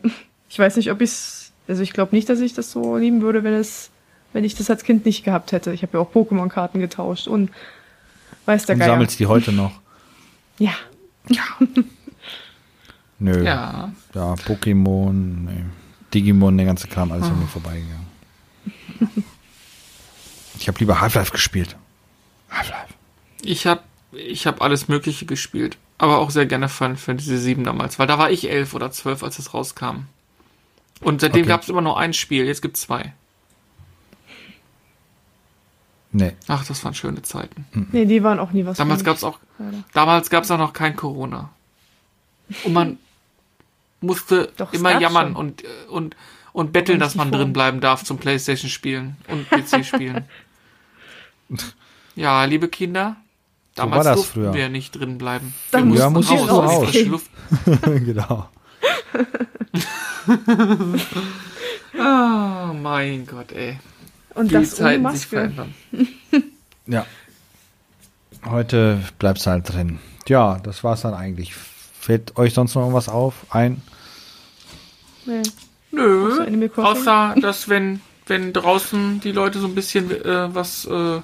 Ich 0.49 0.59
weiß 0.59 0.75
nicht, 0.77 0.91
ob 0.91 1.01
ich 1.01 1.09
es, 1.09 1.42
also 1.67 1.81
ich 1.81 1.93
glaube 1.93 2.15
nicht, 2.15 2.29
dass 2.29 2.39
ich 2.39 2.53
das 2.53 2.71
so 2.71 2.97
lieben 2.97 3.21
würde, 3.21 3.43
wenn 3.43 3.53
es, 3.53 3.89
wenn 4.33 4.43
ich 4.43 4.55
das 4.55 4.69
als 4.69 4.83
Kind 4.83 5.05
nicht 5.05 5.23
gehabt 5.23 5.51
hätte. 5.51 5.73
Ich 5.73 5.81
habe 5.83 5.97
ja 5.97 6.03
auch 6.03 6.11
Pokémon-Karten 6.11 6.79
getauscht 6.79 7.27
und 7.27 7.49
weiß 8.45 8.65
der 8.65 8.75
und 8.75 8.79
Geier. 8.79 8.89
sammelst 8.89 9.19
die 9.19 9.27
heute 9.27 9.51
noch. 9.51 9.71
Ja, 10.59 10.73
Nö. 13.19 13.43
Ja. 13.43 13.91
Ja, 14.13 14.33
Pokémon, 14.33 15.11
nee. 15.13 15.63
Digimon, 16.13 16.57
der 16.57 16.65
ganze 16.65 16.87
Kram, 16.87 17.11
alles 17.11 17.25
an 17.27 17.39
mir 17.39 17.47
vorbeigegangen. 17.47 18.07
Ich 20.59 20.67
habe 20.69 20.79
lieber 20.79 21.01
Half-Life 21.01 21.31
gespielt. 21.31 21.75
Half-Life. 22.49 22.93
Ich 23.41 23.65
habe 23.67 23.81
ich 24.13 24.47
hab 24.47 24.61
alles 24.61 24.87
Mögliche 24.87 25.25
gespielt. 25.25 25.77
Aber 25.97 26.19
auch 26.19 26.29
sehr 26.29 26.45
gerne 26.45 26.69
Final 26.69 26.95
Fantasy 26.95 27.37
7 27.37 27.63
damals, 27.65 27.99
weil 27.99 28.07
da 28.07 28.17
war 28.17 28.31
ich 28.31 28.49
elf 28.49 28.73
oder 28.73 28.91
zwölf, 28.91 29.23
als 29.23 29.39
es 29.39 29.53
rauskam. 29.53 30.05
Und 31.03 31.21
seitdem 31.21 31.41
Okay. 31.41 31.49
gab 31.49 31.61
es 31.63 31.69
immer 31.69 31.81
nur 31.81 31.97
ein 31.99 32.13
Spiel, 32.13 32.45
jetzt 32.45 32.61
gibt 32.61 32.77
es 32.77 32.83
zwei. 32.83 33.13
Nee. 36.11 36.33
Ach, 36.47 36.63
das 36.65 36.83
waren 36.85 36.93
schöne 36.93 37.23
Zeiten. 37.23 37.65
nee, 37.91 38.05
die 38.05 38.23
waren 38.23 38.39
auch 38.39 38.51
nie 38.51 38.65
was. 38.65 38.77
Damals 38.77 39.03
gab 39.03 39.17
es 39.17 39.23
auch, 39.23 39.39
Leider. 39.57 39.83
damals 39.93 40.29
gab 40.29 40.43
es 40.43 40.51
auch 40.51 40.59
noch 40.59 40.73
kein 40.73 40.95
Corona. 40.95 41.49
Und 42.63 42.73
man 42.73 42.97
musste 44.01 44.51
Doch, 44.57 44.73
immer 44.73 44.91
gab's 44.91 45.01
jammern 45.01 45.27
schon. 45.29 45.35
und, 45.35 45.63
äh, 45.63 45.67
und, 45.89 46.15
und 46.51 46.71
betteln, 46.71 46.99
dass 46.99 47.15
man 47.15 47.31
drin 47.31 47.51
bleiben 47.51 47.79
darf 47.81 48.03
zum 48.03 48.17
Playstation 48.19 48.69
spielen 48.69 49.17
und 49.27 49.49
PC 49.49 49.83
spielen. 49.85 50.25
ja, 52.15 52.43
liebe 52.45 52.67
Kinder, 52.67 53.15
damals 53.73 53.97
war 53.97 54.03
das 54.13 54.15
durften 54.17 54.33
früher. 54.41 54.53
wir 54.53 54.69
nicht 54.69 54.91
drin 54.91 55.17
bleiben. 55.17 55.53
Da 55.71 55.79
wir 55.79 56.09
mussten 56.11 56.35
raus, 56.37 56.83
raus. 56.83 57.05
Luft. 57.05 57.31
genau. 58.05 58.49
Oh 60.27 60.33
mein 62.73 63.25
Gott, 63.25 63.51
ey. 63.51 63.79
Und 64.35 64.49
die 64.49 64.55
das 64.55 64.79
ohne 64.79 64.87
Zeiten 64.89 64.93
sich 64.95 65.03
Maske. 65.03 65.29
verändern. 65.29 65.73
Ja. 66.87 67.05
Heute 68.45 68.99
bleibt's 69.19 69.47
halt 69.47 69.71
drin. 69.71 69.99
Ja, 70.27 70.59
das 70.63 70.83
war's 70.83 71.01
dann 71.01 71.13
eigentlich. 71.13 71.53
Fällt 71.53 72.37
euch 72.37 72.53
sonst 72.53 72.75
noch 72.75 72.81
irgendwas 72.81 73.09
auf? 73.09 73.35
Ein? 73.49 73.81
Nee. 75.25 75.43
Außer 75.95 76.49
Nö, 76.49 76.69
außer 76.75 77.35
dass 77.39 77.69
wenn, 77.69 78.01
wenn 78.25 78.51
draußen 78.51 79.21
die 79.21 79.31
Leute 79.31 79.59
so 79.59 79.67
ein 79.67 79.75
bisschen 79.75 80.09
äh, 80.11 80.53
was 80.53 80.85
äh, 80.85 81.21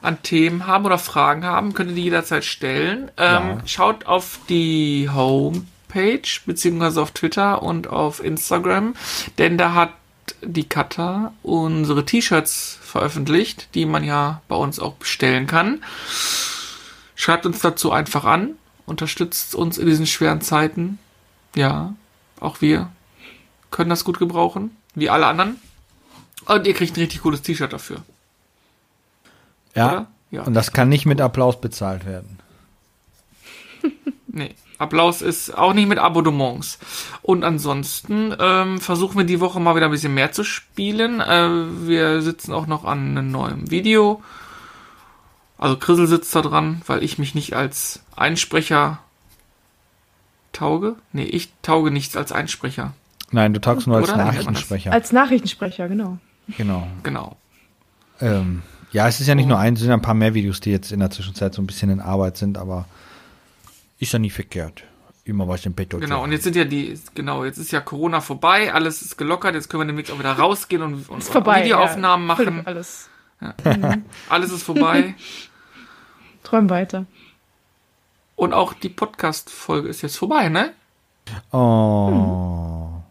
an 0.00 0.22
Themen 0.22 0.66
haben 0.66 0.86
oder 0.86 0.96
Fragen 0.96 1.44
haben, 1.44 1.74
könnt 1.74 1.90
ihr 1.90 1.96
die 1.96 2.04
jederzeit 2.04 2.44
stellen. 2.44 3.10
Ähm, 3.18 3.48
Ja. 3.48 3.58
Schaut 3.66 4.06
auf 4.06 4.38
die 4.48 5.10
Homepage, 5.90 6.28
beziehungsweise 6.46 7.02
auf 7.02 7.10
Twitter 7.12 7.62
und 7.62 7.88
auf 7.88 8.22
Instagram, 8.22 8.94
denn 9.38 9.58
da 9.58 9.74
hat 9.74 9.92
die 10.42 10.68
Kata 10.68 11.32
unsere 11.42 12.04
T-Shirts 12.04 12.78
veröffentlicht, 12.80 13.68
die 13.74 13.86
man 13.86 14.04
ja 14.04 14.42
bei 14.48 14.56
uns 14.56 14.78
auch 14.78 14.94
bestellen 14.94 15.46
kann. 15.46 15.82
Schreibt 17.14 17.46
uns 17.46 17.60
dazu 17.60 17.92
einfach 17.92 18.24
an, 18.24 18.52
unterstützt 18.86 19.54
uns 19.54 19.76
in 19.76 19.86
diesen 19.86 20.06
schweren 20.06 20.40
Zeiten. 20.40 20.98
Ja, 21.54 21.94
auch 22.38 22.60
wir 22.60 22.90
können 23.70 23.90
das 23.90 24.04
gut 24.04 24.18
gebrauchen, 24.18 24.76
wie 24.94 25.10
alle 25.10 25.26
anderen. 25.26 25.56
Und 26.46 26.66
ihr 26.66 26.74
kriegt 26.74 26.96
ein 26.96 27.00
richtig 27.00 27.22
cooles 27.22 27.42
T-Shirt 27.42 27.72
dafür. 27.72 28.02
Ja. 29.74 30.06
Ja. 30.30 30.42
Und 30.44 30.54
das 30.54 30.72
kann 30.72 30.88
nicht 30.88 31.06
mit 31.06 31.20
Applaus 31.20 31.60
bezahlt 31.60 32.06
werden. 32.06 32.38
Nee. 34.32 34.54
Applaus 34.80 35.20
ist 35.20 35.56
auch 35.56 35.74
nicht 35.74 35.88
mit 35.88 35.98
Abonnements. 35.98 36.78
Und 37.22 37.44
ansonsten 37.44 38.34
ähm, 38.38 38.80
versuchen 38.80 39.18
wir 39.18 39.24
die 39.24 39.40
Woche 39.40 39.60
mal 39.60 39.76
wieder 39.76 39.86
ein 39.86 39.92
bisschen 39.92 40.14
mehr 40.14 40.32
zu 40.32 40.42
spielen. 40.42 41.20
Äh, 41.20 41.86
wir 41.86 42.22
sitzen 42.22 42.52
auch 42.52 42.66
noch 42.66 42.84
an 42.84 43.16
einem 43.16 43.30
neuen 43.30 43.70
Video. 43.70 44.22
Also 45.58 45.76
Chrisel 45.76 46.06
sitzt 46.06 46.34
da 46.34 46.40
dran, 46.40 46.80
weil 46.86 47.02
ich 47.02 47.18
mich 47.18 47.34
nicht 47.34 47.54
als 47.54 48.02
Einsprecher 48.16 49.00
tauge. 50.52 50.96
Nee, 51.12 51.24
ich 51.24 51.52
tauge 51.62 51.90
nichts 51.90 52.16
als 52.16 52.32
Einsprecher. 52.32 52.94
Nein, 53.30 53.52
du 53.52 53.60
taugst 53.60 53.86
nur 53.86 53.96
als 53.98 54.08
Oder? 54.08 54.24
Nachrichtensprecher. 54.24 54.92
Als 54.92 55.12
Nachrichtensprecher, 55.12 55.88
genau. 55.88 56.18
Genau. 56.56 56.86
Genau. 57.02 57.36
Ähm, 58.20 58.62
Ja, 58.92 59.06
es 59.06 59.20
ist 59.20 59.26
ja 59.26 59.34
nicht 59.34 59.46
nur 59.46 59.58
ein, 59.58 59.74
es 59.74 59.80
sind 59.80 59.90
ein 59.92 60.02
paar 60.02 60.14
mehr 60.14 60.34
Videos, 60.34 60.60
die 60.60 60.70
jetzt 60.70 60.90
in 60.90 61.00
der 61.00 61.10
Zwischenzeit 61.10 61.54
so 61.54 61.62
ein 61.62 61.66
bisschen 61.66 61.90
in 61.90 62.00
Arbeit 62.00 62.38
sind, 62.38 62.58
aber 62.58 62.86
ist 64.00 64.12
ja 64.12 64.18
nie 64.18 64.30
verkehrt. 64.30 64.82
Immer 65.24 65.46
was 65.46 65.64
im 65.66 65.74
Bett. 65.74 65.90
Genau, 65.90 66.24
und 66.24 66.32
jetzt 66.32 66.44
sind 66.44 66.56
ja 66.56 66.64
die, 66.64 66.98
genau, 67.14 67.44
jetzt 67.44 67.58
ist 67.58 67.70
ja 67.70 67.80
Corona 67.80 68.20
vorbei, 68.20 68.72
alles 68.72 69.02
ist 69.02 69.16
gelockert, 69.16 69.54
jetzt 69.54 69.68
können 69.68 69.82
wir 69.82 69.86
demnächst 69.86 70.10
auch 70.10 70.18
wieder 70.18 70.32
rausgehen 70.32 70.82
und, 70.82 71.08
und 71.08 71.18
Ist 71.18 71.30
vorbei. 71.30 71.62
Videoaufnahmen 71.62 72.26
ja. 72.26 72.34
Machen. 72.34 72.66
Alles. 72.66 73.08
Alles 74.28 74.50
ist 74.50 74.62
vorbei. 74.64 75.14
Träum 76.42 76.70
weiter. 76.70 77.04
und 78.34 78.54
auch 78.54 78.72
die 78.72 78.88
Podcast-Folge 78.88 79.88
ist 79.88 80.00
jetzt 80.00 80.16
vorbei, 80.16 80.48
ne? 80.48 80.72
Oh. 81.52 83.02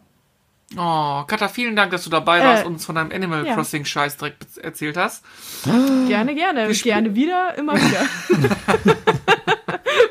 Oh, 0.76 1.24
Katha, 1.26 1.48
vielen 1.48 1.76
Dank, 1.76 1.92
dass 1.92 2.04
du 2.04 2.10
dabei 2.10 2.44
warst 2.44 2.64
Äh, 2.64 2.66
und 2.68 2.74
uns 2.74 2.86
von 2.86 2.96
deinem 2.96 3.12
Animal 3.12 3.46
ja. 3.46 3.54
Crossing 3.54 3.86
Scheiß 3.86 4.18
direkt 4.18 4.58
erzählt 4.58 4.98
hast. 4.98 5.24
Gerne, 5.64 6.36
gerne. 6.36 6.68
Wir 6.68 6.76
Gerne 6.76 7.16
wieder, 7.16 7.56
immer 7.58 7.76
wieder. 7.76 8.96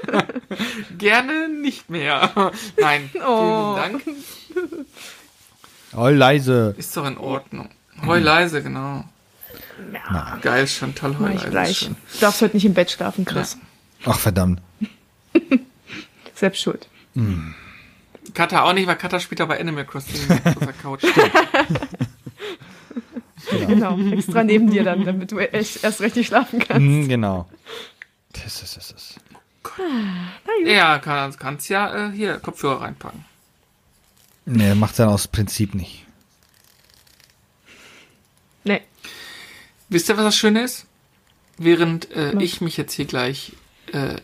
Gerne 0.99 1.49
nicht 1.49 1.89
mehr. 1.91 2.53
Nein, 2.81 3.11
Oh. 3.25 3.77
vielen 3.77 4.03
Dank. 4.03 4.03
Oh, 5.97 6.09
leise. 6.09 6.75
Ist 6.77 6.97
doch 6.97 7.07
in 7.07 7.17
Ordnung. 7.19 7.69
Heu 8.07 8.19
leise, 8.19 8.63
genau. 8.63 9.05
Ja, 9.93 10.39
Geil, 10.43 10.67
Chantal, 10.67 11.19
heu 11.19 11.23
mach 11.23 11.29
ich 11.31 11.37
leise. 11.43 11.51
gleich. 11.51 11.81
Du 12.15 12.19
darfst 12.21 12.43
heute 12.43 12.57
nicht 12.57 12.67
im 12.67 12.75
Bett 12.75 12.91
schlafen, 12.91 13.25
Chris. 13.25 13.57
Ach, 14.05 14.19
verdammt. 14.19 14.61
Selbst 16.35 16.61
schuld. 16.63 16.89
Katha 18.35 18.63
auch 18.63 18.73
nicht, 18.73 18.87
weil 18.87 18.97
Katha 18.97 19.19
spielt 19.19 19.41
ja 19.41 19.47
bei 19.47 19.59
Animal 19.59 19.85
Crossing 19.87 20.31
auf 20.45 20.55
der 20.59 20.73
Couch. 20.83 21.03
Genau. 23.67 23.99
Extra 24.13 24.45
neben 24.45 24.71
dir 24.71 24.85
dann, 24.85 25.05
damit 25.05 25.33
du 25.33 25.39
echt 25.39 25.83
erst 25.83 26.01
richtig 26.01 26.27
schlafen 26.27 26.59
kannst. 26.59 26.75
Hm, 26.87 27.09
genau. 27.09 27.49
Das 28.33 28.63
ist, 28.63 28.77
das 28.77 28.91
ist. 28.91 29.17
Ja, 30.65 30.99
kann, 30.99 31.37
kannst 31.37 31.69
ja 31.69 32.09
äh, 32.09 32.13
hier 32.13 32.39
Kopfhörer 32.39 32.83
reinpacken. 32.83 33.25
Nee, 34.47 34.75
macht 34.75 34.99
dann 34.99 35.09
aus 35.09 35.29
Prinzip 35.29 35.75
nicht. 35.75 36.07
Nee. 38.65 38.83
Wisst 39.89 40.09
ihr, 40.09 40.17
was 40.17 40.25
das 40.25 40.37
Schöne 40.37 40.63
ist? 40.63 40.87
Während 41.59 42.11
äh, 42.13 42.33
ich 42.41 42.61
mich 42.61 42.77
jetzt 42.77 42.93
hier 42.93 43.05
gleich 43.05 43.53
äh, 43.93 44.17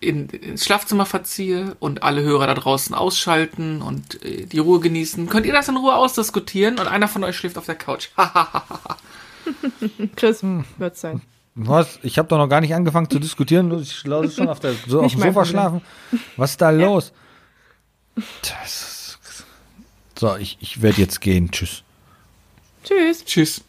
in, 0.00 0.28
ins 0.28 0.64
Schlafzimmer 0.64 1.06
verziehe 1.06 1.76
und 1.80 2.02
alle 2.02 2.22
Hörer 2.22 2.46
da 2.46 2.54
draußen 2.54 2.94
ausschalten 2.94 3.80
und 3.80 4.22
äh, 4.24 4.46
die 4.46 4.58
Ruhe 4.58 4.80
genießen, 4.80 5.28
könnt 5.28 5.46
ihr 5.46 5.52
das 5.52 5.68
in 5.68 5.76
Ruhe 5.76 5.94
ausdiskutieren 5.94 6.78
und 6.78 6.86
einer 6.88 7.08
von 7.08 7.24
euch 7.24 7.36
schläft 7.36 7.56
auf 7.58 7.66
der 7.66 7.76
Couch. 7.76 8.08
Chris, 10.16 10.42
Hm. 10.42 10.64
wird's 10.78 11.00
sein. 11.00 11.22
Was? 11.56 11.98
Ich 12.02 12.18
habe 12.18 12.28
doch 12.28 12.38
noch 12.38 12.48
gar 12.48 12.60
nicht 12.60 12.74
angefangen 12.74 13.08
zu 13.08 13.18
diskutieren. 13.20 13.70
Du- 13.70 13.78
Ich 13.80 14.04
lasse 14.04 14.30
schon 14.32 14.48
auf, 14.48 14.58
der, 14.60 14.74
so 14.88 15.02
auf 15.02 15.12
dem 15.12 15.20
Sofa 15.20 15.32
Problem. 15.32 15.50
schlafen. 15.50 15.80
Was 16.36 16.50
ist 16.52 16.60
da 16.60 16.70
los? 16.70 17.12
Das 18.42 19.18
ist, 19.22 19.44
so, 20.18 20.36
ich, 20.36 20.56
ich 20.60 20.82
werde 20.82 21.00
jetzt 21.00 21.20
gehen. 21.20 21.50
Tschüss. 21.50 21.82
Tschüss. 22.84 23.24
Tschüss. 23.24 23.64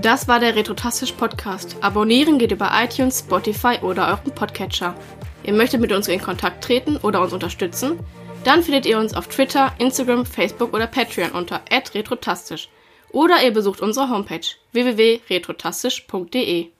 Das 0.00 0.26
war 0.28 0.40
der 0.40 0.56
Retrotastisch 0.56 1.12
Podcast. 1.12 1.76
Abonnieren 1.80 2.38
geht 2.38 2.52
über 2.52 2.70
iTunes, 2.74 3.20
Spotify 3.20 3.78
oder 3.82 4.08
euren 4.08 4.34
Podcatcher. 4.34 4.94
Ihr 5.44 5.52
möchtet 5.52 5.80
mit 5.80 5.92
uns 5.92 6.08
in 6.08 6.20
Kontakt 6.20 6.64
treten 6.64 6.96
oder 6.98 7.20
uns 7.20 7.32
unterstützen? 7.32 7.98
Dann 8.44 8.62
findet 8.64 8.86
ihr 8.86 8.98
uns 8.98 9.14
auf 9.14 9.28
Twitter, 9.28 9.72
Instagram, 9.78 10.26
Facebook 10.26 10.74
oder 10.74 10.88
Patreon 10.88 11.30
unter 11.30 11.60
retrotastisch. 11.94 12.68
Oder 13.10 13.42
ihr 13.44 13.52
besucht 13.52 13.80
unsere 13.80 14.10
Homepage 14.10 14.40
www.retrotastisch.de. 14.72 16.70